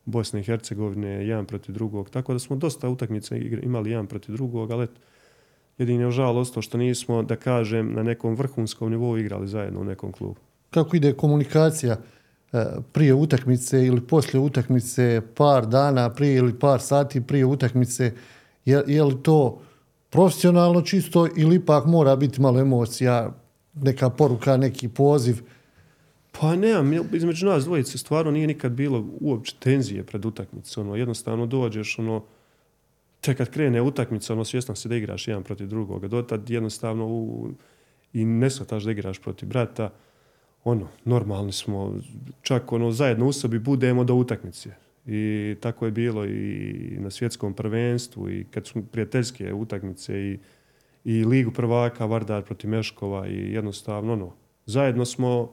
Bosne 0.05 0.40
i 0.40 0.43
Hercegovine 0.43 1.27
jedan 1.27 1.47
protiv 1.47 1.75
drugog. 1.75 2.11
Tako 2.11 2.33
da 2.33 2.38
smo 2.38 2.57
dosta 2.57 2.88
utakmica 2.88 3.37
imali 3.37 3.90
jedan 3.90 4.07
protiv 4.07 4.35
drugog, 4.35 4.71
ali 4.71 4.87
Jedini 5.79 6.03
je 6.03 6.11
to 6.55 6.62
što 6.62 6.79
nismo, 6.79 7.23
da 7.23 7.37
kažem, 7.37 7.93
na 7.93 8.03
nekom 8.03 8.35
vrhunskom 8.35 8.90
nivou 8.90 9.19
igrali 9.19 9.49
zajedno 9.49 9.81
u 9.81 9.85
nekom 9.85 10.12
klubu. 10.12 10.37
Kako 10.71 10.97
ide 10.97 11.12
komunikacija 11.12 11.97
prije 12.93 13.14
utakmice 13.14 13.87
ili 13.87 14.01
poslije 14.01 14.40
utakmice, 14.40 15.21
par 15.35 15.67
dana 15.67 16.11
prije 16.11 16.35
ili 16.35 16.59
par 16.59 16.81
sati 16.81 17.21
prije 17.21 17.45
utakmice, 17.45 18.12
je, 18.64 18.85
je 18.87 19.05
li 19.05 19.23
to 19.23 19.61
profesionalno 20.11 20.83
čisto 20.83 21.29
ili 21.37 21.57
ipak 21.57 21.85
mora 21.85 22.17
biti 22.17 22.40
malo 22.40 22.61
emocija, 22.61 23.33
neka 23.75 24.11
poruka, 24.11 24.57
neki 24.57 24.88
poziv? 24.88 25.43
Pa 26.40 26.57
nemam, 26.57 26.93
između 27.12 27.47
nas 27.47 27.64
dvojice 27.64 27.99
stvarno 27.99 28.31
nije 28.31 28.47
nikad 28.47 28.73
bilo 28.73 29.07
uopće 29.21 29.55
tenzije 29.59 30.03
pred 30.03 30.25
utakmicu. 30.25 30.81
Ono, 30.81 30.97
jednostavno 30.97 31.47
dođeš, 31.47 31.99
ono, 31.99 32.25
te 33.21 33.35
kad 33.35 33.51
krene 33.51 33.83
utakmica, 33.83 34.33
ono, 34.33 34.45
svjestan 34.45 34.77
si 34.77 34.88
da 34.88 34.97
igraš 34.97 35.29
jedan 35.29 35.43
protiv 35.43 35.67
drugoga. 35.67 36.09
Dotad 36.09 36.51
jednostavno 36.51 37.07
u, 37.07 37.49
i 38.12 38.25
ne 38.25 38.51
shvataš 38.51 38.85
da 38.85 38.90
igraš 38.90 39.19
protiv 39.19 39.49
brata. 39.49 39.90
Ono, 40.64 40.88
normalni 41.05 41.53
smo, 41.53 41.94
čak 42.42 42.72
ono, 42.72 42.90
zajedno 42.90 43.27
u 43.27 43.33
sobi 43.33 43.59
budemo 43.59 44.05
do 44.05 44.14
utakmice. 44.14 44.70
I 45.07 45.57
tako 45.61 45.85
je 45.85 45.90
bilo 45.90 46.27
i 46.27 46.96
na 47.00 47.11
svjetskom 47.11 47.55
prvenstvu 47.55 48.31
i 48.31 48.44
kad 48.50 48.66
su 48.66 48.83
prijateljske 48.92 49.53
utakmice 49.53 50.20
i, 50.20 50.38
i 51.05 51.24
ligu 51.24 51.50
prvaka 51.50 52.07
Vardar 52.07 52.42
protiv 52.42 52.70
Meškova 52.70 53.29
i 53.29 53.53
jednostavno 53.53 54.12
ono, 54.12 54.33
zajedno 54.66 55.05
smo 55.05 55.50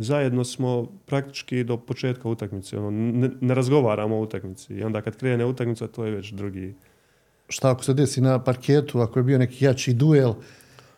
zajedno 0.00 0.44
smo 0.44 0.86
praktički 1.06 1.64
do 1.64 1.76
početka 1.76 2.28
utakmice. 2.28 2.78
Ono, 2.78 2.90
ne, 2.90 3.30
ne 3.40 3.54
razgovaramo 3.54 4.16
o 4.16 4.20
utakmici. 4.20 4.74
I 4.74 4.82
onda 4.82 5.02
kad 5.02 5.16
krene 5.16 5.44
utakmica, 5.44 5.86
to 5.86 6.04
je 6.04 6.10
već 6.10 6.32
drugi. 6.32 6.74
Šta 7.48 7.70
ako 7.70 7.84
se 7.84 7.94
desi 7.94 8.20
na 8.20 8.44
parketu, 8.44 9.00
ako 9.00 9.18
je 9.18 9.22
bio 9.22 9.38
neki 9.38 9.64
jači 9.64 9.94
duel, 9.94 10.34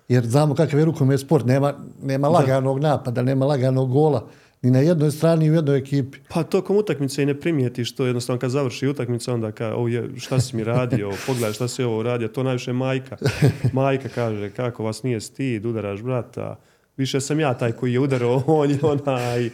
jer 0.08 0.26
znamo 0.26 0.54
kakav 0.54 0.78
je 0.78 0.84
rukomet 0.84 1.20
sport, 1.20 1.46
nema, 1.46 1.74
nema 2.02 2.28
laganog 2.28 2.80
napada, 2.80 3.22
nema 3.22 3.46
laganog 3.46 3.90
gola 3.90 4.28
ni 4.62 4.70
na 4.70 4.78
jednoj 4.78 5.10
strani 5.10 5.50
u 5.50 5.54
jednoj 5.54 5.78
ekipi. 5.78 6.18
Pa 6.28 6.42
tokom 6.42 6.76
utakmice 6.76 7.22
i 7.22 7.26
ne 7.26 7.40
primijetiš 7.40 7.94
to 7.94 8.06
jednostavno 8.06 8.40
kad 8.40 8.50
završi 8.50 8.88
utakmica 8.88 9.34
onda 9.34 9.52
ka, 9.52 9.74
o 9.76 9.88
je, 9.88 10.10
šta 10.16 10.40
si 10.40 10.56
mi 10.56 10.64
radio, 10.64 11.10
pogledaj 11.26 11.52
šta 11.52 11.68
si 11.68 11.82
ovo 11.82 12.02
radio, 12.02 12.28
to 12.28 12.42
najviše 12.42 12.72
majka. 12.72 13.16
Majka 13.72 14.08
kaže 14.08 14.50
kako 14.50 14.84
vas 14.84 15.02
nije 15.02 15.20
stid, 15.20 15.66
udaraš 15.66 16.02
brata, 16.02 16.56
više 16.96 17.20
sam 17.20 17.40
ja 17.40 17.54
taj 17.54 17.72
koji 17.72 17.92
je 17.92 18.00
udarao, 18.00 18.42
on 18.62 18.70
je 18.70 18.78
onaj, 18.82 19.50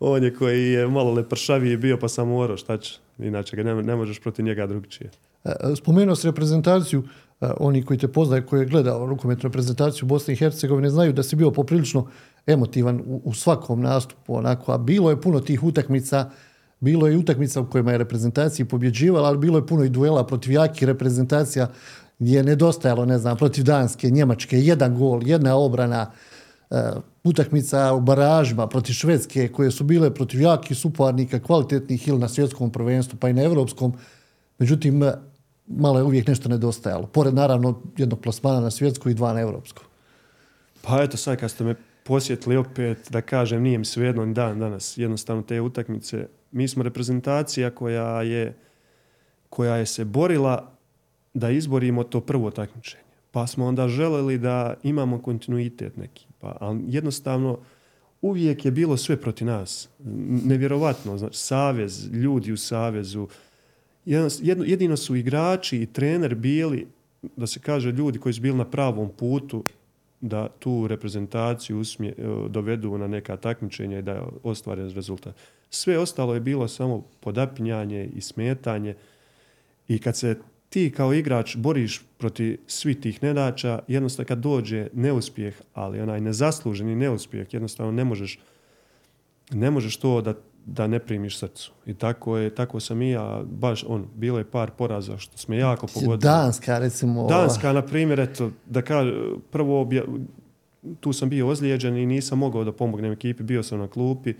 on 0.00 0.24
je 0.24 0.34
koji 0.34 0.72
je 0.72 0.88
malo 0.88 1.12
lepršaviji 1.12 1.76
bio 1.76 1.96
pa 1.96 2.08
sam 2.08 2.28
morao, 2.28 2.56
šta 2.56 2.78
će, 2.78 2.98
inače 3.18 3.56
ga 3.56 3.62
ne, 3.62 3.82
ne 3.82 3.96
možeš 3.96 4.20
protiv 4.20 4.44
njega 4.44 4.66
drugčije. 4.66 5.10
E, 5.44 5.52
spomenuo 5.76 6.16
si 6.16 6.26
reprezentaciju, 6.26 7.02
e, 7.02 7.29
oni 7.40 7.82
koji 7.82 7.98
te 7.98 8.08
poznaju, 8.08 8.46
koji 8.46 8.60
je 8.60 8.66
gledao 8.66 9.06
rukometnu 9.06 9.48
reprezentaciju 9.48 10.06
Bosne 10.08 10.34
i 10.34 10.36
Hercegovine, 10.36 10.90
znaju 10.90 11.12
da 11.12 11.22
si 11.22 11.36
bio 11.36 11.50
poprilično 11.50 12.06
emotivan 12.46 13.02
u, 13.06 13.34
svakom 13.34 13.80
nastupu, 13.80 14.34
onako, 14.34 14.72
a 14.72 14.78
bilo 14.78 15.10
je 15.10 15.20
puno 15.20 15.40
tih 15.40 15.62
utakmica, 15.62 16.30
bilo 16.80 17.06
je 17.06 17.16
utakmica 17.16 17.60
u 17.60 17.66
kojima 17.70 17.92
je 17.92 17.98
reprezentaciji 17.98 18.66
pobjeđivala, 18.66 19.28
ali 19.28 19.38
bilo 19.38 19.58
je 19.58 19.66
puno 19.66 19.84
i 19.84 19.88
duela 19.88 20.26
protiv 20.26 20.52
jakih 20.52 20.84
reprezentacija 20.84 21.68
gdje 22.18 22.36
je 22.36 22.44
nedostajalo, 22.44 23.04
ne 23.04 23.18
znam, 23.18 23.36
protiv 23.36 23.64
Danske, 23.64 24.10
Njemačke, 24.10 24.58
jedan 24.58 24.96
gol, 24.96 25.28
jedna 25.28 25.56
obrana, 25.56 26.10
uh, 26.70 26.76
utakmica 27.24 27.92
u 27.94 28.00
baražima 28.00 28.66
protiv 28.66 28.92
Švedske 28.92 29.48
koje 29.48 29.70
su 29.70 29.84
bile 29.84 30.14
protiv 30.14 30.40
jakih 30.40 30.76
suparnika, 30.76 31.40
kvalitetnih 31.40 32.08
ili 32.08 32.18
na 32.18 32.28
svjetskom 32.28 32.70
prvenstvu 32.70 33.18
pa 33.18 33.28
i 33.28 33.32
na 33.32 33.42
evropskom. 33.42 33.92
Međutim, 34.58 35.02
malo 35.76 35.98
je 35.98 36.04
uvijek 36.04 36.26
nešto 36.26 36.48
nedostajalo. 36.48 37.06
Pored 37.06 37.34
naravno 37.34 37.82
jednog 37.96 38.20
plasmana 38.20 38.60
na 38.60 38.70
svjetsku 38.70 39.10
i 39.10 39.14
dva 39.14 39.32
na 39.32 39.40
evropsku. 39.40 39.82
Pa 40.82 41.02
eto 41.02 41.16
sad 41.16 41.38
kad 41.38 41.50
ste 41.50 41.64
me 41.64 41.74
posjetili 42.04 42.56
opet, 42.56 42.98
da 43.10 43.20
kažem, 43.20 43.62
nije 43.62 43.78
mi 43.78 43.84
svejedno 43.84 44.26
ni 44.26 44.34
dan 44.34 44.58
danas, 44.58 44.98
jednostavno 44.98 45.42
te 45.42 45.60
utakmice. 45.60 46.26
Mi 46.52 46.68
smo 46.68 46.82
reprezentacija 46.82 47.70
koja 47.70 48.22
je, 48.22 48.56
koja 49.50 49.76
je 49.76 49.86
se 49.86 50.04
borila 50.04 50.72
da 51.34 51.50
izborimo 51.50 52.04
to 52.04 52.20
prvo 52.20 52.50
takmičenje. 52.50 53.04
Pa 53.30 53.46
smo 53.46 53.66
onda 53.66 53.88
želeli 53.88 54.38
da 54.38 54.74
imamo 54.82 55.22
kontinuitet 55.22 55.96
neki. 55.96 56.26
Pa, 56.38 56.56
ali 56.60 56.80
jednostavno, 56.86 57.58
uvijek 58.22 58.64
je 58.64 58.70
bilo 58.70 58.96
sve 58.96 59.16
proti 59.16 59.44
nas. 59.44 59.88
Nevjerovatno, 60.44 61.18
znači, 61.18 61.38
savez, 61.38 62.08
ljudi 62.12 62.52
u 62.52 62.56
savezu. 62.56 63.28
Jedno, 64.04 64.64
jedino 64.64 64.96
su 64.96 65.16
igrači 65.16 65.82
i 65.82 65.86
trener 65.86 66.34
bili, 66.34 66.86
da 67.36 67.46
se 67.46 67.60
kaže, 67.60 67.92
ljudi 67.92 68.18
koji 68.18 68.32
su 68.32 68.40
bili 68.40 68.58
na 68.58 68.64
pravom 68.64 69.10
putu 69.18 69.64
da 70.20 70.48
tu 70.48 70.86
reprezentaciju 70.86 71.78
usmje, 71.78 72.14
dovedu 72.48 72.98
na 72.98 73.06
neka 73.06 73.36
takmičenja 73.36 73.98
i 73.98 74.02
da 74.02 74.28
ostvare 74.42 74.88
rezultat. 74.88 75.34
Sve 75.70 75.98
ostalo 75.98 76.34
je 76.34 76.40
bilo 76.40 76.68
samo 76.68 77.04
podapinjanje 77.20 78.10
i 78.16 78.20
smetanje 78.20 78.94
i 79.88 79.98
kad 79.98 80.16
se 80.16 80.38
ti 80.68 80.92
kao 80.96 81.14
igrač 81.14 81.56
boriš 81.56 82.02
protiv 82.18 82.58
svih 82.66 83.00
tih 83.00 83.22
nedača, 83.22 83.78
jednostavno 83.88 84.26
kad 84.26 84.38
dođe 84.38 84.88
neuspjeh, 84.92 85.54
ali 85.74 86.00
onaj 86.00 86.20
nezasluženi 86.20 86.96
neuspjeh, 86.96 87.54
jednostavno 87.54 87.92
ne 87.92 88.04
možeš 88.04 88.38
ne 89.52 89.70
možeš 89.70 89.96
to 89.96 90.20
da, 90.20 90.34
da 90.66 90.86
ne 90.86 90.98
primiš 90.98 91.38
srcu. 91.38 91.72
I 91.86 91.94
tako 91.94 92.36
je, 92.36 92.54
tako 92.54 92.80
sam 92.80 93.02
i 93.02 93.10
ja, 93.10 93.42
baš 93.50 93.84
on, 93.88 94.06
bilo 94.14 94.38
je 94.38 94.50
par 94.50 94.70
poraza 94.70 95.18
što 95.18 95.38
smo 95.38 95.54
jako 95.54 95.86
pogodili. 95.86 96.18
Danska, 96.18 96.78
recimo. 96.78 97.26
Danska, 97.26 97.72
na 97.72 97.82
primjer, 97.82 98.20
eto, 98.20 98.50
da 98.66 98.82
kaže, 98.82 99.12
prvo 99.50 99.80
obja, 99.80 100.02
tu 101.00 101.12
sam 101.12 101.28
bio 101.28 101.48
ozlijeđen 101.48 101.96
i 101.96 102.06
nisam 102.06 102.38
mogao 102.38 102.64
da 102.64 102.72
pomognem 102.72 103.12
ekipi, 103.12 103.42
bio 103.42 103.62
sam 103.62 103.78
na 103.78 103.88
klupi. 103.88 104.34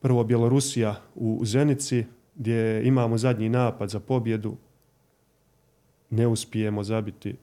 Prvo 0.00 0.24
Bjelorusija 0.24 0.94
u 1.14 1.40
Zenici, 1.44 2.04
gdje 2.34 2.86
imamo 2.86 3.18
zadnji 3.18 3.48
napad 3.48 3.90
za 3.90 4.00
pobjedu, 4.00 4.56
ne 6.10 6.26
uspijemo 6.26 6.84
zabiti. 6.84 7.36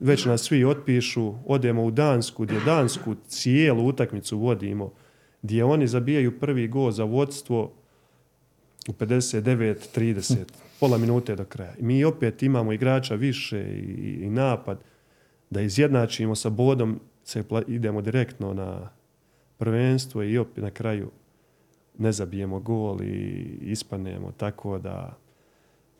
Već 0.00 0.24
nas 0.24 0.42
svi 0.42 0.64
otpišu, 0.64 1.34
odemo 1.46 1.84
u 1.84 1.90
Dansku, 1.90 2.42
gdje 2.42 2.60
Dansku 2.60 3.14
cijelu 3.26 3.86
utakmicu 3.86 4.38
vodimo, 4.38 4.92
gdje 5.48 5.64
oni 5.64 5.86
zabijaju 5.86 6.38
prvi 6.38 6.68
gol 6.68 6.90
za 6.90 7.04
vodstvo 7.04 7.72
u 8.88 8.92
59-30, 8.92 10.36
pola 10.80 10.98
minute 10.98 11.36
do 11.36 11.44
kraja. 11.44 11.74
Mi 11.80 12.04
opet 12.04 12.42
imamo 12.42 12.72
igrača 12.72 13.14
više 13.14 13.60
i, 14.20 14.30
napad 14.30 14.78
da 15.50 15.60
izjednačimo 15.60 16.34
sa 16.34 16.50
bodom, 16.50 17.00
se 17.24 17.44
idemo 17.66 18.02
direktno 18.02 18.54
na 18.54 18.90
prvenstvo 19.58 20.22
i 20.22 20.38
opet 20.38 20.64
na 20.64 20.70
kraju 20.70 21.10
ne 21.98 22.12
zabijemo 22.12 22.60
gol 22.60 23.02
i 23.02 23.58
ispanemo 23.62 24.32
tako 24.36 24.78
da 24.78 25.16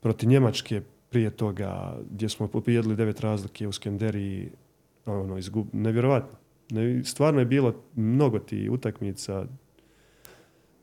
protiv 0.01 0.29
Njemačke 0.29 0.83
prije 1.11 1.31
toga 1.31 1.99
gdje 2.11 2.29
smo 2.29 2.49
pojedili 2.49 2.97
devet 2.97 3.21
razlike 3.21 3.69
u 3.69 3.73
Skenderiji, 3.73 4.51
ono, 5.07 5.39
izgub... 5.39 5.67
nevjerovatno. 5.73 6.39
Stvarno 7.05 7.41
je 7.41 7.47
bilo 7.47 7.75
mnogo 7.97 8.39
ti 8.39 8.69
utakmica, 8.71 9.47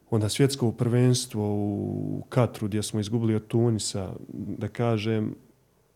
onda 0.09 0.29
svjetsko 0.29 0.71
prvenstvo 0.71 1.53
u 1.55 2.23
Katru 2.29 2.67
gdje 2.67 2.83
smo 2.83 2.99
izgubili 2.99 3.35
od 3.35 3.47
Tunisa, 3.47 4.13
da 4.33 4.67
kažem, 4.67 5.35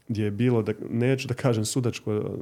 gdje 0.07 0.23
je 0.23 0.31
bilo, 0.31 0.61
da, 0.61 0.73
neću 0.89 1.27
da 1.27 1.33
kažem 1.33 1.65
sudačko, 1.65 2.37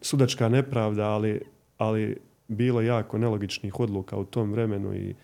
sudačka 0.00 0.48
nepravda, 0.48 1.04
ali, 1.04 1.40
ali 1.78 2.16
bilo 2.48 2.80
jako 2.80 3.18
nelogičnih 3.18 3.80
odluka 3.80 4.16
u 4.16 4.24
tom 4.24 4.52
vremenu 4.52 4.94
i 4.94 5.14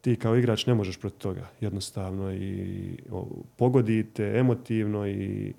ti 0.00 0.16
kao 0.16 0.36
igrač 0.36 0.66
ne 0.66 0.74
možeš 0.74 1.00
protiv 1.00 1.18
toga 1.18 1.48
jednostavno. 1.60 2.34
I 2.34 2.98
pogodite 3.56 4.32
emotivno 4.36 5.06
i 5.08 5.52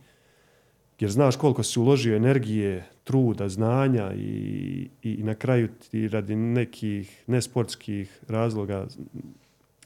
jer 0.99 1.11
znaš 1.11 1.35
koliko 1.35 1.63
si 1.63 1.79
uložio 1.79 2.15
energije, 2.15 2.85
truda, 3.03 3.49
znanja 3.49 4.13
i, 4.13 4.89
i 5.03 5.23
na 5.23 5.35
kraju 5.35 5.67
ti 5.91 6.07
radi 6.07 6.35
nekih 6.35 7.23
nesportskih 7.27 8.19
razloga 8.27 8.87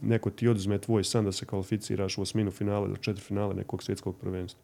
neko 0.01 0.29
ti 0.29 0.47
oduzme 0.47 0.77
tvoj 0.77 1.03
san 1.03 1.25
da 1.25 1.31
se 1.31 1.45
kvalificiraš 1.45 2.17
u 2.17 2.21
osminu 2.21 2.51
finale 2.51 2.87
do 2.87 2.95
četiri 2.95 3.23
finale 3.23 3.55
nekog 3.55 3.83
svjetskog 3.83 4.17
prvenstva. 4.17 4.61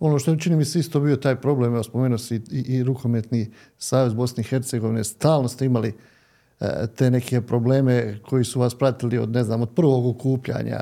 Ono 0.00 0.18
što 0.18 0.36
čini 0.36 0.56
mi 0.56 0.64
se 0.64 0.78
isto 0.78 1.00
bio 1.00 1.16
taj 1.16 1.36
problem, 1.36 1.74
evo 1.74 1.82
spomenuo 1.82 2.18
si 2.18 2.40
i, 2.50 2.60
i 2.60 2.82
rukometni 2.82 3.50
savez 3.78 4.14
Bosne 4.14 4.40
i 4.40 4.44
Hercegovine, 4.44 5.04
stalno 5.04 5.48
ste 5.48 5.66
imali 5.66 5.92
E, 6.60 6.86
te 6.96 7.10
neke 7.10 7.40
probleme 7.40 8.18
koji 8.22 8.44
su 8.44 8.60
vas 8.60 8.74
pratili 8.74 9.18
od, 9.18 9.30
ne 9.30 9.44
znam, 9.44 9.62
od 9.62 9.70
prvog 9.74 10.06
okupljanja, 10.06 10.78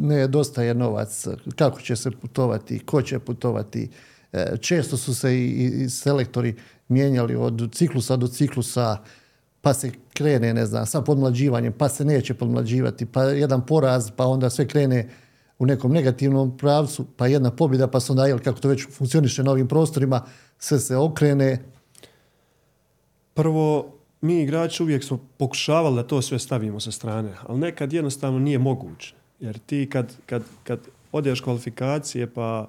ne 0.00 0.26
dosta 0.26 0.74
novac, 0.74 1.26
kako 1.56 1.80
će 1.80 1.96
se 1.96 2.10
putovati, 2.10 2.78
ko 2.78 3.02
će 3.02 3.18
putovati. 3.18 3.90
E, 4.32 4.56
često 4.60 4.96
su 4.96 5.14
se 5.14 5.34
i, 5.34 5.70
i 5.84 5.90
selektori 5.90 6.56
mijenjali 6.88 7.36
od 7.36 7.74
ciklusa 7.74 8.16
do 8.16 8.26
ciklusa, 8.26 8.96
pa 9.60 9.74
se 9.74 9.92
krene, 10.14 10.54
ne 10.54 10.66
znam, 10.66 10.86
sa 10.86 11.00
podmlađivanjem, 11.00 11.72
pa 11.72 11.88
se 11.88 12.04
neće 12.04 12.34
podmlađivati, 12.34 13.06
pa 13.06 13.22
jedan 13.22 13.66
poraz, 13.66 14.10
pa 14.16 14.26
onda 14.26 14.50
sve 14.50 14.68
krene 14.68 15.08
u 15.58 15.66
nekom 15.66 15.92
negativnom 15.92 16.56
pravcu, 16.56 17.06
pa 17.16 17.26
jedna 17.26 17.50
pobjeda, 17.50 17.86
pa 17.86 18.00
se 18.00 18.12
onda, 18.12 18.26
jel, 18.26 18.38
kako 18.38 18.60
to 18.60 18.68
već 18.68 18.86
funkcioniše 18.90 19.42
na 19.42 19.50
ovim 19.50 19.68
prostorima, 19.68 20.22
sve 20.58 20.78
se 20.78 20.96
okrene. 20.96 21.58
Prvo, 23.34 23.92
mi 24.20 24.42
igrači 24.42 24.82
uvijek 24.82 25.04
smo 25.04 25.18
pokušavali 25.36 25.96
da 25.96 26.02
to 26.02 26.22
sve 26.22 26.38
stavimo 26.38 26.80
sa 26.80 26.90
strane, 26.90 27.34
ali 27.46 27.60
nekad 27.60 27.92
jednostavno 27.92 28.38
nije 28.38 28.58
moguće. 28.58 29.19
Jer 29.40 29.58
ti 29.58 29.88
kad, 29.92 30.16
kad, 30.26 30.42
kad 30.64 30.80
odeš 31.12 31.40
kvalifikacije 31.40 32.26
pa, 32.26 32.68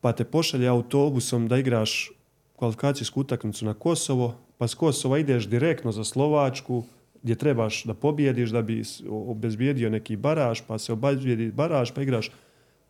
pa 0.00 0.12
te 0.12 0.24
pošalje 0.24 0.68
autobusom 0.68 1.48
da 1.48 1.58
igraš 1.58 2.10
kvalifikacijsku 2.56 3.20
utakmicu 3.20 3.64
na 3.64 3.74
Kosovo, 3.74 4.34
pa 4.58 4.68
s 4.68 4.74
Kosova 4.74 5.18
ideš 5.18 5.48
direktno 5.48 5.92
za 5.92 6.04
Slovačku, 6.04 6.84
gdje 7.22 7.34
trebaš 7.34 7.84
da 7.84 7.94
pobjediš 7.94 8.50
da 8.50 8.62
bi 8.62 8.82
obezbijedio 9.08 9.90
neki 9.90 10.16
baraž, 10.16 10.60
pa 10.66 10.78
se 10.78 10.92
obezbijedi 10.92 11.50
baraž, 11.52 11.90
pa 11.94 12.02
igraš 12.02 12.30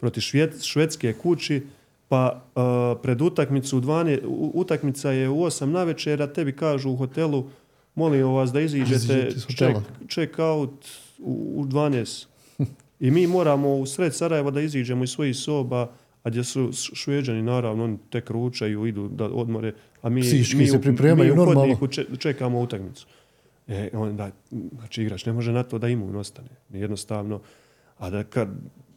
protiv 0.01 0.21
švedske 0.63 1.13
kući, 1.13 1.67
pa 2.09 2.43
uh, 2.55 2.63
pred 3.03 3.21
utakmicu, 3.21 3.81
12, 3.81 4.21
utakmica 4.55 5.11
je 5.11 5.29
u 5.29 5.37
8 5.37 5.65
na 5.65 5.85
večer, 5.85 6.23
a 6.23 6.27
tebi 6.27 6.53
kažu 6.53 6.91
u 6.91 6.97
hotelu, 6.97 7.45
molim 7.95 8.27
vas 8.27 8.53
da 8.53 8.61
iziđete 8.61 9.31
check, 9.57 9.81
check 10.09 10.39
out 10.39 10.87
u, 11.19 11.55
u 11.57 11.65
12. 11.65 12.27
I 13.01 13.11
mi 13.11 13.27
moramo 13.27 13.77
u 13.77 13.87
sred 13.87 14.15
Sarajeva 14.15 14.51
da 14.51 14.61
iziđemo 14.61 15.05
iz 15.05 15.11
svojih 15.11 15.37
soba, 15.37 15.91
a 16.23 16.31
gdje 16.31 16.45
su 16.45 16.71
šveđani, 16.73 17.43
naravno, 17.43 17.85
oni 17.85 17.99
tek 18.11 18.31
ručaju, 18.31 18.87
idu 18.87 19.09
da 19.09 19.25
odmore, 19.25 19.73
a 20.03 20.09
mi, 20.09 20.21
mi, 20.55 20.67
se 20.67 20.81
pripremaju 20.81 21.35
mi 21.35 21.41
u 21.41 21.45
normalno. 21.45 21.89
čekamo 22.19 22.61
utakmicu. 22.61 23.07
E, 23.69 23.91
onda, 23.93 24.31
znači 24.51 25.03
igrač 25.03 25.27
ne 25.27 25.33
može 25.33 25.53
na 25.53 25.63
to 25.63 25.79
da 25.79 25.89
imun 25.89 26.17
ostane. 26.17 26.49
Jednostavno, 26.71 27.41
a 27.99 28.11
da 28.11 28.25
kad 28.25 28.49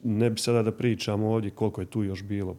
ne 0.04 0.30
bi 0.30 0.40
sada 0.40 0.64
da 0.64 0.72
pričamo 0.72 1.30
ovdje 1.30 1.50
koliko 1.50 1.82
je 1.82 1.86
tu 1.86 2.04
još 2.04 2.24
bilo, 2.24 2.58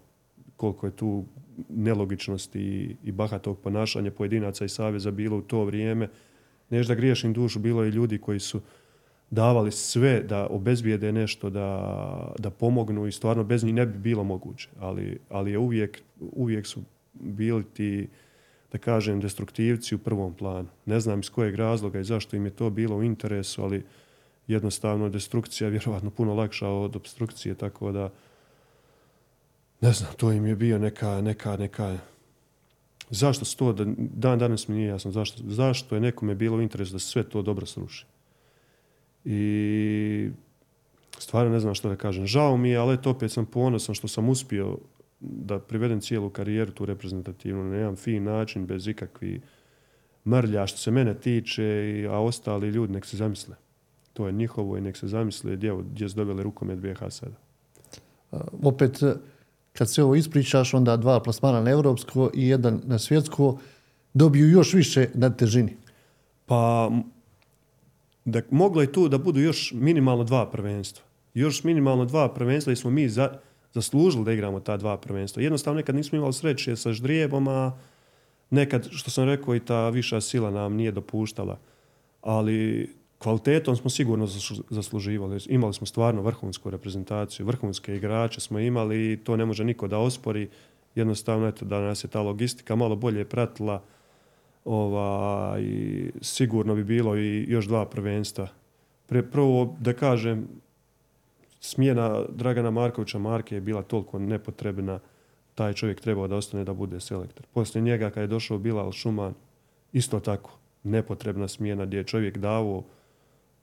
koliko 0.56 0.86
je 0.86 0.96
tu 0.96 1.24
nelogičnosti 1.68 2.60
i, 2.60 2.96
i 3.04 3.12
bahatog 3.12 3.58
ponašanja 3.58 4.10
pojedinaca 4.10 4.64
i 4.64 4.68
saveza 4.68 5.10
bilo 5.10 5.36
u 5.36 5.42
to 5.42 5.64
vrijeme. 5.64 6.08
Neš 6.70 6.86
da 6.86 6.94
griješim 6.94 7.32
dušu, 7.32 7.58
bilo 7.58 7.84
je 7.84 7.90
ljudi 7.90 8.18
koji 8.18 8.40
su 8.40 8.60
davali 9.32 9.72
sve 9.72 10.20
da 10.20 10.46
obezbijede 10.46 11.12
nešto, 11.12 11.50
da, 11.50 12.34
da 12.38 12.50
pomognu 12.50 13.06
i 13.06 13.12
stvarno 13.12 13.44
bez 13.44 13.64
njih 13.64 13.74
ne 13.74 13.86
bi 13.86 13.98
bilo 13.98 14.24
moguće. 14.24 14.68
Ali, 14.80 15.18
ali 15.30 15.50
je 15.50 15.58
uvijek, 15.58 16.02
uvijek 16.20 16.66
su 16.66 16.80
bili 17.14 17.64
ti 17.64 18.08
da 18.72 18.78
kažem, 18.78 19.20
destruktivci 19.20 19.94
u 19.94 19.98
prvom 19.98 20.34
planu. 20.34 20.68
Ne 20.86 21.00
znam 21.00 21.20
iz 21.20 21.30
kojeg 21.30 21.54
razloga 21.54 22.00
i 22.00 22.04
zašto 22.04 22.36
im 22.36 22.44
je 22.44 22.50
to 22.50 22.70
bilo 22.70 22.96
u 22.96 23.02
interesu, 23.02 23.62
ali 23.62 23.84
jednostavno 24.46 25.08
destrukcija 25.08 25.66
je 25.66 25.70
vjerovatno 25.70 26.10
puno 26.10 26.34
lakša 26.34 26.68
od 26.68 26.96
obstrukcije, 26.96 27.54
tako 27.54 27.92
da 27.92 28.10
ne 29.80 29.92
znam, 29.92 30.12
to 30.16 30.32
im 30.32 30.46
je 30.46 30.56
bio 30.56 30.78
neka, 30.78 31.20
neka, 31.20 31.56
neka 31.56 31.98
zašto 33.10 33.44
se 33.44 33.56
to, 33.56 33.72
dan 33.96 34.38
danas 34.38 34.68
mi 34.68 34.76
nije 34.76 34.88
jasno, 34.88 35.10
zašto, 35.10 35.42
zašto 35.46 35.94
je 35.94 36.00
nekome 36.00 36.34
bilo 36.34 36.56
u 36.56 36.62
interesu 36.62 36.92
da 36.92 36.98
sve 36.98 37.22
to 37.22 37.42
dobro 37.42 37.66
sruši. 37.66 38.06
I 39.24 40.30
stvarno 41.18 41.52
ne 41.52 41.60
znam 41.60 41.74
što 41.74 41.88
da 41.88 41.96
kažem. 41.96 42.26
Žao 42.26 42.56
mi 42.56 42.70
je, 42.70 42.76
ali 42.76 42.94
eto 42.94 43.10
opet 43.10 43.32
sam 43.32 43.46
ponosan 43.46 43.94
što 43.94 44.08
sam 44.08 44.28
uspio 44.28 44.78
da 45.20 45.58
privedem 45.58 46.00
cijelu 46.00 46.30
karijeru 46.30 46.72
tu 46.72 46.86
reprezentativnu 46.86 47.64
na 47.64 47.76
jedan 47.76 47.96
fin 47.96 48.24
način, 48.24 48.66
bez 48.66 48.88
ikakvi 48.88 49.40
mrlja 50.26 50.66
što 50.66 50.78
se 50.78 50.90
mene 50.90 51.14
tiče, 51.14 52.06
a 52.10 52.18
ostali 52.18 52.68
ljudi 52.68 52.92
nek 52.92 53.06
se 53.06 53.16
zamisle. 53.16 53.56
To 54.12 54.26
je 54.26 54.32
njihovo 54.32 54.76
i 54.76 54.80
nek 54.80 54.96
se 54.96 55.08
zamisle 55.08 55.56
gdje, 55.56 55.72
gdje 55.92 56.08
su 56.08 56.16
dobili 56.16 56.42
rukomet 56.42 56.78
BH 56.78 56.98
sada. 57.08 57.36
opet, 58.62 59.00
kad 59.72 59.90
se 59.90 60.02
ovo 60.02 60.14
ispričaš, 60.14 60.74
onda 60.74 60.96
dva 60.96 61.20
plasmana 61.20 61.60
na 61.60 61.70
europsko 61.70 62.30
i 62.34 62.48
jedan 62.48 62.80
na 62.84 62.98
svjetsko 62.98 63.58
dobiju 64.14 64.50
još 64.50 64.74
više 64.74 65.08
na 65.14 65.30
težini. 65.30 65.76
Pa, 66.46 66.90
da, 68.24 68.42
moglo 68.50 68.82
je 68.82 68.92
tu 68.92 69.08
da 69.08 69.18
budu 69.18 69.40
još 69.40 69.72
minimalno 69.72 70.24
dva 70.24 70.50
prvenstva. 70.50 71.04
Još 71.34 71.64
minimalno 71.64 72.04
dva 72.04 72.28
prvenstva 72.34 72.72
i 72.72 72.76
smo 72.76 72.90
mi 72.90 73.08
za, 73.08 73.38
zaslužili 73.72 74.24
da 74.24 74.32
igramo 74.32 74.60
ta 74.60 74.76
dva 74.76 74.96
prvenstva. 74.96 75.42
Jednostavno 75.42 75.76
nekad 75.76 75.94
nismo 75.94 76.18
imali 76.18 76.32
sreće 76.32 76.76
sa 76.76 76.92
ždrijebom, 76.92 77.48
a 77.48 77.72
nekad, 78.50 78.88
što 78.90 79.10
sam 79.10 79.24
rekao, 79.24 79.56
i 79.56 79.60
ta 79.60 79.88
viša 79.88 80.20
sila 80.20 80.50
nam 80.50 80.74
nije 80.74 80.92
dopuštala. 80.92 81.58
Ali 82.22 82.90
kvalitetom 83.18 83.76
smo 83.76 83.90
sigurno 83.90 84.26
zasluživali. 84.70 85.38
Imali 85.46 85.74
smo 85.74 85.86
stvarno 85.86 86.22
vrhunsku 86.22 86.70
reprezentaciju, 86.70 87.46
vrhunske 87.46 87.96
igrače 87.96 88.40
smo 88.40 88.58
imali 88.58 89.12
i 89.12 89.16
to 89.16 89.36
ne 89.36 89.44
može 89.44 89.64
niko 89.64 89.88
da 89.88 89.98
ospori. 89.98 90.48
Jednostavno, 90.94 91.48
eto, 91.48 91.64
da 91.64 91.80
nas 91.80 92.04
je 92.04 92.08
ta 92.08 92.20
logistika 92.20 92.76
malo 92.76 92.96
bolje 92.96 93.24
pratila, 93.24 93.82
ova, 94.64 95.56
i 95.60 96.10
sigurno 96.20 96.74
bi 96.74 96.84
bilo 96.84 97.16
i 97.16 97.44
još 97.48 97.66
dva 97.66 97.86
prvenstva. 97.86 98.48
Prvo, 99.32 99.76
da 99.80 99.92
kažem, 99.92 100.48
smjena 101.60 102.24
Dragana 102.28 102.70
Markovića 102.70 103.18
Marke 103.18 103.54
je 103.54 103.60
bila 103.60 103.82
toliko 103.82 104.18
nepotrebna, 104.18 105.00
taj 105.54 105.72
čovjek 105.72 106.00
trebao 106.00 106.28
da 106.28 106.36
ostane 106.36 106.64
da 106.64 106.72
bude 106.72 107.00
selektor. 107.00 107.46
Poslije 107.54 107.82
njega 107.82 108.10
kad 108.10 108.22
je 108.22 108.26
došao 108.26 108.58
Bilal 108.58 108.92
Šuman, 108.92 109.34
isto 109.92 110.20
tako, 110.20 110.58
nepotrebna 110.82 111.48
smjena 111.48 111.86
gdje 111.86 111.96
je 111.96 112.04
čovjek 112.04 112.38
davo 112.38 112.84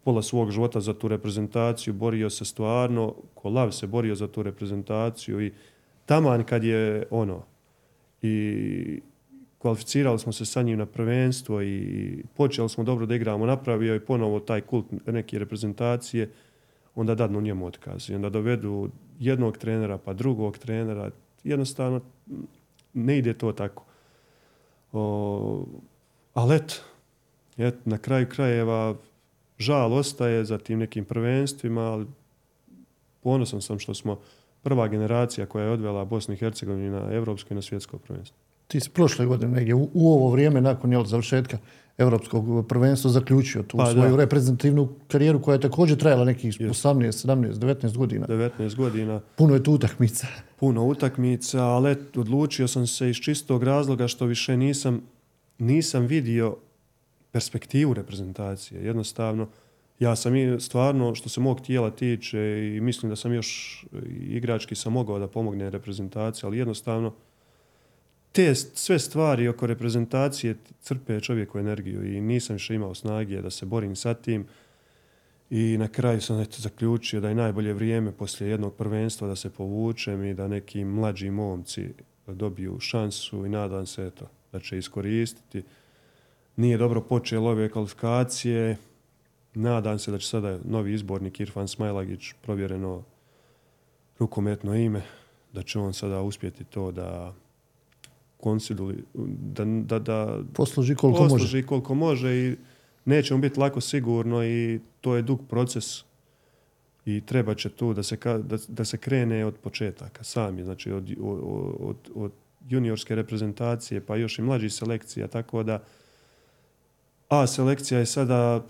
pola 0.03 0.21
svog 0.21 0.51
života 0.51 0.79
za 0.79 0.93
tu 0.93 1.07
reprezentaciju, 1.07 1.93
borio 1.93 2.29
se 2.29 2.45
stvarno, 2.45 3.15
ko 3.33 3.49
lav 3.49 3.71
se 3.71 3.87
borio 3.87 4.15
za 4.15 4.27
tu 4.27 4.43
reprezentaciju 4.43 5.41
i 5.41 5.53
taman 6.05 6.43
kad 6.43 6.63
je 6.63 7.07
ono 7.09 7.43
i 8.21 9.01
kvalificirali 9.59 10.19
smo 10.19 10.31
se 10.31 10.45
sa 10.45 10.61
njim 10.61 10.77
na 10.77 10.85
prvenstvo 10.85 11.61
i 11.61 12.23
počeli 12.35 12.69
smo 12.69 12.83
dobro 12.83 13.05
da 13.05 13.15
igramo, 13.15 13.45
napravio 13.45 13.93
je 13.93 14.05
ponovo 14.05 14.39
taj 14.39 14.61
kult 14.61 14.85
neke 15.05 15.39
reprezentacije, 15.39 16.29
onda 16.95 17.15
dadnu 17.15 17.41
njemu 17.41 17.65
otkaz. 17.65 18.09
I 18.09 18.15
onda 18.15 18.29
dovedu 18.29 18.89
jednog 19.19 19.57
trenera, 19.57 19.97
pa 19.97 20.13
drugog 20.13 20.57
trenera. 20.57 21.11
Jednostavno, 21.43 22.01
ne 22.93 23.17
ide 23.17 23.33
to 23.33 23.51
tako. 23.51 23.85
O, 24.91 25.65
ali 26.33 26.55
eto, 26.55 26.75
et, 27.57 27.85
na 27.85 27.97
kraju 27.97 28.27
krajeva 28.29 28.95
žal 29.57 29.93
ostaje 29.93 30.45
za 30.45 30.57
tim 30.57 30.79
nekim 30.79 31.05
prvenstvima, 31.05 31.81
ali 31.81 32.07
ponosan 33.23 33.61
sam 33.61 33.79
što 33.79 33.93
smo 33.93 34.19
prva 34.61 34.87
generacija 34.87 35.45
koja 35.45 35.65
je 35.65 35.71
odvela 35.71 36.05
Bosnu 36.05 36.33
i 36.33 36.37
Hercegovinu 36.37 36.99
na 36.99 37.13
evropsko 37.13 37.53
i 37.53 37.55
na 37.55 37.61
svjetsko 37.61 37.97
prvenstvo. 37.97 38.48
Ti 38.69 38.79
si 38.79 38.89
prošle 38.89 39.25
godine 39.25 39.51
negdje 39.51 39.75
u, 39.75 39.89
ovo 39.93 40.29
vrijeme 40.31 40.61
nakon 40.61 40.91
jel, 40.91 41.05
završetka 41.05 41.57
europskog 41.97 42.67
prvenstva 42.67 43.11
zaključio 43.11 43.63
tu 43.63 43.77
pa, 43.77 43.91
svoju 43.91 44.15
reprezentativnu 44.15 44.89
karijeru 45.07 45.41
koja 45.41 45.55
je 45.55 45.61
također 45.61 45.97
trajala 45.97 46.25
nekih 46.25 46.53
18, 46.53 46.71
17, 46.73 47.53
19 47.53 47.97
godina. 47.97 48.27
19 48.27 48.75
godina. 48.75 49.21
Puno 49.35 49.53
je 49.53 49.63
tu 49.63 49.71
utakmica. 49.71 50.27
Puno 50.59 50.85
utakmica, 50.85 51.63
ali 51.63 51.95
odlučio 52.15 52.67
sam 52.67 52.87
se 52.87 53.09
iz 53.09 53.15
čistog 53.15 53.63
razloga 53.63 54.07
što 54.07 54.25
više 54.25 54.57
nisam, 54.57 55.01
nisam 55.57 56.05
vidio 56.05 56.57
perspektivu 57.31 57.93
reprezentacije. 57.93 58.85
Jednostavno, 58.85 59.47
ja 59.99 60.15
sam 60.15 60.35
i 60.35 60.59
stvarno, 60.59 61.15
što 61.15 61.29
se 61.29 61.41
mog 61.41 61.61
tijela 61.61 61.91
tiče 61.91 62.39
i 62.75 62.81
mislim 62.81 63.09
da 63.09 63.15
sam 63.15 63.33
još 63.33 63.85
igrački 64.19 64.75
sam 64.75 64.93
mogao 64.93 65.19
da 65.19 65.27
pomogne 65.27 65.69
reprezentaciji, 65.69 66.47
ali 66.47 66.57
jednostavno 66.57 67.13
te 68.31 68.55
sve 68.55 68.99
stvari 68.99 69.47
oko 69.47 69.67
reprezentacije 69.67 70.55
crpe 70.81 71.19
čovjeku 71.19 71.59
energiju 71.59 72.15
i 72.15 72.21
nisam 72.21 72.55
više 72.55 72.75
imao 72.75 72.95
snage 72.95 73.41
da 73.41 73.49
se 73.49 73.65
borim 73.65 73.95
sa 73.95 74.13
tim. 74.13 74.47
I 75.49 75.77
na 75.77 75.87
kraju 75.87 76.21
sam 76.21 76.39
eto, 76.39 76.55
zaključio 76.57 77.21
da 77.21 77.29
je 77.29 77.35
najbolje 77.35 77.73
vrijeme 77.73 78.11
poslije 78.11 78.49
jednog 78.49 78.75
prvenstva 78.75 79.27
da 79.27 79.35
se 79.35 79.49
povučem 79.49 80.23
i 80.23 80.33
da 80.33 80.47
neki 80.47 80.83
mlađi 80.83 81.29
momci 81.29 81.89
dobiju 82.27 82.79
šansu 82.79 83.45
i 83.45 83.49
nadam 83.49 83.85
se 83.85 84.05
eto, 84.05 84.29
da 84.51 84.59
će 84.59 84.77
iskoristiti. 84.77 85.63
Nije 86.55 86.77
dobro 86.77 87.01
počelo 87.01 87.49
ove 87.49 87.69
kvalifikacije. 87.69 88.77
Nadam 89.53 89.99
se 89.99 90.11
da 90.11 90.17
će 90.17 90.27
sada 90.27 90.59
novi 90.63 90.93
izbornik 90.93 91.39
Irfan 91.39 91.67
Smajlagić 91.67 92.33
provjereno 92.41 93.03
rukometno 94.19 94.75
ime, 94.75 95.01
da 95.53 95.63
će 95.63 95.79
on 95.79 95.93
sada 95.93 96.21
uspjeti 96.21 96.63
to 96.63 96.91
da 96.91 97.33
konsiduli, 98.39 99.03
da, 99.53 99.65
da, 99.65 99.99
da 99.99 100.39
posluži 100.53 100.95
koliko 100.95 101.19
posluži 101.19 101.57
može. 101.57 101.67
koliko 101.67 101.95
može 101.95 102.35
i 102.35 102.55
neće 103.05 103.33
mu 103.33 103.39
biti 103.39 103.59
lako 103.59 103.81
sigurno 103.81 104.45
i 104.45 104.79
to 105.01 105.15
je 105.15 105.21
dug 105.21 105.41
proces 105.49 106.03
i 107.05 107.21
treba 107.21 107.55
će 107.55 107.69
tu 107.69 107.93
da 107.93 108.03
se, 108.03 108.17
da, 108.23 108.57
da 108.67 108.85
se 108.85 108.97
krene 108.97 109.45
od 109.45 109.55
početaka 109.55 110.23
sami, 110.23 110.63
znači 110.63 110.91
od, 110.91 111.09
od, 111.79 111.97
od 112.15 112.31
juniorske 112.69 113.15
reprezentacije 113.15 114.01
pa 114.01 114.15
još 114.15 114.39
i 114.39 114.41
mlađih 114.41 114.73
selekcija, 114.73 115.27
tako 115.27 115.63
da 115.63 115.79
A 117.29 117.47
selekcija 117.47 117.99
je 117.99 118.05
sada 118.05 118.65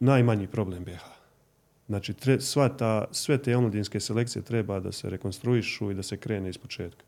najmanji 0.00 0.46
problem 0.46 0.84
BH. 0.84 1.04
Znači, 1.86 2.14
tre, 2.14 2.40
sva 2.40 2.68
ta, 2.68 3.04
sve 3.10 3.38
te 3.38 3.56
omladinske 3.56 4.00
selekcije 4.00 4.42
treba 4.42 4.80
da 4.80 4.92
se 4.92 5.10
rekonstruišu 5.10 5.90
i 5.90 5.94
da 5.94 6.02
se 6.02 6.16
krene 6.16 6.48
iz 6.48 6.58
početka. 6.58 7.04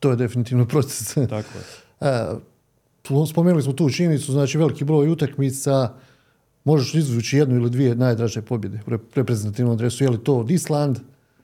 To 0.00 0.10
je 0.10 0.16
definitivno 0.16 0.66
proces. 0.66 1.14
Tako 1.14 1.58
je. 1.58 1.64
E, 2.00 3.26
spomenuli 3.30 3.62
smo 3.62 3.72
tu 3.72 3.90
činjenicu, 3.90 4.32
znači 4.32 4.58
veliki 4.58 4.84
broj 4.84 5.08
utakmica, 5.08 5.94
možeš 6.64 6.94
izvući 6.94 7.38
jednu 7.38 7.56
ili 7.56 7.70
dvije 7.70 7.94
najdraže 7.94 8.42
pobjede 8.42 8.80
u 8.86 8.90
reprezentativnom 9.14 9.74
adresu. 9.74 10.04
Je 10.04 10.10
li 10.10 10.24
to 10.24 10.36
od 10.36 10.50
Island? 10.50 10.98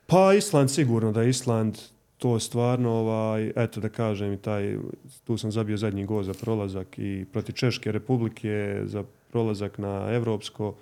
Pa 0.06 0.34
Island 0.34 0.70
sigurno 0.70 1.12
da 1.12 1.22
je 1.22 1.30
Island 1.30 1.78
to 2.18 2.40
stvarno, 2.40 2.90
ovaj, 2.90 3.52
eto 3.56 3.80
da 3.80 3.88
kažem, 3.88 4.32
i 4.32 4.36
taj, 4.36 4.76
tu 5.24 5.36
sam 5.36 5.52
zabio 5.52 5.76
zadnji 5.76 6.06
gol 6.06 6.22
za 6.22 6.32
prolazak 6.34 6.98
i 6.98 7.24
proti 7.32 7.52
Češke 7.52 7.92
republike 7.92 8.82
za 8.84 9.04
prolazak 9.30 9.78
na 9.78 10.08
Evropsko 10.10 10.74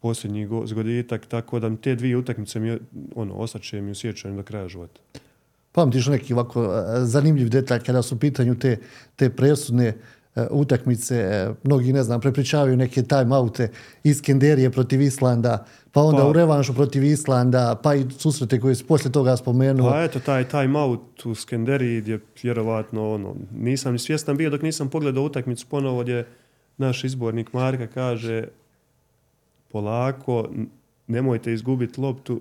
posljednji 0.00 0.48
zgoditak, 0.64 1.26
tako 1.26 1.60
da 1.60 1.76
te 1.76 1.94
dvije 1.94 2.16
utakmice 2.16 2.60
mi, 2.60 2.78
ono, 3.14 3.34
ostaće 3.34 3.80
mi 3.80 3.90
u 3.90 3.94
sjećanju 3.94 4.36
do 4.36 4.42
kraja 4.42 4.68
života. 4.68 5.00
Pamtiš 5.72 6.06
neki 6.06 6.32
ovako 6.32 6.84
zanimljiv 6.98 7.48
detalj 7.48 7.80
kada 7.80 8.02
su 8.02 8.14
u 8.14 8.18
pitanju 8.18 8.58
te, 8.58 8.78
te 9.16 9.30
presudne 9.30 9.94
E, 10.36 10.46
utakmice, 10.50 11.16
e, 11.16 11.50
mnogi 11.64 11.92
ne 11.92 12.02
znam, 12.02 12.20
prepričavaju 12.20 12.76
neke 12.76 13.02
time 13.02 13.36
oute 13.36 13.70
iz 14.04 14.22
Kenderije 14.22 14.70
protiv 14.70 15.00
Islanda, 15.00 15.66
pa 15.92 16.02
onda 16.02 16.22
pa, 16.22 16.28
u 16.28 16.32
revanšu 16.32 16.74
protiv 16.74 17.04
Islanda, 17.04 17.80
pa 17.82 17.94
i 17.94 18.04
susrete 18.18 18.60
koje 18.60 18.74
su 18.74 18.86
poslije 18.86 19.12
toga 19.12 19.36
spomenuo. 19.36 19.90
Pa 19.90 20.02
eto, 20.02 20.20
taj 20.20 20.48
time 20.48 20.78
out 20.78 21.26
u 21.26 21.34
Skenderiji 21.34 22.00
gdje 22.00 22.20
vjerovatno 22.42 23.12
ono, 23.12 23.34
nisam 23.54 23.92
ni 23.92 23.98
svjestan 23.98 24.36
bio 24.36 24.50
dok 24.50 24.62
nisam 24.62 24.88
pogledao 24.88 25.24
utakmicu 25.24 25.66
ponovo 25.70 26.02
gdje 26.02 26.26
naš 26.76 27.04
izbornik 27.04 27.52
Marka 27.52 27.86
kaže 27.86 28.44
polako, 29.68 30.48
nemojte 31.06 31.52
izgubiti 31.52 32.00
loptu, 32.00 32.40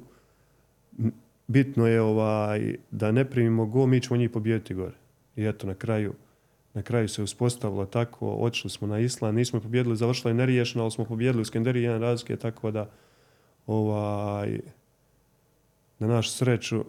bitno 1.52 1.88
je 1.88 2.02
ovaj, 2.02 2.76
da 2.92 3.12
ne 3.12 3.26
primimo 3.26 3.66
go, 3.66 3.86
mi 3.86 4.02
ćemo 4.02 4.18
njih 4.18 4.30
pobijediti 4.30 4.74
gore. 4.74 4.96
I 5.36 5.46
eto, 5.46 5.68
na 5.68 5.74
kraju, 5.74 6.14
na 6.74 6.82
kraju 6.82 7.10
se 7.10 7.24
uspostavilo 7.24 7.86
tako, 7.86 8.30
otišli 8.30 8.70
smo 8.70 8.88
na 8.88 9.00
Island, 9.00 9.38
nismo 9.38 9.60
pobjedili, 9.60 9.96
završilo 9.96 10.30
je 10.30 10.36
neriješeno, 10.36 10.84
ali 10.84 10.92
smo 10.92 11.06
pobjedili 11.06 11.42
u 11.42 11.46
Skenderiji 11.46 11.84
jedan 11.84 12.02
razlike, 12.02 12.36
tako 12.36 12.72
da 12.72 12.90
ovaj, 13.68 14.60
na 16.00 16.08
našu 16.08 16.30
sreću 16.30 16.86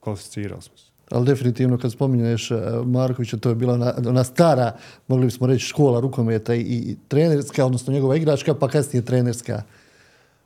kvalificirali 0.00 0.62
smo 0.62 0.76
se. 0.76 0.90
Ali 1.10 1.26
definitivno 1.26 1.78
kad 1.78 1.92
spominješ 1.92 2.50
e, 2.50 2.56
Markovića, 2.84 3.36
to 3.36 3.48
je 3.48 3.54
bila 3.54 3.94
ona, 4.06 4.24
stara, 4.24 4.76
mogli 5.08 5.24
bismo 5.24 5.46
reći, 5.46 5.66
škola 5.66 6.00
rukometa 6.00 6.54
i, 6.54 6.60
i 6.60 6.96
trenerska, 7.08 7.66
odnosno 7.66 7.92
njegova 7.92 8.16
igračka, 8.16 8.54
pa 8.54 8.68
kasnije 8.68 9.04
trenerska. 9.04 9.62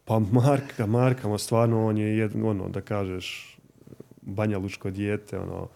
Pa 0.05 0.19
Marka, 0.19 0.87
Marka, 0.87 1.38
stvarno 1.38 1.87
on 1.87 1.99
je 1.99 2.19
jedno, 2.19 2.51
ono, 2.51 2.69
da 2.69 2.81
kažeš, 2.81 3.59
Banja 4.23 4.59
Lučko 4.59 4.90
dijete, 4.90 5.38
ono, 5.38 5.69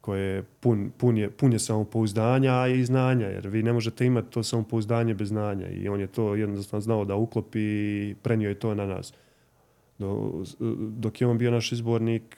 koje 0.00 0.42
pun, 0.60 0.90
pun, 0.98 1.18
je, 1.18 1.30
pun 1.30 1.52
je 1.52 1.58
samopouzdanja 1.58 2.66
i 2.66 2.84
znanja, 2.84 3.26
jer 3.26 3.48
vi 3.48 3.62
ne 3.62 3.72
možete 3.72 4.06
imati 4.06 4.30
to 4.30 4.42
samopouzdanje 4.42 5.14
bez 5.14 5.28
znanja 5.28 5.68
i 5.68 5.88
on 5.88 6.00
je 6.00 6.06
to 6.06 6.34
jednostavno 6.34 6.80
znao 6.80 7.04
da 7.04 7.14
uklopi 7.14 7.60
i 7.60 8.14
prenio 8.22 8.48
je 8.48 8.54
to 8.54 8.74
na 8.74 8.86
nas. 8.86 9.14
dok 10.78 11.20
je 11.20 11.26
on 11.26 11.38
bio 11.38 11.50
naš 11.50 11.72
izbornik, 11.72 12.36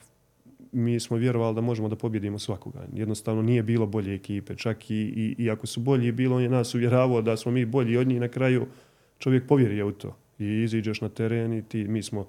mi 0.73 1.01
smo 1.01 1.17
vjerovali 1.17 1.55
da 1.55 1.61
možemo 1.61 1.89
da 1.89 1.97
pobjedimo 1.97 2.39
svakoga. 2.39 2.81
Jednostavno 2.93 3.43
nije 3.43 3.63
bilo 3.63 3.87
bolje 3.87 4.15
ekipe. 4.15 4.57
Čak 4.57 4.91
i, 4.91 4.95
i, 4.95 5.35
i 5.39 5.51
ako 5.51 5.67
su 5.67 5.81
bolji 5.81 6.13
bilo, 6.13 6.37
on 6.37 6.43
je 6.43 6.49
nas 6.49 6.75
uvjeravao 6.75 7.23
da 7.23 7.37
smo 7.37 7.53
mi 7.53 7.65
bolji 7.65 7.97
od 7.97 8.07
njih. 8.07 8.21
Na 8.21 8.29
kraju 8.29 8.67
čovjek 9.19 9.47
povjerio 9.47 9.89
u 9.89 9.93
to. 9.93 10.17
I 10.39 10.63
iziđeš 10.63 11.01
na 11.01 11.09
teren 11.09 11.53
i 11.53 11.63
ti, 11.63 11.85
mi 11.85 12.03
smo 12.03 12.27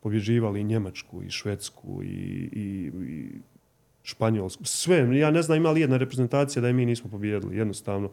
pobježivali 0.00 0.60
i 0.60 0.64
Njemačku 0.64 1.22
i 1.22 1.30
Švedsku 1.30 2.02
i, 2.02 2.06
i, 2.52 2.90
i 3.08 3.28
Španjolsku, 4.02 4.64
sve. 4.64 5.18
Ja 5.18 5.30
ne 5.30 5.42
znam 5.42 5.58
ima 5.58 5.70
li 5.70 5.80
jedna 5.80 5.96
reprezentacija 5.96 6.60
da 6.62 6.66
je 6.66 6.72
mi 6.72 6.86
nismo 6.86 7.10
pobijedili, 7.10 7.56
jednostavno 7.56 8.10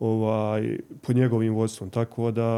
ovaj, 0.00 0.78
pod 1.02 1.16
njegovim 1.16 1.54
vodstvom. 1.54 1.90
Tako 1.90 2.30
da, 2.30 2.48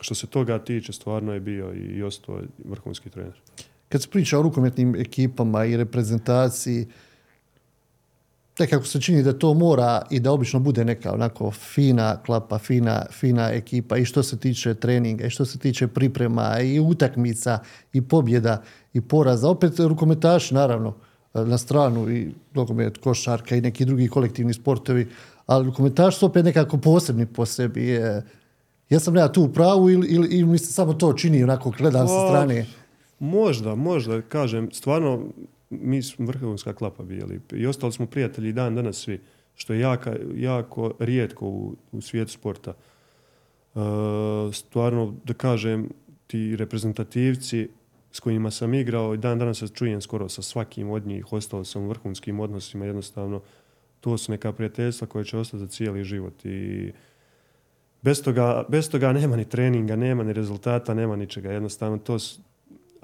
što 0.00 0.14
se 0.14 0.26
toga 0.26 0.58
tiče, 0.58 0.92
stvarno 0.92 1.34
je 1.34 1.40
bio 1.40 1.74
i 1.74 2.02
ostao 2.02 2.40
vrhunski 2.64 3.10
trener. 3.10 3.40
Kad 3.88 4.02
se 4.02 4.08
priča 4.08 4.38
o 4.38 4.42
rukometnim 4.42 4.94
ekipama 4.94 5.64
i 5.64 5.76
reprezentaciji, 5.76 6.86
nekako 8.58 8.84
se 8.84 9.00
čini 9.00 9.22
da 9.22 9.32
to 9.38 9.54
mora 9.54 10.02
i 10.10 10.20
da 10.20 10.32
obično 10.32 10.60
bude 10.60 10.84
neka 10.84 11.12
onako 11.12 11.50
fina 11.50 12.16
klapa, 12.26 12.58
fina, 12.58 13.06
fina 13.10 13.50
ekipa 13.50 13.96
i 13.96 14.04
što 14.04 14.22
se 14.22 14.38
tiče 14.38 14.74
treninga 14.74 15.26
i 15.26 15.30
što 15.30 15.44
se 15.44 15.58
tiče 15.58 15.86
priprema 15.86 16.60
i 16.60 16.80
utakmica 16.80 17.58
i 17.92 18.02
pobjeda 18.02 18.62
i 18.92 19.00
poraza. 19.00 19.48
Opet 19.48 19.78
rukometaši 19.78 20.54
naravno 20.54 20.94
na 21.34 21.58
stranu 21.58 22.10
i 22.10 22.30
nogomet, 22.54 22.98
košarka 22.98 23.56
i 23.56 23.60
neki 23.60 23.84
drugi 23.84 24.08
kolektivni 24.08 24.54
sportovi, 24.54 25.08
ali 25.46 25.66
rukometaši 25.66 26.18
su 26.18 26.26
opet 26.26 26.44
nekako 26.44 26.76
posebni 26.78 27.26
po 27.26 27.46
sebi. 27.46 28.00
Ja 28.90 29.00
sam 29.00 29.16
ja 29.16 29.32
tu 29.32 29.42
u 29.42 29.48
pravu 29.48 29.90
ili, 29.90 30.06
ili, 30.08 30.28
ili 30.28 30.46
mi 30.46 30.58
se 30.58 30.72
samo 30.72 30.94
to 30.94 31.12
čini 31.12 31.42
onako 31.42 31.70
gledam 31.70 32.08
sa 32.08 32.14
pa, 32.14 32.28
strane? 32.28 32.66
Možda, 33.18 33.74
možda, 33.74 34.22
kažem, 34.22 34.68
stvarno 34.72 35.20
mi 35.82 36.02
smo 36.02 36.26
vrhunska 36.26 36.72
klapa 36.72 37.02
bili 37.02 37.40
i 37.52 37.66
ostali 37.66 37.92
smo 37.92 38.06
prijatelji 38.06 38.52
dan 38.52 38.74
danas 38.74 38.96
svi, 38.96 39.20
što 39.54 39.72
je 39.72 39.80
jaka, 39.80 40.16
jako 40.34 40.94
rijetko 40.98 41.46
u, 41.46 41.76
u 41.92 42.00
svijetu 42.00 42.32
sporta. 42.32 42.70
E, 42.70 43.78
stvarno, 44.52 45.14
da 45.24 45.34
kažem, 45.34 45.88
ti 46.26 46.56
reprezentativci 46.56 47.68
s 48.12 48.20
kojima 48.20 48.50
sam 48.50 48.74
igrao 48.74 49.14
i 49.14 49.18
dan 49.18 49.38
danas 49.38 49.58
se 49.58 49.68
čujem 49.68 50.00
skoro 50.00 50.28
sa 50.28 50.42
svakim 50.42 50.90
od 50.90 51.06
njih, 51.06 51.32
ostao 51.32 51.64
sam 51.64 51.82
u 51.82 51.88
vrhunskim 51.88 52.40
odnosima, 52.40 52.84
jednostavno 52.84 53.40
to 54.00 54.18
su 54.18 54.32
neka 54.32 54.52
prijateljstva 54.52 55.06
koje 55.06 55.24
će 55.24 55.38
ostati 55.38 55.58
za 55.60 55.66
cijeli 55.66 56.04
život 56.04 56.44
i 56.44 56.92
bez 58.02 58.22
toga, 58.22 58.64
bez 58.68 58.90
toga 58.90 59.12
nema 59.12 59.36
ni 59.36 59.44
treninga, 59.44 59.96
nema 59.96 60.22
ni 60.22 60.32
rezultata, 60.32 60.94
nema 60.94 61.16
ničega. 61.16 61.52
Jednostavno, 61.52 61.98
to, 61.98 62.18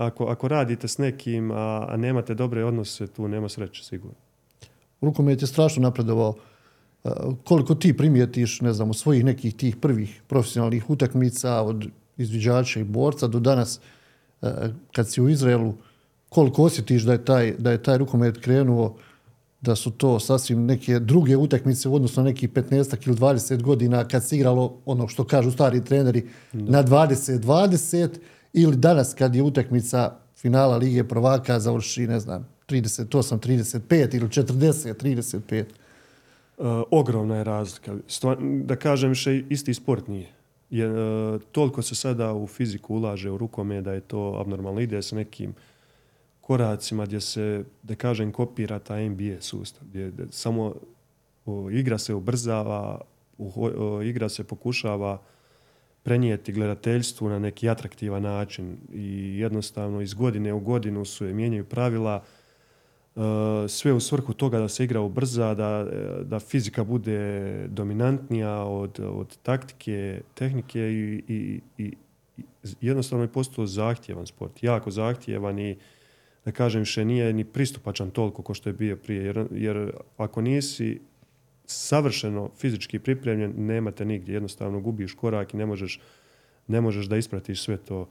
ako, 0.00 0.26
ako 0.26 0.48
radite 0.48 0.88
s 0.88 0.98
nekim, 0.98 1.50
a, 1.50 1.86
a 1.88 1.96
nemate 1.96 2.34
dobre 2.34 2.64
odnose, 2.64 3.06
tu 3.06 3.28
nema 3.28 3.48
sreće 3.48 3.84
sigurno. 3.84 4.16
Rukomet 5.00 5.42
je 5.42 5.46
strašno 5.46 5.82
napredovao. 5.82 6.34
Koliko 7.44 7.74
ti 7.74 7.96
primijetiš, 7.96 8.60
ne 8.60 8.72
znam, 8.72 8.90
u 8.90 8.94
svojih 8.94 9.24
nekih 9.24 9.54
tih 9.56 9.76
prvih 9.76 10.22
profesionalnih 10.26 10.90
utakmica 10.90 11.60
od 11.62 11.86
izviđača 12.16 12.80
i 12.80 12.84
borca 12.84 13.26
do 13.26 13.40
danas, 13.40 13.80
kad 14.92 15.10
si 15.10 15.22
u 15.22 15.28
Izraelu, 15.28 15.74
koliko 16.28 16.62
osjetiš 16.62 17.02
da 17.02 17.12
je 17.12 17.24
taj, 17.24 17.54
da 17.58 17.70
je 17.70 17.82
taj 17.82 17.98
rukomet 17.98 18.38
krenuo, 18.40 18.96
da 19.60 19.76
su 19.76 19.90
to 19.90 20.20
sasvim 20.20 20.64
neke 20.64 20.98
druge 20.98 21.36
utakmice 21.36 21.88
u 21.88 21.94
odnosu 21.94 22.20
na 22.20 22.24
nekih 22.24 22.50
15 22.50 23.06
ili 23.06 23.16
20 23.16 23.62
godina 23.62 24.04
kad 24.04 24.24
se 24.24 24.36
igralo 24.36 24.76
ono 24.84 25.08
što 25.08 25.24
kažu 25.24 25.50
stari 25.50 25.84
treneri 25.84 26.28
na 26.52 26.84
20-20 26.84 28.08
ili 28.52 28.76
danas 28.76 29.14
kad 29.14 29.34
je 29.34 29.42
utakmica 29.42 30.16
finala 30.36 30.76
Lige 30.76 31.04
prvaka 31.04 31.60
završi, 31.60 32.06
ne 32.06 32.20
znam, 32.20 32.46
38-35 32.68 34.16
ili 34.16 34.28
40-35? 34.28 35.64
Uh, 36.58 36.66
e, 36.66 36.82
ogromna 36.90 37.36
je 37.36 37.44
razlika. 37.44 37.94
da 38.64 38.76
kažem, 38.76 39.14
še 39.14 39.42
isti 39.48 39.74
sport 39.74 40.08
nije. 40.08 40.28
Je, 40.70 40.86
uh, 40.88 41.40
toliko 41.52 41.82
se 41.82 41.94
sada 41.94 42.32
u 42.34 42.46
fiziku 42.46 42.94
ulaže 42.94 43.30
u 43.30 43.38
rukome 43.38 43.82
da 43.82 43.92
je 43.92 44.00
to 44.00 44.36
abnormalno. 44.40 44.80
Ide 44.80 45.02
sa 45.02 45.16
nekim 45.16 45.54
koracima 46.40 47.06
gdje 47.06 47.20
se, 47.20 47.64
da 47.82 47.94
kažem, 47.94 48.32
kopira 48.32 48.78
ta 48.78 48.98
NBA 48.98 49.40
sustav. 49.40 49.88
Gdje, 49.88 50.12
samo 50.30 50.74
igra 51.72 51.98
se 51.98 52.14
ubrzava, 52.14 53.00
igra 54.04 54.28
se 54.28 54.44
pokušava 54.44 55.18
prenijeti 56.02 56.52
gledateljstvu 56.52 57.28
na 57.28 57.38
neki 57.38 57.68
atraktivan 57.68 58.22
način 58.22 58.76
i 58.92 59.38
jednostavno 59.38 60.00
iz 60.00 60.14
godine 60.14 60.52
u 60.52 60.60
godinu 60.60 61.04
su 61.04 61.26
je 61.26 61.34
mijenjaju 61.34 61.64
pravila 61.64 62.22
e, 63.16 63.20
sve 63.68 63.92
u 63.92 64.00
svrhu 64.00 64.32
toga 64.32 64.58
da 64.58 64.68
se 64.68 64.84
igra 64.84 65.00
ubrza, 65.00 65.54
da, 65.54 65.86
da 66.24 66.38
fizika 66.40 66.84
bude 66.84 67.50
dominantnija 67.68 68.62
od, 68.64 69.00
od 69.00 69.38
taktike, 69.42 70.20
tehnike 70.34 70.80
i, 70.80 71.22
i, 71.28 71.60
i 71.78 71.96
jednostavno 72.80 73.24
je 73.24 73.32
postao 73.32 73.66
zahtjevan 73.66 74.26
sport, 74.26 74.62
jako 74.62 74.90
zahtjevan 74.90 75.58
i 75.58 75.76
da 76.44 76.52
kažem 76.52 76.84
še 76.84 77.04
nije 77.04 77.32
ni 77.32 77.44
pristupačan 77.44 78.10
toliko 78.10 78.42
kao 78.42 78.54
što 78.54 78.68
je 78.68 78.72
bio 78.72 78.96
prije, 78.96 79.24
jer, 79.24 79.46
jer 79.50 79.92
ako 80.16 80.40
nisi 80.40 81.00
savršeno 81.70 82.50
fizički 82.56 82.98
pripremljen, 82.98 83.54
nemate 83.56 84.04
nigdje. 84.04 84.32
Jednostavno 84.34 84.80
gubiš 84.80 85.14
korak 85.14 85.54
i 85.54 85.56
ne 85.56 85.66
možeš, 85.66 86.00
ne 86.66 86.80
možeš 86.80 87.06
da 87.06 87.16
ispratiš 87.16 87.62
sve 87.62 87.76
to. 87.76 88.08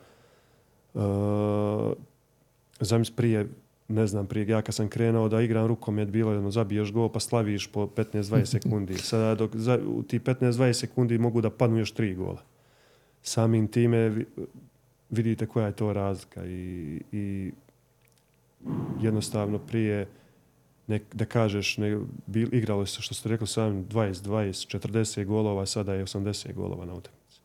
Zamisli 2.80 3.16
prije, 3.16 3.48
ne 3.88 4.08
znam, 4.08 4.28
prije 4.28 4.48
ja 4.48 4.62
kad 4.62 4.76
sam 4.76 4.90
krenuo 4.90 5.30
da 5.30 5.42
igram 5.42 5.68
rukomet, 5.68 6.10
bilo 6.10 6.32
jedno, 6.34 6.52
zabiješ 6.52 6.92
go 6.92 7.10
pa 7.10 7.20
slaviš 7.20 7.68
po 7.68 7.88
15-20 7.88 8.46
sekundi. 8.60 8.98
Sada 8.98 9.36
dok 9.36 9.56
za, 9.56 9.80
u 9.88 10.04
ti 10.04 10.20
15-20 10.20 10.74
sekundi 10.74 11.18
mogu 11.18 11.42
da 11.42 11.50
padnu 11.50 11.78
još 11.78 11.92
tri 11.92 12.16
gola. 12.16 12.42
samim 13.22 13.68
time 13.68 14.10
vi- 14.10 14.26
vidite 15.10 15.46
koja 15.46 15.66
je 15.66 15.76
to 15.76 15.94
razlika 15.94 16.46
i, 16.46 17.02
i 17.12 17.52
jednostavno 19.02 19.60
prije 19.60 20.08
nek, 20.90 21.04
da 21.14 21.26
kažeš 21.26 21.78
ne, 21.78 21.98
bil, 22.28 22.54
igralo 22.54 22.86
se 22.86 23.02
što 23.02 23.14
ste 23.16 23.30
rekli 23.30 23.48
sami 23.48 23.84
20, 23.86 24.14
20, 24.14 24.78
40 24.78 25.26
golova, 25.26 25.66
sada 25.66 25.94
je 25.94 26.06
80 26.06 26.54
golova 26.54 26.86
na 26.86 26.94
utakmici. 26.94 27.42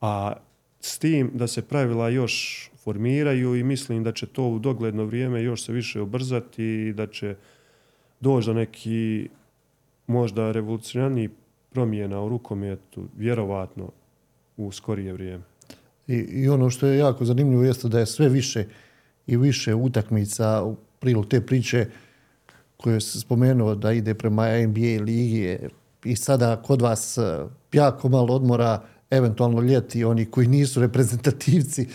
A 0.00 0.32
s 0.80 0.98
tim 0.98 1.30
da 1.34 1.46
se 1.46 1.62
pravila 1.62 2.08
još 2.08 2.66
formiraju 2.84 3.56
i 3.56 3.64
mislim 3.64 4.04
da 4.04 4.12
će 4.12 4.26
to 4.26 4.44
u 4.44 4.58
dogledno 4.58 5.04
vrijeme 5.04 5.42
još 5.42 5.64
se 5.64 5.72
više 5.72 6.00
ubrzati 6.00 6.64
i 6.64 6.92
da 6.92 7.06
će 7.06 7.36
doći 8.20 8.46
do 8.46 8.54
neki 8.54 9.28
možda 10.06 10.52
revolucionarniji 10.52 11.30
promjena 11.72 12.22
u 12.22 12.28
rukometu, 12.28 13.04
vjerovatno 13.16 13.90
u 14.56 14.72
skorije 14.72 15.12
vrijeme. 15.12 15.44
I, 16.06 16.14
I 16.14 16.48
ono 16.48 16.70
što 16.70 16.86
je 16.86 16.98
jako 16.98 17.24
zanimljivo 17.24 17.64
jeste 17.64 17.88
da 17.88 17.98
je 17.98 18.06
sve 18.06 18.28
više 18.28 18.64
i 19.26 19.36
više 19.36 19.74
utakmica 19.74 20.62
u 20.64 20.76
prilog 21.00 21.28
te 21.28 21.40
priče 21.40 21.86
koje 22.82 23.00
se 23.00 23.20
spomenuo 23.20 23.74
da 23.74 23.92
ide 23.92 24.14
prema 24.14 24.46
NBA 24.66 25.04
ligi 25.04 25.58
i 26.04 26.16
sada 26.16 26.62
kod 26.62 26.82
vas 26.82 27.18
eh, 27.18 27.46
jako 27.72 28.08
malo 28.08 28.34
odmora, 28.34 28.82
eventualno 29.10 29.60
ljeti 29.60 30.04
oni 30.04 30.24
koji 30.24 30.46
nisu 30.46 30.80
reprezentativci, 30.80 31.86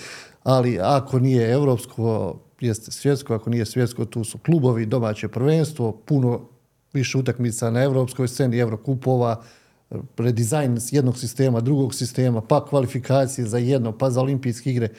ali 0.43 0.79
ako 0.81 1.19
nije 1.19 1.51
europsko, 1.51 2.35
jeste 2.59 2.91
svjetsko, 2.91 3.33
ako 3.33 3.49
nije 3.49 3.65
svjetsko, 3.65 4.05
tu 4.05 4.23
su 4.23 4.37
klubovi, 4.37 4.85
domaće 4.85 5.27
prvenstvo, 5.27 5.91
puno 5.91 6.41
više 6.93 7.17
utakmica 7.17 7.69
na 7.69 7.83
europskoj 7.83 8.27
sceni, 8.27 8.59
Eurokupova, 8.59 9.43
redizajn 10.17 10.77
jednog 10.91 11.17
sistema, 11.17 11.61
drugog 11.61 11.95
sistema, 11.95 12.41
pa 12.41 12.65
kvalifikacije 12.65 13.47
za 13.47 13.57
jedno, 13.57 13.97
pa 13.97 14.09
za 14.09 14.21
olimpijske 14.21 14.71
igre. 14.71 14.89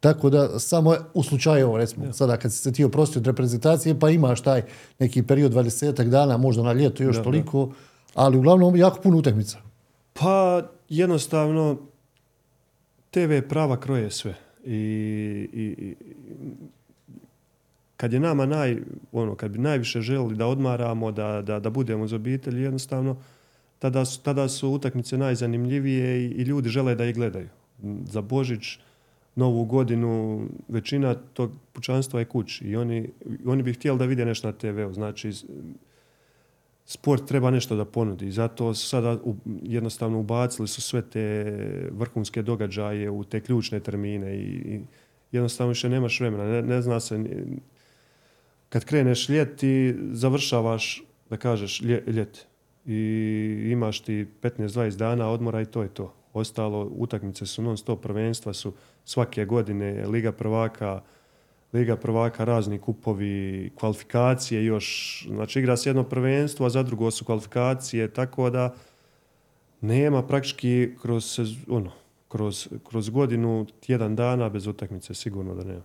Tako 0.00 0.30
da 0.30 0.58
samo 0.58 0.96
u 1.14 1.22
slučaju 1.22 1.66
ovo, 1.66 1.78
recimo, 1.78 2.12
sada 2.12 2.36
kad 2.36 2.52
si 2.52 2.58
se 2.58 2.72
ti 2.72 2.84
oprostio 2.84 3.20
od 3.20 3.26
reprezentacije, 3.26 3.98
pa 3.98 4.10
imaš 4.10 4.40
taj 4.40 4.62
neki 4.98 5.22
period 5.22 5.52
20 5.52 6.08
dana, 6.08 6.36
možda 6.36 6.62
na 6.62 6.72
ljeto 6.72 7.02
još 7.02 7.16
Da, 7.16 7.20
da. 7.20 7.24
toliko, 7.24 7.72
ali 8.14 8.38
uglavnom 8.38 8.76
jako 8.76 9.00
puno 9.00 9.18
utakmica. 9.18 9.58
Pa 10.12 10.62
jednostavno 10.88 11.78
TV 13.10 13.48
prava 13.48 13.80
kroje 13.80 14.10
sve. 14.10 14.34
I, 14.64 14.76
i, 15.52 15.74
i 15.78 15.94
kad 17.96 18.12
je 18.12 18.20
nama 18.20 18.46
naj, 18.46 18.76
ono, 19.12 19.34
kad 19.34 19.50
bi 19.50 19.58
najviše 19.58 20.00
želili 20.00 20.36
da 20.36 20.46
odmaramo, 20.46 21.12
da, 21.12 21.42
da, 21.42 21.60
da 21.60 21.70
budemo 21.70 22.04
uz 22.04 22.12
obitelj, 22.12 22.62
jednostavno 22.62 23.16
tada 23.78 24.04
su, 24.04 24.20
tada 24.22 24.48
su 24.48 24.68
utakmice 24.68 25.18
najzanimljivije 25.18 26.22
i, 26.22 26.26
i 26.26 26.42
ljudi 26.42 26.68
žele 26.68 26.94
da 26.94 27.04
ih 27.04 27.14
gledaju. 27.14 27.48
Za 28.04 28.20
Božić, 28.20 28.78
Novu 29.34 29.64
godinu, 29.64 30.42
većina 30.68 31.14
tog 31.14 31.50
pučanstva 31.72 32.20
je 32.20 32.24
kući 32.24 32.64
i 32.64 32.76
oni, 32.76 33.10
oni 33.46 33.62
bi 33.62 33.72
htjeli 33.72 33.98
da 33.98 34.04
vide 34.04 34.24
nešto 34.24 34.48
na 34.48 34.52
TV-u. 34.52 34.92
Znači, 34.92 35.32
sport 36.84 37.28
treba 37.28 37.50
nešto 37.50 37.76
da 37.76 37.84
ponudi 37.84 38.26
i 38.26 38.32
zato 38.32 38.74
sada 38.74 39.18
jednostavno 39.62 40.20
ubacili 40.20 40.68
su 40.68 40.82
sve 40.82 41.02
te 41.02 41.44
vrhunske 41.92 42.42
događaje 42.42 43.10
u 43.10 43.24
te 43.24 43.40
ključne 43.40 43.80
termine 43.80 44.36
i, 44.36 44.80
jednostavno 45.32 45.68
više 45.68 45.88
nemaš 45.88 46.20
vremena. 46.20 46.44
Ne, 46.44 46.62
ne 46.62 46.82
zna 46.82 47.00
se, 47.00 47.24
kad 48.68 48.84
kreneš 48.84 49.28
ljeti, 49.28 49.94
završavaš, 50.12 51.02
da 51.30 51.36
kažeš, 51.36 51.80
lje, 51.82 52.02
ljet. 52.06 52.46
I 52.86 52.98
imaš 53.72 54.00
ti 54.00 54.26
15-20 54.42 54.96
dana 54.96 55.28
odmora 55.28 55.60
i 55.60 55.66
to 55.66 55.82
je 55.82 55.88
to. 55.88 56.14
Ostalo, 56.32 56.90
utakmice 56.96 57.46
su 57.46 57.62
non 57.62 57.76
stop, 57.76 58.02
prvenstva 58.02 58.52
su 58.52 58.72
svake 59.04 59.44
godine, 59.44 60.06
Liga 60.06 60.32
prvaka, 60.32 61.02
Liga 61.72 61.96
prvaka, 61.96 62.44
razni 62.44 62.78
kupovi, 62.78 63.70
kvalifikacije 63.78 64.64
još. 64.64 65.26
Znači 65.30 65.58
igra 65.58 65.76
se 65.76 65.88
jedno 65.88 66.04
prvenstvo, 66.04 66.66
a 66.66 66.70
za 66.70 66.82
drugo 66.82 67.10
su 67.10 67.24
kvalifikacije, 67.24 68.08
tako 68.12 68.50
da 68.50 68.74
nema 69.80 70.22
praktički 70.22 70.90
kroz, 71.02 71.40
ono, 71.68 71.90
kroz, 72.28 72.68
kroz 72.88 73.08
godinu 73.08 73.66
tjedan 73.80 74.16
dana 74.16 74.48
bez 74.48 74.66
utakmice, 74.66 75.14
sigurno 75.14 75.54
da 75.54 75.64
nema. 75.64 75.82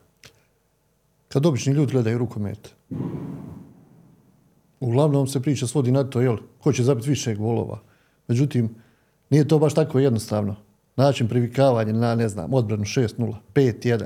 Kad 1.27 1.45
obični 1.45 1.73
ljudi 1.73 1.91
gledaju 1.91 2.17
rukomet, 2.17 2.75
uglavnom 4.79 5.27
se 5.27 5.41
priča 5.41 5.67
svodi 5.67 5.91
na 5.91 6.03
to, 6.03 6.21
jel, 6.21 6.37
ko 6.59 6.73
će 6.73 6.83
zabiti 6.83 7.09
više 7.09 7.35
golova. 7.35 7.79
Međutim, 8.27 8.75
nije 9.29 9.47
to 9.47 9.59
baš 9.59 9.73
tako 9.73 9.99
jednostavno. 9.99 10.55
Način 10.95 11.27
privikavanja 11.27 11.93
na, 11.93 12.15
ne 12.15 12.29
znam, 12.29 12.53
odbranu 12.53 12.83
6-0, 12.83 13.35
5-1, 13.53 14.05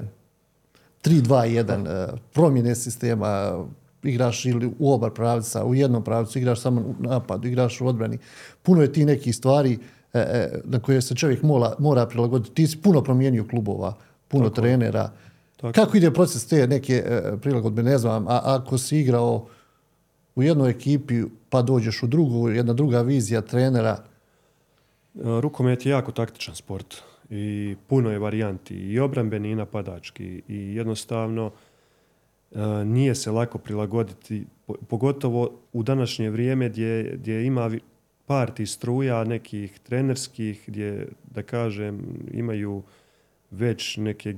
3-2-1, 1.04 1.88
eh, 1.88 2.18
promjene 2.34 2.76
sistema, 2.76 3.64
igraš 4.04 4.46
ili 4.46 4.72
u 4.80 4.94
oba 4.94 5.10
pravca, 5.10 5.66
u 5.66 5.76
jednom 5.76 6.04
pravcu, 6.04 6.40
igraš 6.40 6.62
samo 6.62 6.82
u 6.82 6.96
napadu, 7.00 7.48
igraš 7.48 7.82
u 7.82 7.88
odbrani. 7.88 8.18
Puno 8.62 8.82
je 8.82 8.94
ti 8.94 9.06
nekih 9.06 9.36
stvari 9.36 9.74
eh, 9.74 9.78
eh, 10.14 10.60
na 10.64 10.80
koje 10.80 11.02
se 11.02 11.16
čovjek 11.16 11.44
mora, 11.44 11.74
mora 11.80 12.06
prilagoditi. 12.06 12.56
Ti 12.56 12.68
si 12.68 12.82
puno 12.82 13.04
promijenio 13.04 13.48
klubova, 13.48 13.94
puno 14.28 14.50
trenera. 14.50 15.12
Tako. 15.58 15.74
Kako 15.74 15.98
ide 15.98 16.12
proces 16.12 16.48
te 16.48 16.68
neke 16.68 17.04
eh, 17.06 17.22
prilagodbe, 17.42 17.84
ne 17.84 17.98
znam, 17.98 18.28
a 18.28 18.42
ako 18.44 18.78
si 18.78 18.98
igrao 18.98 19.48
u 20.36 20.44
jednoj 20.44 20.70
ekipi 20.70 21.24
pa 21.50 21.62
dođeš 21.62 22.04
u 22.04 22.08
drugu, 22.08 22.50
jedna 22.50 22.74
druga 22.74 23.02
vizija 23.02 23.42
trenera, 23.42 23.98
E, 23.98 24.09
Rukomet 25.16 25.86
je 25.86 25.90
jako 25.90 26.12
taktičan 26.12 26.56
sport 26.56 26.96
i 27.30 27.76
puno 27.88 28.12
je 28.12 28.20
varijanti 28.20 28.76
i 28.76 29.00
obrambeni 29.00 29.52
i 29.52 29.56
napadački 29.56 30.42
i 30.48 30.76
jednostavno 30.76 31.52
e, 32.52 32.60
nije 32.86 33.16
se 33.16 33.32
lako 33.32 33.58
prilagoditi, 33.58 34.46
po- 34.66 34.76
pogotovo 34.90 35.60
u 35.74 35.84
današnje 35.84 36.30
vrijeme 36.30 36.70
gdje, 36.70 37.18
gdje 37.18 37.46
ima 37.46 37.72
par 38.26 38.52
tih 38.52 38.70
struja 38.70 39.24
nekih 39.24 39.80
trenerskih 39.80 40.64
gdje, 40.68 41.08
da 41.32 41.44
kažem, 41.44 42.02
imaju 42.34 42.84
već 43.52 43.98
neke 43.98 44.34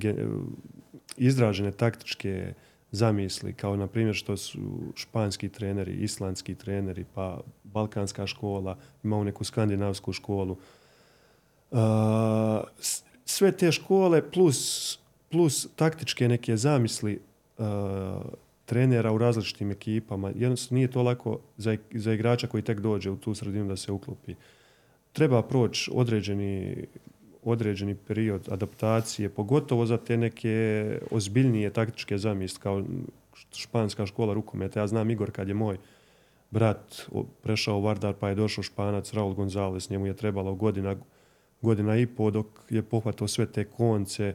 izražene 1.18 1.72
taktičke 1.72 2.54
zamisli, 2.92 3.54
kao 3.54 3.76
na 3.76 3.88
primjer 3.88 4.16
što 4.16 4.38
su 4.38 4.60
španski 4.96 5.50
treneri, 5.50 5.94
islandski 5.94 6.56
treneri, 6.56 7.06
pa 7.14 7.40
balkanska 7.64 8.28
škola, 8.28 8.78
imamo 9.04 9.24
neku 9.24 9.44
skandinavsku 9.44 10.14
školu. 10.14 10.58
Uh, 11.72 11.80
sve 13.26 13.52
te 13.52 13.72
škole 13.72 14.32
plus, 14.32 15.00
plus 15.30 15.68
taktičke 15.76 16.28
neke 16.28 16.58
zamisli 16.58 17.20
uh, 17.58 17.66
trenera 18.66 19.12
u 19.12 19.18
različitim 19.18 19.72
ekipama, 19.72 20.32
jednostavno 20.36 20.76
nije 20.76 20.92
to 20.92 21.04
lako 21.04 21.40
za, 21.58 21.78
za 21.94 22.14
igrača 22.14 22.48
koji 22.48 22.64
tek 22.64 22.80
dođe 22.80 23.10
u 23.10 23.18
tu 23.18 23.36
sredinu 23.36 23.68
da 23.68 23.76
se 23.76 23.92
uklopi. 23.92 24.36
Treba 25.14 25.42
proći 25.42 25.92
određeni 25.94 26.86
određeni 27.44 27.96
period 27.96 28.50
adaptacije, 28.52 29.30
pogotovo 29.30 29.86
za 29.86 29.98
te 29.98 30.18
neke 30.18 30.98
ozbiljnije 31.12 31.70
taktičke 31.70 32.18
zamisli, 32.18 32.60
kao 32.60 32.84
španska 33.54 34.06
škola 34.06 34.34
rukometa. 34.34 34.80
Ja 34.80 34.88
znam 34.88 35.10
Igor 35.10 35.32
kad 35.32 35.48
je 35.48 35.54
moj 35.54 35.78
brat 36.52 37.10
prešao 37.44 37.78
u 37.78 37.82
Vardar 37.82 38.14
pa 38.14 38.30
je 38.30 38.36
došao 38.36 38.64
španac 38.64 39.14
Raul 39.14 39.34
Gonzalez, 39.34 39.92
njemu 39.92 40.08
je 40.08 40.16
trebalo 40.16 40.56
godina, 40.56 40.96
godina 41.62 41.98
i 41.98 42.06
po 42.06 42.32
dok 42.32 42.48
je 42.70 42.82
pohvatao 42.82 43.28
sve 43.28 43.46
te 43.46 43.64
konce, 43.64 44.34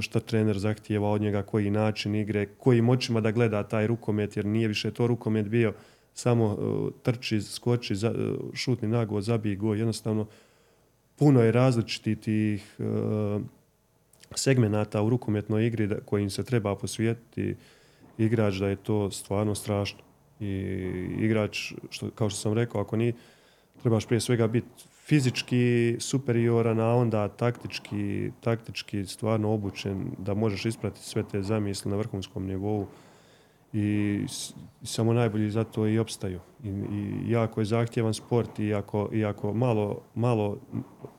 šta 0.00 0.20
trener 0.20 0.58
zahtijeva 0.58 1.10
od 1.10 1.20
njega, 1.20 1.42
koji 1.42 1.70
način 1.70 2.14
igre, 2.14 2.46
kojim 2.46 2.88
očima 2.88 3.20
da 3.20 3.30
gleda 3.30 3.62
taj 3.62 3.86
rukomet, 3.86 4.36
jer 4.36 4.46
nije 4.46 4.68
više 4.68 4.90
to 4.90 5.06
rukomet 5.06 5.48
bio 5.48 5.72
samo 6.14 6.44
uh, 6.46 6.92
trči, 7.02 7.42
skoči, 7.42 7.94
uh, 7.94 8.10
šutni 8.54 8.88
nago, 8.88 9.20
zabij 9.20 9.56
go, 9.56 9.74
jednostavno 9.74 10.26
puno 11.16 11.40
je 11.40 11.52
različitih 11.52 12.18
tih 12.18 12.76
uh, 12.78 13.42
segmenata 14.34 15.02
u 15.02 15.10
rukometnoj 15.10 15.66
igri 15.66 15.86
da, 15.86 16.00
kojim 16.00 16.30
se 16.30 16.44
treba 16.44 16.76
posvijetiti 16.76 17.56
igrač 18.18 18.54
da 18.54 18.68
je 18.68 18.76
to 18.76 19.10
stvarno 19.10 19.54
strašno. 19.54 19.98
I 20.40 20.46
igrač, 21.18 21.72
što, 21.90 22.10
kao 22.10 22.30
što 22.30 22.38
sam 22.40 22.52
rekao, 22.52 22.80
ako 22.80 22.96
ni 22.96 23.12
trebaš 23.82 24.06
prije 24.06 24.20
svega 24.20 24.46
biti 24.46 24.84
fizički 25.06 25.96
superioran, 26.00 26.80
a 26.80 26.94
onda 26.94 27.28
taktički, 27.28 28.30
taktički 28.40 29.06
stvarno 29.06 29.52
obučen 29.52 30.10
da 30.18 30.34
možeš 30.34 30.64
ispratiti 30.64 31.06
sve 31.06 31.22
te 31.32 31.42
zamisli 31.42 31.90
na 31.90 31.96
vrhunskom 31.96 32.46
nivou 32.46 32.86
i 33.74 34.26
samo 34.82 35.12
najbolji 35.12 35.50
zato 35.50 35.86
i 35.88 35.98
opstaju. 35.98 36.40
I, 36.64 36.68
i 36.68 37.30
jako 37.30 37.60
je 37.60 37.64
zahtjevan 37.64 38.14
sport 38.14 38.58
i 38.58 38.74
ako, 38.74 39.08
i 39.12 39.24
ako 39.24 39.52
malo, 39.54 40.00
malo 40.14 40.56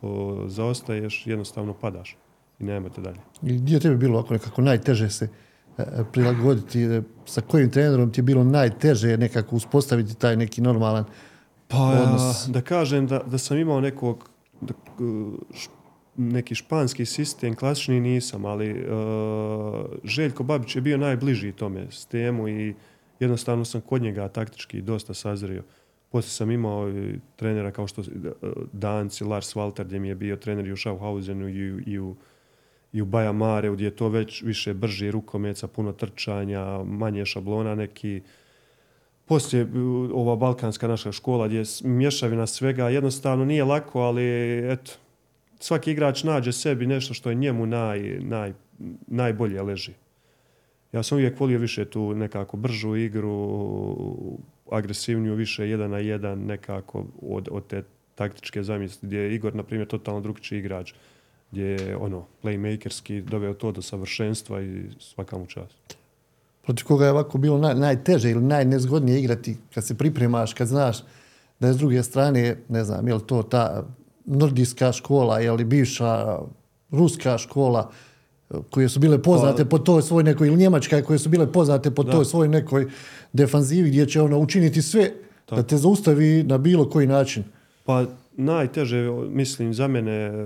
o, 0.01 0.43
zaostaješ, 0.47 1.27
jednostavno 1.27 1.73
padaš 1.73 2.17
i 2.59 2.63
nema 2.63 2.89
te 2.89 3.01
dalje. 3.01 3.17
I 3.43 3.57
gdje 3.57 3.75
je 3.75 3.79
tebi 3.79 3.95
bilo 3.97 4.19
ako 4.19 4.33
nekako 4.33 4.61
najteže 4.61 5.09
se 5.09 5.27
e, 5.77 5.83
prilagoditi, 6.11 6.81
e, 6.81 7.01
sa 7.25 7.41
kojim 7.41 7.71
trenerom 7.71 8.11
ti 8.11 8.19
je 8.19 8.23
bilo 8.23 8.43
najteže 8.43 9.17
nekako 9.17 9.55
uspostaviti 9.55 10.15
taj 10.15 10.37
neki 10.37 10.61
normalan 10.61 11.05
Pa 11.67 11.77
odnos? 11.77 12.45
da 12.47 12.61
kažem 12.61 13.07
da, 13.07 13.19
da 13.19 13.37
sam 13.37 13.57
imao 13.57 13.81
nekog 13.81 14.29
da, 14.61 14.73
š- 15.53 15.69
neki 16.17 16.55
španski 16.55 17.05
sistem, 17.05 17.55
klasični 17.55 17.99
nisam, 17.99 18.45
ali 18.45 18.69
e, 18.69 18.85
Željko 20.03 20.43
Babić 20.43 20.75
je 20.75 20.81
bio 20.81 20.97
najbliži 20.97 21.51
tome 21.51 21.87
sistemu 21.91 22.47
i 22.47 22.75
jednostavno 23.19 23.65
sam 23.65 23.81
kod 23.81 24.01
njega 24.01 24.27
taktički 24.27 24.81
dosta 24.81 25.13
sazrio. 25.13 25.63
Poslije 26.11 26.31
sam 26.31 26.51
imao 26.51 26.91
trenera 27.35 27.71
kao 27.71 27.87
što 27.87 28.03
Danci, 28.71 29.23
Lars 29.23 29.55
Walter, 29.55 29.83
gdje 29.83 29.99
mi 29.99 30.07
je 30.07 30.15
bio 30.15 30.35
trener 30.35 30.67
i 30.67 30.71
u 30.71 30.77
Schaffhausenu 30.77 31.49
i, 31.49 31.83
i 31.85 31.99
u 31.99 32.15
i 32.95 33.01
u 33.01 33.05
Baja 33.05 33.31
Mare, 33.31 33.71
gdje 33.71 33.85
je 33.85 33.95
to 33.95 34.09
već 34.09 34.41
više 34.41 34.73
brži 34.73 35.11
rukomeca, 35.11 35.67
puno 35.67 35.91
trčanja, 35.91 36.83
manje 36.83 37.25
šablona 37.25 37.75
neki. 37.75 38.21
Poslije 39.25 39.67
ova 40.13 40.35
balkanska 40.35 40.87
naša 40.87 41.11
škola 41.11 41.47
gdje 41.47 41.57
je 41.57 41.65
mješavina 41.83 42.47
svega, 42.47 42.89
jednostavno 42.89 43.45
nije 43.45 43.63
lako, 43.63 43.99
ali 43.99 44.23
eto, 44.71 44.91
svaki 45.59 45.91
igrač 45.91 46.23
nađe 46.23 46.51
sebi 46.51 46.87
nešto 46.87 47.13
što 47.13 47.29
je 47.29 47.35
njemu 47.35 47.65
naj, 47.65 48.19
naj, 48.19 48.53
najbolje 49.07 49.61
leži. 49.61 49.93
Ja 50.91 51.03
sam 51.03 51.15
uvijek 51.15 51.39
volio 51.39 51.59
više 51.59 51.85
tu 51.85 52.15
nekako 52.15 52.57
bržu 52.57 52.95
igru, 52.95 53.57
agresivniju, 54.71 55.35
više 55.35 55.69
jedan 55.69 55.91
na 55.91 55.97
jedan 55.99 56.39
nekako 56.39 57.05
od, 57.21 57.47
od 57.51 57.67
te 57.67 57.83
taktičke 58.15 58.63
zamisli 58.63 59.07
gdje 59.07 59.19
je 59.19 59.35
Igor, 59.35 59.55
na 59.55 59.63
primjer, 59.63 59.87
totalno 59.87 60.21
drugčiji 60.21 60.59
igrač 60.59 60.93
gdje 61.51 61.63
je 61.63 61.97
ono, 61.97 62.25
playmakerski 62.43 63.21
doveo 63.21 63.53
to 63.53 63.71
do 63.71 63.81
savršenstva 63.81 64.61
i 64.61 64.83
svaka 64.99 65.37
mu 65.37 65.45
čast. 65.45 65.97
Protiv 66.63 66.85
koga 66.85 67.05
je 67.05 67.11
ovako 67.11 67.37
bilo 67.37 67.57
naj, 67.57 67.75
najteže 67.75 68.31
ili 68.31 68.41
najnezgodnije 68.41 69.19
igrati 69.19 69.57
kad 69.73 69.85
se 69.85 69.97
pripremaš, 69.97 70.53
kad 70.53 70.67
znaš 70.67 71.03
da 71.59 71.67
je 71.67 71.73
s 71.73 71.77
druge 71.77 72.03
strane, 72.03 72.57
ne 72.69 72.83
znam, 72.83 73.07
je 73.07 73.13
li 73.13 73.27
to 73.27 73.43
ta 73.43 73.87
nordijska 74.25 74.91
škola, 74.91 75.39
je 75.39 75.51
li 75.51 75.65
bivša 75.65 76.39
ruska 76.91 77.37
škola, 77.37 77.91
koje 78.69 78.89
su 78.89 78.99
bile 78.99 79.21
poznate 79.21 79.63
pa, 79.65 79.69
po 79.69 79.79
toj 79.79 80.01
svoj 80.01 80.23
nekoj, 80.23 80.47
ili 80.47 80.57
njemačka 80.57 81.01
koje 81.01 81.19
su 81.19 81.29
bile 81.29 81.51
poznate 81.51 81.91
po 81.91 82.03
da. 82.03 82.11
toj 82.11 82.25
svoj 82.25 82.47
nekoj 82.47 82.87
defanzivi 83.33 83.89
gdje 83.89 84.05
će 84.05 84.21
ono 84.21 84.39
učiniti 84.39 84.81
sve 84.81 85.11
da 85.49 85.63
te 85.63 85.77
zaustavi 85.77 86.43
na 86.43 86.57
bilo 86.57 86.89
koji 86.89 87.07
način. 87.07 87.43
Pa 87.85 88.05
najteže, 88.37 89.09
mislim, 89.29 89.73
za 89.73 89.87
mene, 89.87 90.45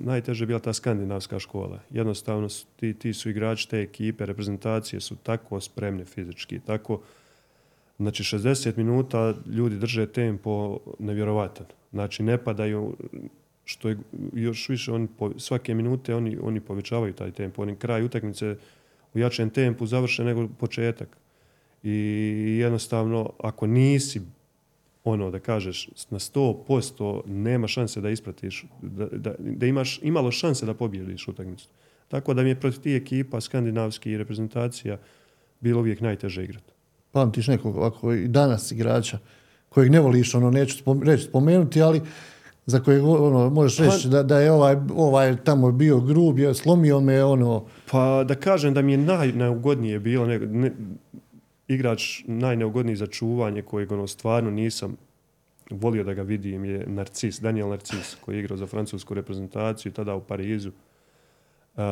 najteže 0.00 0.42
je 0.42 0.46
bila 0.46 0.58
ta 0.58 0.72
skandinavska 0.72 1.38
škola. 1.38 1.80
Jednostavno, 1.90 2.48
ti, 2.76 2.94
ti 2.94 3.12
su 3.12 3.30
igrači 3.30 3.68
te 3.68 3.80
ekipe, 3.80 4.26
reprezentacije 4.26 5.00
su 5.00 5.16
tako 5.16 5.60
spremne 5.60 6.04
fizički, 6.04 6.60
tako, 6.60 7.00
znači 7.98 8.22
60 8.22 8.76
minuta 8.76 9.34
ljudi 9.46 9.76
drže 9.78 10.06
tempo 10.06 10.78
nevjerovatan. 10.98 11.66
Znači, 11.94 12.22
ne 12.22 12.38
padaju, 12.44 12.96
što 13.64 13.88
je 13.88 13.98
još 14.32 14.68
više, 14.68 14.92
oni 14.92 15.08
po, 15.18 15.38
svake 15.38 15.74
minute 15.74 16.14
oni, 16.14 16.38
oni 16.42 16.60
povećavaju 16.60 17.12
taj 17.12 17.30
tempo. 17.30 17.62
Oni 17.62 17.76
kraj 17.76 18.02
utakmice 18.02 18.56
u 19.14 19.18
jačem 19.18 19.50
tempu 19.50 19.86
završe 19.86 20.24
nego 20.24 20.48
početak. 20.58 21.16
I 21.82 21.92
jednostavno, 22.60 23.30
ako 23.38 23.66
nisi 23.66 24.20
ono 25.04 25.30
da 25.30 25.38
kažeš 25.38 25.88
na 26.10 26.18
100% 26.18 27.22
nema 27.26 27.68
šanse 27.68 28.00
da 28.00 28.10
ispratiš, 28.10 28.64
da, 28.82 29.06
da, 29.06 29.34
da 29.38 29.66
imaš 29.66 30.00
imalo 30.02 30.30
šanse 30.30 30.66
da 30.66 30.74
pobjediš 30.74 31.28
utakmicu. 31.28 31.68
Tako 32.08 32.34
da 32.34 32.42
mi 32.42 32.48
je 32.48 32.60
protiv 32.60 32.80
tih 32.80 33.02
ekipa 33.02 33.40
skandinavski 33.40 34.10
i 34.10 34.18
reprezentacija 34.18 34.98
bilo 35.60 35.80
uvijek 35.80 36.00
najteže 36.00 36.44
igrati. 36.44 36.72
Pamtiš 37.12 37.48
nekog 37.48 37.76
ovako 37.76 38.12
i 38.12 38.28
danas 38.28 38.72
igrača 38.72 39.18
kojeg 39.74 39.90
ne 39.90 40.00
voliš, 40.00 40.34
ono 40.34 40.50
neću 40.50 40.84
reći 41.04 41.24
spomenuti, 41.24 41.82
ali 41.82 42.00
za 42.66 42.80
kojeg 42.80 43.04
ono, 43.04 43.50
možeš 43.50 43.78
reći 43.78 44.02
pa, 44.02 44.08
da, 44.08 44.22
da 44.22 44.38
je 44.40 44.52
ovaj, 44.52 44.76
ovaj 44.96 45.36
tamo 45.36 45.72
bio 45.72 46.00
grub, 46.00 46.38
je 46.38 46.54
slomio 46.54 47.00
me 47.00 47.24
ono... 47.24 47.64
Pa 47.90 48.24
da 48.24 48.34
kažem 48.34 48.74
da 48.74 48.82
mi 48.82 48.92
je 48.92 48.98
naj, 48.98 49.32
najugodnije 49.32 49.98
bilo, 49.98 50.26
ne, 50.26 50.38
ne, 50.38 50.72
igrač 51.68 52.22
najneugodniji 52.26 52.96
za 52.96 53.06
čuvanje 53.06 53.62
kojeg 53.62 53.92
ono 53.92 54.06
stvarno 54.06 54.50
nisam 54.50 54.96
volio 55.70 56.04
da 56.04 56.14
ga 56.14 56.22
vidim 56.22 56.64
je 56.64 56.86
Narcis, 56.86 57.40
Daniel 57.40 57.68
Narcis 57.68 58.16
koji 58.20 58.36
je 58.36 58.40
igrao 58.40 58.56
za 58.56 58.66
francusku 58.66 59.14
reprezentaciju 59.14 59.92
tada 59.92 60.14
u 60.14 60.20
Parizu. 60.20 60.70
Uh, 61.76 61.82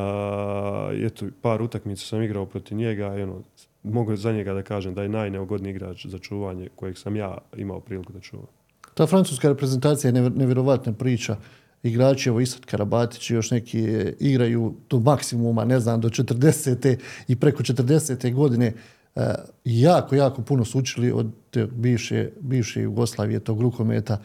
eto, 1.07 1.27
par 1.43 1.63
utakmica 1.63 2.07
sam 2.07 2.23
igrao 2.23 2.47
protiv 2.47 2.77
njega 2.77 3.17
i 3.19 3.23
ono, 3.23 3.43
mogu 3.83 4.17
za 4.17 4.33
njega 4.33 4.55
da 4.55 4.63
kažem 4.63 4.95
da 4.95 5.03
je 5.03 5.09
najneugodniji 5.09 5.71
igrač 5.71 6.07
za 6.07 6.19
čuvanje 6.19 6.69
kojeg 6.77 6.99
sam 6.99 7.17
ja 7.17 7.39
imao 7.57 7.81
priliku 7.81 8.13
da 8.13 8.21
čuvam. 8.21 8.47
Ta 8.95 9.07
francuska 9.07 9.49
reprezentacija 9.49 10.11
je 10.11 10.31
nevjerovatna 10.31 10.93
priča. 10.93 11.37
Igrači, 11.83 12.29
evo 12.29 12.41
Isat 12.41 12.65
Karabatić 12.65 13.31
i 13.31 13.35
još 13.35 13.51
neki 13.51 13.81
igraju 14.21 14.75
do 14.91 15.01
maksimuma, 15.01 15.65
ne 15.65 15.81
znam, 15.81 16.01
do 16.01 16.09
40. 16.09 16.97
i 17.29 17.37
preko 17.37 17.63
40. 17.63 18.35
godine 18.35 18.73
E, 19.17 19.35
jako, 19.65 20.15
jako 20.15 20.43
puno 20.43 20.65
su 20.65 20.79
učili 20.79 21.13
od 21.13 21.31
te 21.51 21.67
bivše, 21.67 22.31
bivše 22.41 22.83
Jugoslavije, 22.83 23.41
tog 23.41 23.61
rukometa. 23.61 24.19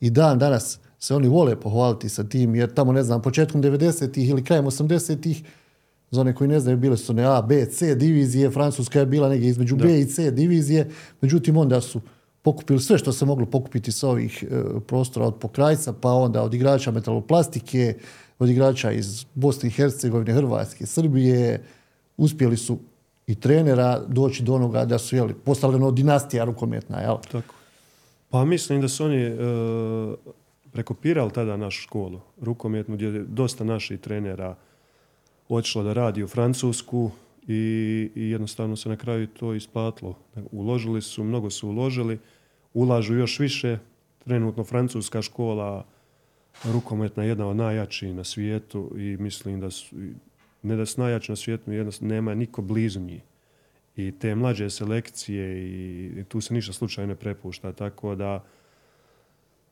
I 0.00 0.10
dan 0.10 0.38
danas 0.38 0.78
se 0.98 1.14
oni 1.14 1.28
vole 1.28 1.60
pohvaliti 1.60 2.08
sa 2.08 2.24
tim, 2.24 2.54
jer 2.54 2.74
tamo, 2.74 2.92
ne 2.92 3.02
znam, 3.02 3.22
početkom 3.22 3.62
90-ih 3.62 4.28
ili 4.28 4.44
krajem 4.44 4.64
80-ih, 4.64 5.42
za 6.10 6.20
one 6.20 6.34
koji 6.34 6.48
ne 6.48 6.60
znaju, 6.60 6.76
bile 6.76 6.96
su 6.96 7.12
one 7.12 7.24
A, 7.24 7.42
B, 7.42 7.66
C 7.66 7.94
divizije, 7.94 8.50
Francuska 8.50 9.00
je 9.00 9.06
bila 9.06 9.28
negdje 9.28 9.48
između 9.48 9.76
da. 9.76 9.84
B 9.84 10.00
i 10.00 10.06
C 10.06 10.30
divizije, 10.30 10.90
međutim 11.20 11.56
onda 11.56 11.80
su 11.80 12.00
pokupili 12.42 12.80
sve 12.80 12.98
što 12.98 13.12
se 13.12 13.24
moglo 13.24 13.46
pokupiti 13.46 13.92
sa 13.92 14.08
ovih 14.08 14.44
e, 14.50 14.62
prostora 14.86 15.26
od 15.26 15.34
pokrajca, 15.34 15.92
pa 15.92 16.12
onda 16.12 16.42
od 16.42 16.54
igrača 16.54 16.90
metaloplastike, 16.90 17.94
od 18.38 18.48
igrača 18.48 18.92
iz 18.92 19.24
Bosne 19.34 19.68
i 19.68 19.72
Hercegovine, 19.72 20.32
Hrvatske, 20.32 20.86
Srbije, 20.86 21.64
uspjeli 22.16 22.56
su 22.56 22.78
i 23.26 23.34
trenera 23.34 24.00
doći 24.08 24.42
do 24.42 24.54
onoga 24.54 24.84
da 24.84 24.98
su 24.98 25.16
jeli, 25.16 25.34
postali 25.34 25.74
ono 25.74 25.90
dinastija 25.90 26.44
rukometna. 26.44 27.00
Jel? 27.00 27.16
Tako. 27.32 27.54
Pa 28.30 28.44
mislim 28.44 28.80
da 28.80 28.88
su 28.88 29.04
oni 29.04 29.22
e, 29.22 29.36
prekopirali 30.72 31.30
tada 31.30 31.56
našu 31.56 31.82
školu 31.82 32.20
rukometnu 32.40 32.94
gdje 32.94 33.06
je 33.06 33.24
dosta 33.28 33.64
naših 33.64 34.00
trenera 34.00 34.56
otišlo 35.56 35.82
da 35.82 35.92
radi 35.92 36.22
u 36.22 36.28
Francusku 36.28 37.10
i, 37.48 38.10
i 38.14 38.30
jednostavno 38.30 38.76
se 38.76 38.88
na 38.88 38.96
kraju 38.96 39.26
to 39.26 39.54
isplatilo. 39.54 40.18
Uložili 40.52 41.02
su, 41.02 41.24
mnogo 41.24 41.50
su 41.50 41.68
uložili, 41.68 42.18
ulažu 42.74 43.14
još 43.14 43.38
više. 43.38 43.78
Trenutno 44.24 44.64
francuska 44.64 45.22
škola 45.22 45.86
rukometna 46.64 47.22
je 47.22 47.28
jedna 47.28 47.46
od 47.46 47.56
najjačih 47.56 48.14
na 48.14 48.24
svijetu 48.24 48.90
i 48.96 49.16
mislim 49.20 49.60
da 49.60 49.70
su 49.70 49.96
ne 50.62 50.76
da 50.76 50.86
su 50.86 51.00
najjači 51.00 51.32
na 51.32 51.36
svijetu, 51.36 51.72
jednostavno 51.72 52.14
nema 52.14 52.34
niko 52.34 52.62
blizu 52.62 53.00
njih. 53.00 53.22
I 53.96 54.12
te 54.12 54.34
mlađe 54.34 54.70
selekcije 54.70 55.66
i 56.20 56.24
tu 56.28 56.40
se 56.40 56.54
ništa 56.54 56.72
slučajno 56.72 57.08
ne 57.08 57.14
prepušta, 57.14 57.72
tako 57.72 58.14
da 58.14 58.44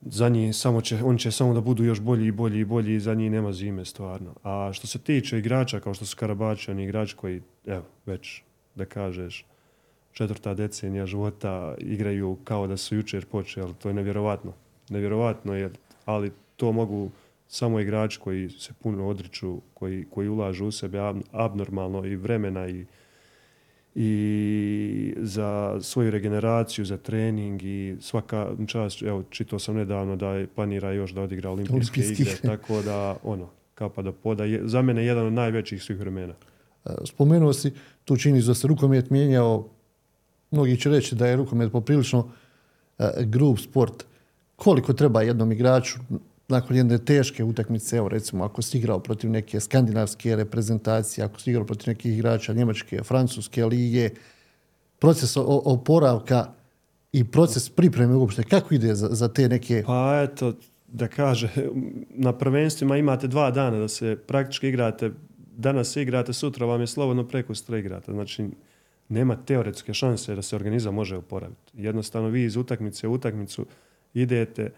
za 0.01 0.29
njih 0.29 0.57
samo 0.57 0.81
će, 0.81 1.05
oni 1.05 1.19
će 1.19 1.31
samo 1.31 1.55
da 1.55 1.61
budu 1.61 1.85
još 1.85 2.01
bolji 2.01 2.27
i 2.27 2.33
bolji 2.33 2.61
i 2.61 2.65
bolji 2.65 2.95
i 2.95 3.01
za 3.01 3.15
njih 3.15 3.31
nema 3.31 3.53
zime 3.53 3.85
stvarno. 3.85 4.35
A 4.43 4.71
što 4.73 4.87
se 4.87 4.99
tiče 4.99 5.39
igrača 5.39 5.81
kao 5.81 5.95
što 5.95 6.07
su 6.07 6.17
Karabači, 6.17 6.71
oni 6.71 6.85
igrači 6.85 7.17
koji, 7.17 7.43
evo, 7.67 7.85
već 8.07 8.43
da 8.75 8.85
kažeš, 8.85 9.45
četvrta 10.13 10.55
decenija 10.55 11.07
života 11.07 11.75
igraju 11.79 12.37
kao 12.45 12.67
da 12.67 12.77
su 12.77 12.97
jučer 12.97 13.27
počeli, 13.27 13.75
to 13.75 13.89
je 13.89 13.95
nevjerovatno. 13.95 14.53
Nevjerovatno 14.89 15.55
je, 15.55 15.71
ali 16.05 16.33
to 16.57 16.73
mogu 16.73 17.11
samo 17.49 17.81
igrači 17.81 18.21
koji 18.21 18.51
se 18.51 18.73
puno 18.83 19.09
odriču, 19.09 19.61
koji, 19.75 20.05
koji 20.11 20.29
ulažu 20.29 20.67
u 20.67 20.73
sebe 20.73 20.99
abnormalno 21.33 22.05
i 22.05 22.17
vremena 22.17 22.69
i, 22.69 22.87
i 23.95 25.15
za 25.17 25.79
svoju 25.83 26.11
regeneraciju, 26.11 26.85
za 26.85 26.97
trening 26.97 27.63
i 27.63 27.97
svaka 28.01 28.51
čast, 28.67 29.03
evo, 29.03 29.25
čitao 29.31 29.59
sam 29.59 29.77
nedavno 29.77 30.17
da 30.17 30.29
je 30.29 30.47
planira 30.47 30.93
još 30.93 31.11
da 31.11 31.23
odigra 31.23 31.51
olimpijske 31.51 32.01
igre, 32.01 32.37
tako 32.43 32.83
da, 32.83 33.17
ono, 33.23 33.49
kapa 33.75 34.03
da 34.03 34.13
poda. 34.13 34.45
Je, 34.45 34.61
za 34.65 34.83
mene 34.83 35.05
jedan 35.05 35.27
od 35.27 35.33
najvećih 35.33 35.83
svih 35.83 35.99
vremena. 35.99 36.35
E, 36.85 36.91
spomenuo 37.05 37.53
si 37.53 37.73
tu 38.05 38.17
čini 38.17 38.43
da 38.43 38.55
se 38.55 38.69
rukomet 38.69 39.11
mijenjao, 39.11 39.69
mnogi 40.51 40.77
će 40.77 40.91
reći 40.91 41.15
da 41.15 41.27
je 41.27 41.37
rukomet 41.37 41.73
poprilično 41.73 42.19
uh, 42.19 43.07
grub 43.25 43.59
sport. 43.59 44.05
Koliko 44.57 44.93
treba 44.93 45.23
jednom 45.23 45.53
igraču 45.53 45.99
nakon 46.49 46.77
jedne 46.77 46.99
teške 46.99 47.45
utakmice, 47.45 47.97
evo 47.97 48.09
recimo 48.09 48.45
ako 48.45 48.63
si 48.63 48.79
igrao 48.79 49.01
protiv 49.01 49.31
neke 49.31 49.61
skandinavske 49.61 50.37
reprezentacije, 50.37 51.25
ako 51.25 51.41
si 51.41 51.51
igrao 51.51 51.67
protiv 51.67 51.89
nekih 51.89 52.13
igrača 52.13 52.53
njemačke, 52.53 53.03
francuske 53.03 53.65
lige, 53.65 54.11
proces 54.99 55.37
oporavka 55.37 56.53
i 57.13 57.25
proces 57.25 57.69
pripreme 57.69 58.15
uopšte, 58.15 58.43
kako 58.43 58.75
ide 58.75 58.95
za, 58.95 59.09
za 59.11 59.29
te 59.29 59.49
neke... 59.49 59.83
Pa 59.87 60.21
eto, 60.23 60.53
da 60.89 61.09
kaže, 61.09 61.49
na 62.11 62.33
prvenstvima 62.33 62.97
imate 62.97 63.29
dva 63.29 63.51
dana 63.51 63.79
da 63.79 63.89
se 63.89 64.17
praktički 64.27 64.69
igrate, 64.69 65.11
danas 65.57 65.93
se 65.93 66.03
igrate, 66.03 66.33
sutra 66.33 66.67
vam 66.67 66.81
je 66.81 66.87
slobodno 66.87 67.29
preko 67.29 67.55
sutra 67.55 67.79
igrate. 67.79 68.13
Znači, 68.13 68.49
nema 69.09 69.37
teoretske 69.37 69.95
šanse 69.95 70.35
da 70.35 70.43
se 70.43 70.57
organizam 70.57 70.95
može 70.95 71.17
oporaviti. 71.17 71.73
Jednostavno 71.75 72.29
vi 72.29 72.45
iz 72.45 72.57
utakmice 72.57 73.09
u 73.09 73.13
utakmicu 73.13 73.67
idete, 74.15 74.71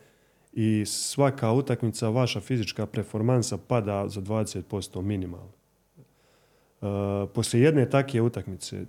i 0.52 0.84
svaka 0.86 1.52
utakmica, 1.52 2.08
vaša 2.08 2.40
fizička 2.40 2.86
performansa 2.86 3.58
pada 3.68 4.08
za 4.08 4.20
20% 4.20 5.02
minimalno. 5.02 5.52
Uh, 6.80 6.86
poslije 7.34 7.64
jedne 7.64 7.90
takve 7.90 8.20
utakmice 8.20 8.80
uh, 8.80 8.86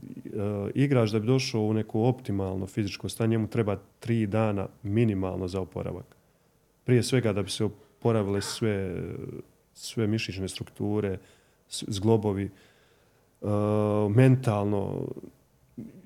igrač 0.76 1.09
da 1.12 1.20
bi 1.20 1.28
došao 1.28 1.62
u 1.62 1.74
neko 1.74 2.01
optimalno 2.01 2.68
fizičko 2.68 3.09
stanje, 3.09 3.32
njemu 3.32 3.47
treba 3.47 3.78
tri 3.99 4.28
dana 4.28 4.68
minimalno 4.84 5.47
za 5.47 5.62
oporavak. 5.62 6.16
Prije 6.84 7.03
svega 7.03 7.34
da 7.34 7.43
bi 7.43 7.49
se 7.49 7.66
oporavile 7.66 8.41
sve, 8.41 9.03
sve 9.74 10.07
mišićne 10.07 10.47
strukture, 10.47 11.18
zglobovi, 11.70 12.49
uh, 13.41 13.49
mentalno, 14.16 15.07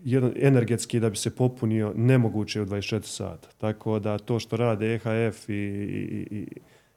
jedan, 0.03 0.33
energetski 0.35 0.99
da 0.99 1.09
bi 1.09 1.17
se 1.17 1.35
popunio 1.35 1.93
nemoguće 1.95 2.61
u 2.61 2.65
24 2.65 3.01
sata. 3.01 3.49
Tako 3.57 3.99
da 3.99 4.17
to 4.17 4.39
što 4.39 4.57
rade 4.57 4.95
EHF 4.95 5.49
i, 5.49 5.53
i, 5.53 6.27
i, 6.31 6.47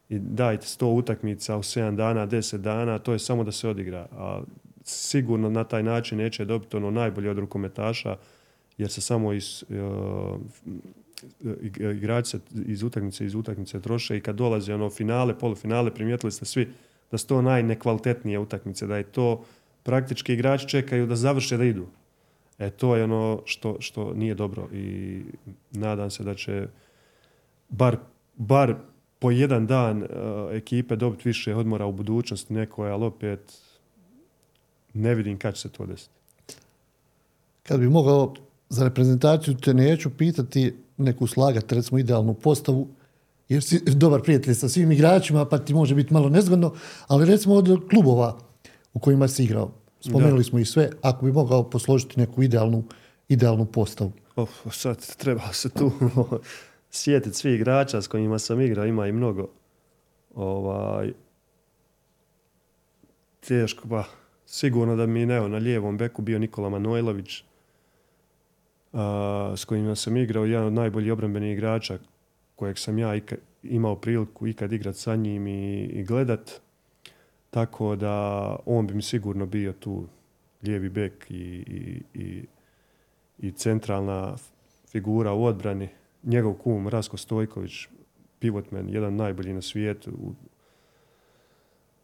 i 0.08 0.18
dajte 0.18 0.66
100 0.66 0.84
utakmica 0.84 1.56
u 1.56 1.62
7 1.62 1.96
dana, 1.96 2.26
10 2.26 2.56
dana, 2.56 2.98
to 2.98 3.12
je 3.12 3.18
samo 3.18 3.44
da 3.44 3.52
se 3.52 3.68
odigra. 3.68 4.06
A 4.12 4.42
sigurno 4.84 5.50
na 5.50 5.64
taj 5.64 5.82
način 5.82 6.18
neće 6.18 6.44
dobiti 6.44 6.76
ono 6.76 6.90
najbolje 6.90 7.30
od 7.30 7.38
rukometaša, 7.38 8.16
jer 8.78 8.90
se 8.90 9.00
samo 9.00 9.32
iz, 9.32 9.64
uh, 9.68 10.40
igrači 11.96 12.30
se 12.30 12.40
iz 12.66 12.82
utakmice 12.82 13.26
iz 13.26 13.34
utakmice 13.34 13.80
troše 13.80 14.16
i 14.16 14.20
kad 14.20 14.36
dolaze 14.36 14.74
ono 14.74 14.90
finale, 14.90 15.38
polufinale, 15.38 15.94
primijetili 15.94 16.32
ste 16.32 16.44
svi 16.44 16.68
da 17.10 17.18
su 17.18 17.26
to 17.26 17.42
najnekvalitetnije 17.42 18.38
utakmice, 18.38 18.86
da 18.86 18.96
je 18.96 19.02
to 19.02 19.44
praktički 19.82 20.32
igrači 20.32 20.68
čekaju 20.68 21.06
da 21.06 21.16
završe 21.16 21.56
da 21.56 21.64
idu. 21.64 21.86
E 22.58 22.70
to 22.70 22.96
je 22.96 23.04
ono 23.04 23.42
što, 23.44 23.76
što 23.80 24.14
nije 24.14 24.34
dobro 24.34 24.68
i 24.72 25.22
nadam 25.70 26.10
se 26.10 26.24
da 26.24 26.34
će 26.34 26.66
bar, 27.68 27.96
bar 28.36 28.74
po 29.18 29.30
jedan 29.30 29.66
dan 29.66 30.02
uh, 30.02 30.08
ekipe 30.50 30.96
dobiti 30.96 31.28
više 31.28 31.54
odmora 31.54 31.86
u 31.86 31.92
budućnosti 31.92 32.54
neko, 32.54 32.82
ali 32.82 33.04
opet 33.04 33.58
ne 34.94 35.14
vidim 35.14 35.38
kad 35.38 35.54
će 35.54 35.60
se 35.60 35.68
to 35.68 35.86
desiti. 35.86 36.14
Kad 37.62 37.80
bi 37.80 37.88
mogao 37.88 38.34
za 38.68 38.84
reprezentaciju 38.84 39.56
te 39.56 39.74
neću 39.74 40.10
pitati 40.10 40.74
neku 40.96 41.26
slagati 41.26 41.74
recimo 41.74 41.98
idealnu 41.98 42.34
postavu 42.34 42.88
jer 43.48 43.62
si 43.62 43.80
dobar 43.84 44.22
prijatelj 44.22 44.54
sa 44.54 44.68
svim 44.68 44.92
igračima 44.92 45.44
pa 45.44 45.58
ti 45.58 45.74
može 45.74 45.94
biti 45.94 46.12
malo 46.12 46.28
nezgodno, 46.28 46.74
ali 47.06 47.26
recimo 47.26 47.54
od 47.54 47.88
klubova 47.90 48.38
u 48.94 48.98
kojima 48.98 49.28
si 49.28 49.44
igrao. 49.44 49.72
Spomenuli 50.00 50.38
da. 50.38 50.44
smo 50.44 50.58
i 50.58 50.64
sve, 50.64 50.90
ako 51.02 51.26
bi 51.26 51.32
mogao 51.32 51.70
posložiti 51.70 52.20
neku 52.20 52.42
idealnu, 52.42 52.84
idealnu 53.28 53.66
postavu. 53.66 54.12
Of, 54.36 54.50
sad 54.70 55.16
treba 55.16 55.52
se 55.52 55.68
tu 55.68 55.92
sjetiti 56.90 57.36
svi 57.36 57.54
igrača 57.54 58.02
s 58.02 58.08
kojima 58.08 58.38
sam 58.38 58.60
igrao, 58.60 58.86
ima 58.86 59.06
i 59.06 59.12
mnogo. 59.12 59.48
Ovaj, 60.34 61.12
teško, 63.40 63.88
pa 63.88 64.04
sigurno 64.46 64.96
da 64.96 65.06
mi 65.06 65.26
ne, 65.26 65.48
na 65.48 65.58
lijevom 65.58 65.98
beku 65.98 66.22
bio 66.22 66.38
Nikola 66.38 66.68
Manojlović, 66.68 67.44
a, 68.92 69.54
s 69.56 69.64
kojima 69.64 69.94
sam 69.94 70.16
igrao, 70.16 70.44
jedan 70.44 70.66
od 70.66 70.72
najboljih 70.72 71.12
obrambenih 71.12 71.52
igrača 71.52 71.98
kojeg 72.56 72.78
sam 72.78 72.98
ja 72.98 73.20
imao 73.62 73.96
priliku 73.96 74.46
ikad 74.46 74.72
igrat 74.72 74.96
sa 74.96 75.16
njim 75.16 75.46
i, 75.46 75.84
i 75.84 76.04
gledat. 76.04 76.60
Tako 77.50 77.96
da 77.96 78.56
on 78.66 78.86
bi 78.86 78.94
mi 78.94 79.02
sigurno 79.02 79.46
bio 79.46 79.72
tu 79.72 80.06
lijevi 80.62 80.88
bek 80.88 81.30
i, 81.30 81.34
i, 81.34 82.02
i, 82.14 82.44
i 83.38 83.52
centralna 83.52 84.36
figura 84.88 85.32
u 85.32 85.44
odbrani. 85.44 85.88
Njegov 86.22 86.54
kum 86.54 86.88
Rasko 86.88 87.16
Stojković, 87.16 87.88
pivotman, 88.38 88.88
jedan 88.88 89.16
najbolji 89.16 89.52
na 89.52 89.62
svijetu. 89.62 90.10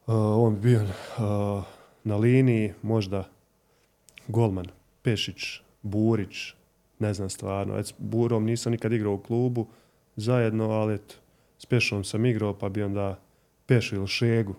Uh, 0.07 0.15
on 0.17 0.55
bi 0.55 0.61
bio 0.61 0.83
uh, 0.83 1.65
na 2.05 2.17
liniji, 2.17 2.73
možda 2.83 3.29
golman, 4.29 4.67
Pešić, 5.03 5.61
Burić, 5.83 6.55
ne 6.99 7.15
znam 7.15 7.31
stvarno. 7.31 7.79
Et, 7.79 7.87
s 7.87 7.95
Burom 7.99 8.45
nisam 8.45 8.73
nikad 8.73 8.93
igrao 8.93 9.15
u 9.15 9.19
klubu 9.19 9.67
zajedno, 10.17 10.71
ali 10.71 10.95
eto, 10.95 11.15
s 11.59 11.67
Pešom 11.67 12.05
sam 12.05 12.27
igrao, 12.27 12.59
pa 12.59 12.69
bi 12.69 12.83
onda 12.83 13.19
Pešu 13.67 13.97
ili 13.97 14.07
Šegu, 14.07 14.55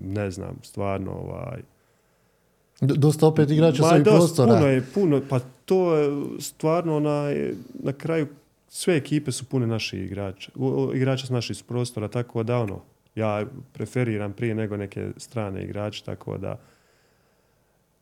ne 0.00 0.30
znam, 0.30 0.56
stvarno 0.62 1.12
ovaj... 1.12 1.62
Dosta 2.80 3.26
opet 3.26 3.50
igrača 3.50 3.82
sa 3.82 3.88
ovih 3.88 4.04
prostora. 4.04 4.52
Puno 4.52 4.66
je, 4.66 4.84
puno, 4.94 5.20
pa 5.28 5.40
to 5.64 5.96
je 5.96 6.10
stvarno 6.40 7.00
na, 7.00 7.30
na 7.82 7.92
kraju 7.92 8.26
sve 8.68 8.96
ekipe 8.96 9.32
su 9.32 9.44
pune 9.44 9.66
naših 9.66 10.02
igrača. 10.02 10.52
Igrača 10.94 11.26
s 11.26 11.30
naših 11.30 11.62
prostora, 11.68 12.08
tako 12.08 12.42
da 12.42 12.58
ono, 12.58 12.80
ja 13.14 13.46
preferiram 13.72 14.32
prije 14.32 14.54
nego 14.54 14.76
neke 14.76 15.10
strane 15.16 15.64
igrače, 15.64 16.04
tako 16.04 16.38
da 16.38 16.58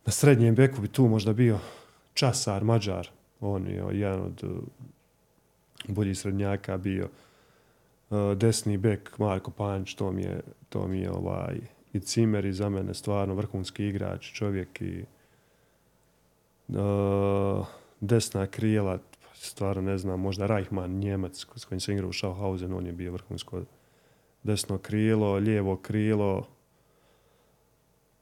na 0.06 0.12
srednjem 0.12 0.54
beku 0.54 0.80
bi 0.80 0.88
tu 0.88 1.08
možda 1.08 1.32
bio 1.32 1.58
Časar, 2.14 2.64
Mađar, 2.64 3.08
on 3.40 3.66
je 3.66 3.84
jedan 3.92 4.20
od 4.20 4.44
uh, 4.44 4.50
boljih 5.88 6.18
srednjaka 6.18 6.76
bio. 6.76 7.08
Uh, 8.10 8.36
desni 8.36 8.76
bek 8.76 9.18
Marko 9.18 9.50
Panč, 9.50 9.94
to 9.94 10.12
mi 10.12 10.22
je, 10.22 10.40
to 10.68 10.86
mi 10.86 10.98
je 10.98 11.10
ovaj, 11.10 11.60
i 11.92 12.00
Cimer 12.00 12.44
i 12.44 12.52
za 12.52 12.68
mene 12.68 12.94
stvarno 12.94 13.34
vrhunski 13.34 13.86
igrač, 13.86 14.32
čovjek 14.32 14.80
i 14.80 15.04
uh, 16.68 17.66
desna 18.00 18.46
krijela, 18.46 18.98
stvarno 19.34 19.82
ne 19.82 19.98
znam, 19.98 20.20
možda 20.20 20.46
Reichmann, 20.46 20.98
Njemac 20.98 21.46
s 21.56 21.64
kojim 21.64 21.80
se 21.80 21.92
igra 21.92 22.06
u 22.06 22.12
Schaffhausen, 22.12 22.72
on 22.72 22.86
je 22.86 22.92
bio 22.92 23.12
vrhunsko 23.12 23.62
desno 24.42 24.78
krilo, 24.78 25.34
lijevo 25.34 25.76
krilo, 25.76 26.46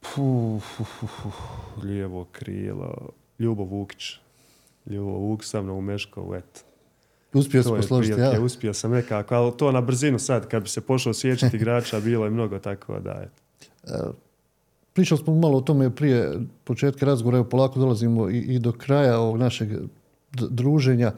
Puh, 0.00 0.80
uh, 0.80 1.02
uh, 1.02 1.84
lijevo 1.84 2.26
krilo, 2.32 3.10
Ljubo 3.38 3.64
Vukić. 3.64 4.20
Ljubo 4.86 5.10
Vuk 5.10 5.44
sa 5.44 5.62
mnom 5.62 5.76
u 5.76 5.80
Meškovu, 5.80 6.34
eto. 6.34 6.60
Uspio 7.32 7.62
sam 7.62 7.76
posložiti, 7.76 8.20
ja. 8.20 8.40
Uspio 8.40 8.74
sam 8.74 8.90
nekako, 8.90 9.34
ali 9.34 9.56
to 9.56 9.72
na 9.72 9.80
brzinu 9.80 10.18
sad, 10.18 10.48
kad 10.48 10.62
bi 10.62 10.68
se 10.68 10.80
pošao 10.80 11.14
sjećati 11.14 11.56
igrača, 11.60 12.00
bilo 12.00 12.24
je 12.24 12.30
mnogo 12.30 12.58
tako 12.58 13.00
da 13.00 13.10
je. 13.10 13.30
Pričali 14.92 15.20
smo 15.20 15.34
malo 15.34 15.58
o 15.58 15.60
tome 15.60 15.90
prije 15.90 16.40
početka 16.64 17.06
razgovora, 17.06 17.38
evo 17.38 17.48
polako 17.48 17.80
dolazimo 17.80 18.30
i, 18.30 18.38
i 18.38 18.58
do 18.58 18.72
kraja 18.72 19.18
ovog 19.18 19.36
našeg 19.36 19.68
druženja. 20.32 21.12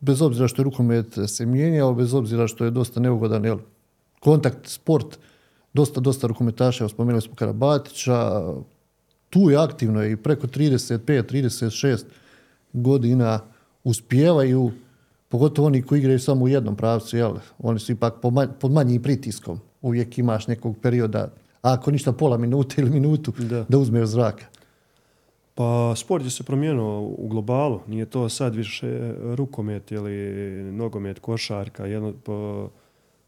Bez 0.00 0.22
obzira 0.22 0.48
što 0.48 0.62
je 0.62 0.64
rukomet 0.64 1.18
se 1.26 1.46
mijenjao, 1.46 1.94
bez 1.94 2.14
obzira 2.14 2.46
što 2.46 2.64
je 2.64 2.70
dosta 2.70 3.00
neugodan 3.00 3.44
jel, 3.44 3.58
kontakt, 4.20 4.58
sport, 4.68 5.18
dosta, 5.74 6.00
dosta 6.00 6.26
rukometaša, 6.26 6.84
evo 6.84 6.88
spomenuli 6.88 7.22
smo 7.22 7.34
Karabatića, 7.34 8.42
tu 9.30 9.50
je 9.50 9.56
aktivno 9.56 10.04
i 10.04 10.16
preko 10.16 10.46
35, 10.46 10.98
36 11.32 12.04
godina 12.72 13.40
uspijevaju, 13.84 14.72
pogotovo 15.28 15.66
oni 15.66 15.82
koji 15.82 15.98
igraju 15.98 16.18
samo 16.18 16.44
u 16.44 16.48
jednom 16.48 16.76
pravcu, 16.76 17.16
jel? 17.16 17.36
oni 17.58 17.78
su 17.78 17.92
ipak 17.92 18.14
pod 18.60 18.72
manjim 18.72 19.02
pritiskom. 19.02 19.60
Uvijek 19.82 20.18
imaš 20.18 20.46
nekog 20.46 20.76
perioda, 20.82 21.28
ako 21.64 21.90
ništa 21.90 22.12
pola 22.12 22.36
minute 22.36 22.82
ili 22.82 22.90
minutu, 22.90 23.32
da, 23.38 23.64
da 23.68 23.78
uzmeš 23.78 24.08
zraka. 24.08 24.44
Pa 25.54 25.94
sport 25.96 26.24
je 26.24 26.30
se 26.30 26.42
promijenio 26.42 27.00
u 27.00 27.28
globalu. 27.28 27.80
Nije 27.86 28.06
to 28.06 28.28
sad 28.28 28.54
više 28.54 29.14
rukomet 29.20 29.92
ili 29.92 30.12
nogomet, 30.72 31.18
košarka. 31.18 31.86
Jedno, 31.86 32.12
po, 32.24 32.68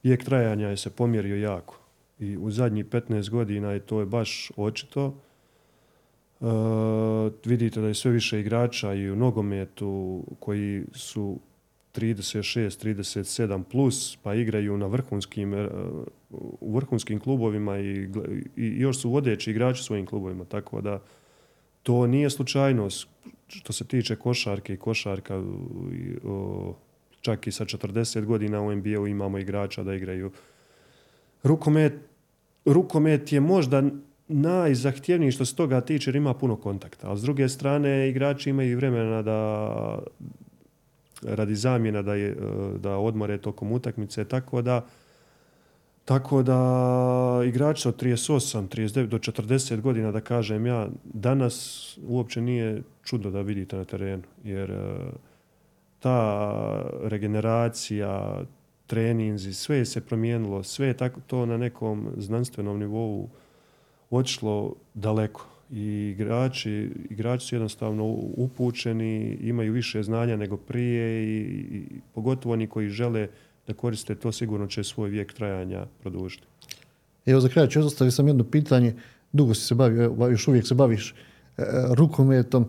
vijek 0.03 0.24
trajanja 0.24 0.68
je 0.68 0.76
se 0.76 0.91
pomjerio 0.91 1.37
jako. 1.37 1.78
I 2.18 2.37
u 2.37 2.51
zadnjih 2.51 2.87
15 2.87 3.30
godina 3.30 3.72
je 3.72 3.80
to 3.80 4.01
je 4.01 4.07
baš 4.07 4.51
očito. 4.57 5.14
Uh, 6.41 6.49
vidite 7.45 7.80
da 7.80 7.87
je 7.89 7.95
sve 7.95 8.11
više 8.11 8.41
igrača 8.41 8.95
i 8.95 9.11
u 9.11 9.16
nogometu 9.16 10.24
koji 10.41 10.84
su 10.93 11.39
36, 11.95 12.87
37 12.87 13.62
plus, 13.62 14.18
pa 14.22 14.34
igraju 14.34 14.76
na 14.76 14.87
vrhunskim, 14.87 15.53
uh, 15.53 15.68
u 16.60 16.74
vrhunskim 16.74 17.20
klubovima 17.20 17.78
i, 17.78 18.08
i 18.56 18.80
još 18.80 18.98
su 18.98 19.10
vodeći 19.10 19.50
igrači 19.50 19.82
svojim 19.82 20.06
klubovima, 20.06 20.44
tako 20.44 20.80
da 20.80 21.02
to 21.82 22.06
nije 22.06 22.30
slučajnost 22.30 23.08
što 23.48 23.72
se 23.72 23.84
tiče 23.84 24.16
košarke 24.16 24.74
i 24.74 24.76
košarka 24.76 25.42
čak 27.20 27.46
i 27.46 27.52
sa 27.52 27.64
40 27.64 28.24
godina 28.24 28.60
u 28.60 28.74
NBA-u 28.74 29.06
imamo 29.06 29.38
igrača 29.38 29.82
da 29.82 29.94
igraju 29.94 30.30
rukomet 31.42 31.92
rukomet 32.66 33.32
je 33.32 33.40
možda 33.40 33.82
najzahtjevniji 34.28 35.30
što 35.30 35.44
se 35.44 35.56
toga 35.56 35.80
tiče 35.80 36.10
jer 36.10 36.16
ima 36.16 36.34
puno 36.34 36.56
kontakta. 36.56 37.12
A 37.12 37.16
s 37.16 37.22
druge 37.22 37.48
strane, 37.48 38.08
igrači 38.08 38.50
imaju 38.50 38.76
vremena 38.76 39.22
da 39.22 39.98
radi 41.22 41.54
zamjena 41.54 42.02
da, 42.02 42.14
je, 42.14 42.36
da 42.78 42.96
odmore 42.96 43.38
tokom 43.38 43.72
utakmice, 43.72 44.24
tako 44.24 44.62
da 44.62 44.86
tako 46.07 46.42
da 46.42 46.61
igrač 47.46 47.86
od 47.86 48.02
38, 48.02 48.68
39 48.68 49.07
do 49.07 49.18
40 49.18 49.80
godina, 49.80 50.12
da 50.12 50.20
kažem 50.20 50.66
ja, 50.66 50.88
danas 51.04 51.98
uopće 52.07 52.40
nije 52.40 52.82
čudo 53.04 53.30
da 53.30 53.40
vidite 53.40 53.76
na 53.76 53.84
terenu, 53.84 54.22
jer 54.44 54.74
ta 55.98 56.52
regeneracija, 57.02 58.42
treninzi, 58.86 59.54
sve 59.54 59.84
se 59.84 60.00
promijenilo, 60.00 60.62
sve 60.62 60.86
je 60.86 60.96
tako 60.96 61.20
to 61.26 61.46
na 61.46 61.57
nekom 61.57 62.12
znanstvenom 62.16 62.78
nivou 62.78 63.28
otišlo 64.11 64.74
daleko. 64.94 65.46
I 65.70 66.14
igrači, 66.16 66.90
igrači 67.11 67.46
su 67.46 67.54
jednostavno 67.54 68.04
upućeni, 68.36 69.38
imaju 69.40 69.72
više 69.72 70.02
znanja 70.02 70.36
nego 70.36 70.57
prije 70.57 71.24
i, 71.24 71.40
i 71.70 71.82
pogotovo 72.14 72.52
oni 72.52 72.66
koji 72.66 72.88
žele 72.88 73.28
da 73.66 73.74
koriste 73.74 74.14
to 74.14 74.32
sigurno 74.32 74.66
će 74.66 74.84
svoj 74.84 75.10
vijek 75.10 75.32
trajanja 75.32 75.86
produžiti. 76.00 76.46
Evo 77.26 77.40
za 77.40 77.48
kraj 77.48 77.68
ću 77.68 77.80
ostaviti 77.80 78.16
sam 78.16 78.28
jedno 78.28 78.44
pitanje. 78.44 78.94
Dugo 79.32 79.54
si 79.54 79.66
se 79.66 79.74
bavio, 79.74 80.16
još 80.30 80.48
uvijek 80.48 80.66
se 80.66 80.74
baviš 80.74 81.14
e, 81.56 81.62
rukometom. 81.94 82.68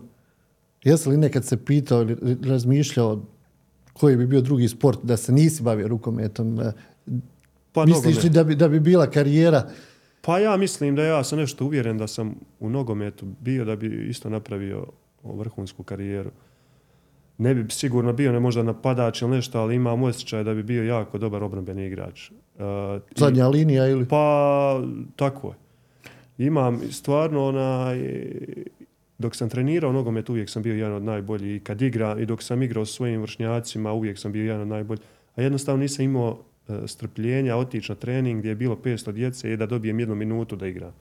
Jesi 0.84 1.08
li 1.08 1.16
nekad 1.16 1.44
se 1.44 1.64
pitao 1.64 2.02
ili 2.02 2.36
razmišljao 2.42 3.22
koji 3.92 4.16
bi 4.16 4.26
bio 4.26 4.40
drugi 4.40 4.68
sport 4.68 4.98
da 5.02 5.16
se 5.16 5.32
nisi 5.32 5.62
bavio 5.62 5.88
rukometom? 5.88 6.60
E, 6.60 6.72
pa 7.72 7.84
Misliš 7.84 8.22
li 8.22 8.30
da 8.30 8.44
bi, 8.44 8.54
da 8.54 8.68
bi 8.68 8.80
bila 8.80 9.10
karijera? 9.10 9.70
Pa 10.20 10.38
ja 10.38 10.56
mislim 10.56 10.96
da 10.96 11.02
ja 11.02 11.24
sam 11.24 11.38
nešto 11.38 11.64
uvjeren 11.64 11.98
da 11.98 12.06
sam 12.06 12.34
u 12.60 12.70
nogometu 12.70 13.26
bio 13.40 13.64
da 13.64 13.76
bi 13.76 14.08
isto 14.08 14.30
napravio 14.30 14.86
vrhunsku 15.24 15.82
karijeru. 15.82 16.30
Ne 17.38 17.54
bi 17.54 17.70
sigurno 17.70 18.12
bio 18.12 18.32
ne 18.32 18.40
možda 18.40 18.62
napadač 18.62 19.22
ili 19.22 19.30
nešto, 19.30 19.60
ali 19.60 19.74
imam 19.74 20.02
osjećaj 20.02 20.44
da 20.44 20.54
bi 20.54 20.62
bio 20.62 20.84
jako 20.84 21.18
dobar 21.18 21.42
obrambeni 21.42 21.86
igrač. 21.86 22.30
Uh, 22.30 22.34
Zadnja 23.16 23.48
linija 23.48 23.88
ili? 23.88 24.08
Pa 24.08 24.82
tako 25.16 25.48
je. 25.48 25.54
Imam 26.46 26.80
stvarno 26.90 27.46
onaj 27.46 27.98
dok 29.18 29.36
sam 29.36 29.48
trenirao 29.48 29.92
nogomet 29.92 30.30
uvijek 30.30 30.50
sam 30.50 30.62
bio 30.62 30.74
jedan 30.74 30.92
od 30.92 31.02
najboljih 31.02 31.56
i 31.56 31.60
kad 31.60 31.82
igram 31.82 32.18
i 32.18 32.26
dok 32.26 32.42
sam 32.42 32.62
igrao 32.62 32.84
s 32.84 32.94
svojim 32.94 33.20
vršnjacima 33.20 33.92
uvijek 33.92 34.18
sam 34.18 34.32
bio 34.32 34.44
jedan 34.44 34.60
od 34.60 34.68
najboljih. 34.68 35.02
A 35.36 35.42
jednostavno 35.42 35.80
nisam 35.80 36.04
imao 36.04 36.38
e, 36.68 36.86
strpljenja 36.86 37.56
otići 37.56 37.92
na 37.92 37.96
trening 37.96 38.38
gdje 38.38 38.48
je 38.48 38.54
bilo 38.54 38.76
500 38.76 39.12
djece 39.12 39.52
i 39.52 39.56
da 39.56 39.66
dobijem 39.66 40.00
jednu 40.00 40.14
minutu 40.14 40.56
da 40.56 40.66
igram. 40.66 40.92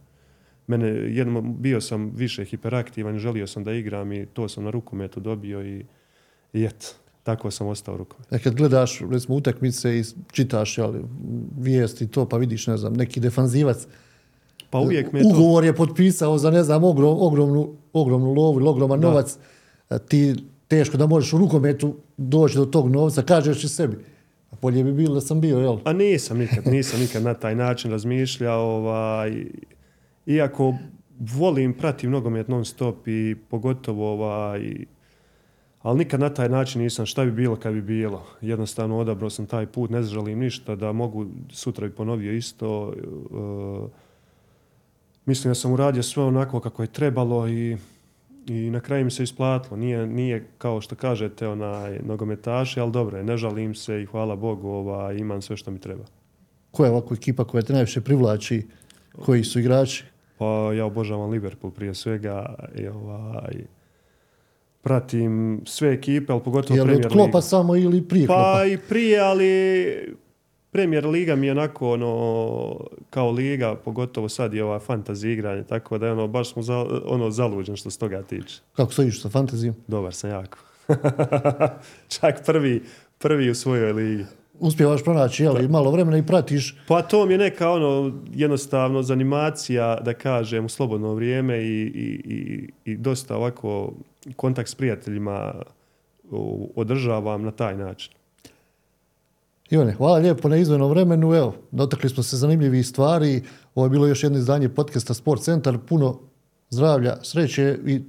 Mene, 0.68 0.88
jednom, 0.88 1.56
bio 1.60 1.82
sam 1.82 2.12
više 2.16 2.46
hiperaktivan, 2.46 3.20
želio 3.20 3.48
sam 3.48 3.64
da 3.64 3.74
igram 3.74 4.12
i 4.12 4.26
to 4.26 4.50
sam 4.50 4.64
na 4.64 4.70
rukometu 4.70 5.20
dobio 5.20 5.64
i, 5.64 5.86
i 6.54 6.64
eto, 6.64 6.88
tako 7.24 7.52
sam 7.52 7.68
ostao 7.68 7.98
rukomet. 7.98 8.34
E 8.34 8.40
kad 8.40 8.56
gledaš, 8.56 9.00
recimo, 9.12 9.36
utakmice 9.36 10.00
i 10.00 10.04
čitaš 10.32 10.78
jel, 10.78 10.94
vijesti 11.58 12.08
to, 12.08 12.30
pa 12.30 12.38
vidiš, 12.38 12.68
ne 12.68 12.78
znam, 12.78 12.94
neki 12.94 13.20
defanzivac, 13.20 13.88
pa 14.70 14.80
uvijek 14.80 15.12
me 15.14 15.22
Ugovor 15.26 15.64
je 15.64 15.76
potpisao 15.76 16.38
za, 16.38 16.52
ne 16.52 16.64
znam, 16.64 16.84
ogromnu, 16.84 17.76
ogromnu 17.94 18.34
lovu 18.34 18.60
ili 18.60 18.70
ogroman 18.70 19.00
novac. 19.00 19.38
Ti 20.08 20.36
teško 20.68 20.98
da 20.98 21.08
možeš 21.08 21.34
u 21.34 21.38
rukometu 21.38 21.96
doći 22.18 22.58
do 22.58 22.66
tog 22.66 22.90
novca, 22.90 23.22
kažeš 23.22 23.64
i 23.64 23.70
sebi. 23.70 23.98
A 24.52 24.56
bolje 24.62 24.84
bi 24.84 24.92
bilo 24.94 25.14
da 25.14 25.22
sam 25.22 25.42
bio, 25.42 25.60
jel? 25.60 25.78
A 25.84 25.94
nisam 25.94 26.38
nikad, 26.38 26.68
nisam 26.68 27.00
nikad 27.00 27.24
na 27.24 27.34
taj 27.34 27.56
način 27.56 27.92
razmišljao. 27.92 28.62
Ovaj, 28.62 29.46
iako 30.26 30.74
volim, 31.20 31.74
pratim 31.74 32.12
nogomet 32.12 32.48
non 32.48 32.66
stop 32.66 33.08
i 33.08 33.36
pogotovo 33.50 34.14
ovaj, 34.14 34.86
ali 35.82 35.98
nikad 35.98 36.20
na 36.20 36.30
taj 36.30 36.50
način 36.50 36.82
nisam 36.82 37.06
šta 37.06 37.26
bi 37.26 37.32
bilo 37.32 37.56
kad 37.56 37.74
bi 37.74 37.82
bilo. 37.82 38.26
Jednostavno 38.42 38.98
odabrao 38.98 39.30
sam 39.30 39.46
taj 39.46 39.66
put, 39.66 39.90
ne 39.90 40.04
želim 40.04 40.40
ništa 40.40 40.76
da 40.76 40.92
mogu, 40.92 41.26
sutra 41.50 41.88
bi 41.88 41.94
ponovio 41.94 42.34
isto. 42.34 42.94
Uh, 43.30 43.90
mislim 45.26 45.52
da 45.52 45.56
sam 45.56 45.72
uradio 45.72 46.04
sve 46.04 46.24
onako 46.24 46.60
kako 46.60 46.82
je 46.82 46.88
trebalo 46.88 47.48
i, 47.48 47.78
i 48.48 48.70
na 48.70 48.80
kraju 48.80 49.06
mi 49.06 49.12
se 49.12 49.24
isplatilo. 49.24 49.78
Nije, 49.78 50.08
nije 50.08 50.48
kao 50.58 50.82
što 50.82 50.96
kažete 50.96 51.48
onaj 51.48 52.00
nogometaši, 52.04 52.80
ali 52.80 52.92
dobro 52.92 53.18
je, 53.18 53.24
ne 53.24 53.38
žalim 53.38 53.76
se 53.76 54.02
i 54.02 54.06
hvala 54.06 54.36
Bogu 54.36 54.70
ovaj, 54.70 55.18
imam 55.18 55.42
sve 55.42 55.58
što 55.58 55.72
mi 55.72 55.80
treba. 55.80 56.04
Koja 56.72 56.88
je 56.88 56.92
ovako 56.92 57.14
ekipa 57.14 57.44
koja 57.44 57.62
te 57.62 57.74
najviše 57.74 58.02
privlači? 58.02 58.68
Koji 59.26 59.44
su 59.44 59.60
igrači? 59.60 60.04
Pa 60.38 60.74
ja 60.74 60.86
obožavam 60.86 61.30
Liverpool 61.30 61.72
prije 61.72 61.94
svega 61.94 62.56
i 62.76 62.88
ovaj, 62.88 63.66
pratim 64.88 65.62
sve 65.66 65.94
ekipe, 65.94 66.34
ali 66.34 66.42
pogotovo 66.44 66.76
Premier 66.76 66.88
League. 66.88 67.04
Je 67.04 67.08
li 67.08 67.24
od 67.24 67.32
klopa 67.32 67.42
samo 67.42 67.76
ili 67.76 68.02
prije 68.02 68.28
Pa 68.28 68.66
i 68.66 68.78
prije, 68.78 69.20
ali 69.20 69.48
Premier 70.72 71.06
Liga 71.06 71.36
mi 71.36 71.48
je 71.48 71.52
onako 71.52 71.92
ono, 71.92 72.80
kao 73.10 73.32
liga, 73.32 73.76
pogotovo 73.76 74.30
sad 74.30 74.54
je 74.54 74.64
ova 74.64 74.80
fantasy 74.80 75.28
igranje, 75.28 75.64
tako 75.64 75.98
da 75.98 76.06
je 76.06 76.12
ono, 76.12 76.28
baš 76.28 76.54
smo 76.54 76.62
za, 76.62 76.86
ono, 77.06 77.32
zaluđen 77.32 77.76
što 77.76 77.90
se 77.90 78.00
toga 78.00 78.24
tiče. 78.24 78.60
Kako 78.74 78.92
stojiš 78.92 79.22
sa 79.22 79.30
fantazijom? 79.30 79.76
Dobar 79.88 80.14
sam 80.14 80.30
jako. 80.30 80.58
Čak 82.20 82.46
prvi, 82.46 82.84
prvi 83.18 83.50
u 83.50 83.56
svojoj 83.56 83.94
ligi. 83.94 84.26
Uspijevaš 84.60 85.04
pronaći, 85.04 85.44
jel, 85.44 85.64
i 85.64 85.68
malo 85.68 85.92
vremena 85.92 86.18
i 86.18 86.26
pratiš? 86.26 86.76
Pa 86.88 87.02
to 87.02 87.26
mi 87.26 87.34
je 87.34 87.38
neka 87.38 87.72
ono, 87.72 88.12
jednostavno 88.34 89.04
zanimacija, 89.04 90.00
da 90.02 90.14
kažem, 90.14 90.66
u 90.66 90.70
slobodno 90.70 91.14
vrijeme 91.14 91.58
i, 91.58 91.82
i, 91.82 92.22
i, 92.26 92.70
i 92.92 92.98
dosta 92.98 93.38
ovako 93.38 93.94
kontakt 94.36 94.70
s 94.70 94.76
prijateljima 94.76 95.54
održavam 96.76 97.44
na 97.44 97.52
taj 97.52 97.78
način. 97.78 98.14
Ivane, 99.70 99.94
hvala 99.94 100.18
lijepo 100.18 100.50
na 100.50 100.58
izvenom 100.58 100.90
vremenu. 100.90 101.34
Evo, 101.34 101.56
dotakli 101.72 102.10
smo 102.10 102.24
se 102.24 102.38
zanimljivih 102.38 102.88
stvari. 102.88 103.44
Ovo 103.76 103.86
je 103.86 103.90
bilo 103.90 104.08
još 104.08 104.24
jedno 104.24 104.38
izdanje 104.38 104.70
podcasta 104.70 105.14
Sport 105.14 105.42
Centar. 105.42 105.78
Puno 105.90 106.20
zdravlja, 106.70 107.16
sreće 107.24 107.80
i 107.86 108.02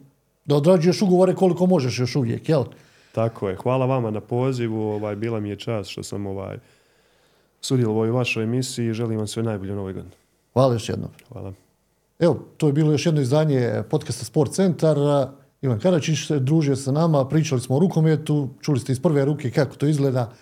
da 0.45 0.57
odrađuješ 0.57 1.03
ugovore 1.03 1.35
koliko 1.35 1.67
možeš 1.67 1.99
još 1.99 2.17
uvijek, 2.17 2.49
jel? 2.49 2.65
Tako 3.19 3.49
je. 3.49 3.57
Hvala 3.57 3.87
vama 3.87 4.11
na 4.11 4.21
pozivu. 4.21 4.81
Ovaj, 4.81 5.17
bila 5.17 5.41
mi 5.41 5.49
je 5.49 5.57
čast 5.57 5.91
što 5.91 6.03
sam 6.03 6.27
ovaj, 6.27 6.57
sudjelovao 7.61 8.09
u 8.11 8.13
vašoj 8.13 8.45
emisiji. 8.45 8.93
Želim 8.93 9.19
vam 9.19 9.27
sve 9.27 9.43
najbolje 9.43 9.73
u 9.73 9.77
novoj 9.77 9.93
godini. 9.93 10.15
Hvala 10.53 10.73
još 10.73 10.89
jednom. 10.89 11.11
Hvala. 11.29 11.53
Evo, 12.19 12.39
to 12.57 12.67
je 12.67 12.73
bilo 12.73 12.93
još 12.93 13.07
jedno 13.07 13.21
izdanje 13.21 13.83
podcasta 13.91 14.25
Sport 14.25 14.53
Centar. 14.53 14.97
Ivan 15.63 15.81
Karačić 15.81 16.27
se 16.27 16.39
družio 16.39 16.77
sa 16.77 16.93
nama, 16.93 17.29
pričali 17.29 17.61
smo 17.61 17.77
o 17.77 17.79
rukometu, 17.79 18.49
čuli 18.61 18.81
ste 18.81 18.93
iz 18.93 19.01
prve 19.03 19.25
ruke 19.25 19.51
kako 19.51 19.77
to 19.77 19.87
izgleda 19.87 20.33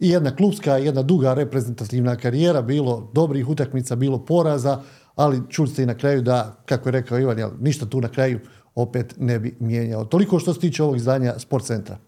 i 0.00 0.10
jedna 0.10 0.36
klubska, 0.36 0.76
jedna 0.76 1.02
duga 1.02 1.34
reprezentativna 1.34 2.16
karijera, 2.16 2.62
bilo 2.62 3.10
dobrih 3.12 3.48
utakmica, 3.48 3.96
bilo 3.96 4.18
poraza, 4.18 4.82
ali 5.14 5.42
čuli 5.48 5.68
ste 5.68 5.82
i 5.82 5.86
na 5.86 5.94
kraju 5.94 6.22
da, 6.22 6.56
kako 6.64 6.88
je 6.88 6.92
rekao 6.92 7.18
Ivan, 7.18 7.50
ništa 7.60 7.86
tu 7.86 8.00
na 8.00 8.08
kraju 8.08 8.40
opet 8.74 9.14
ne 9.18 9.38
bi 9.38 9.56
mijenjao. 9.60 10.04
Toliko 10.04 10.38
što 10.38 10.54
se 10.54 10.60
tiče 10.60 10.82
ovog 10.82 10.96
izdanja 10.96 11.38
Sport 11.38 11.64
centra. 11.64 11.98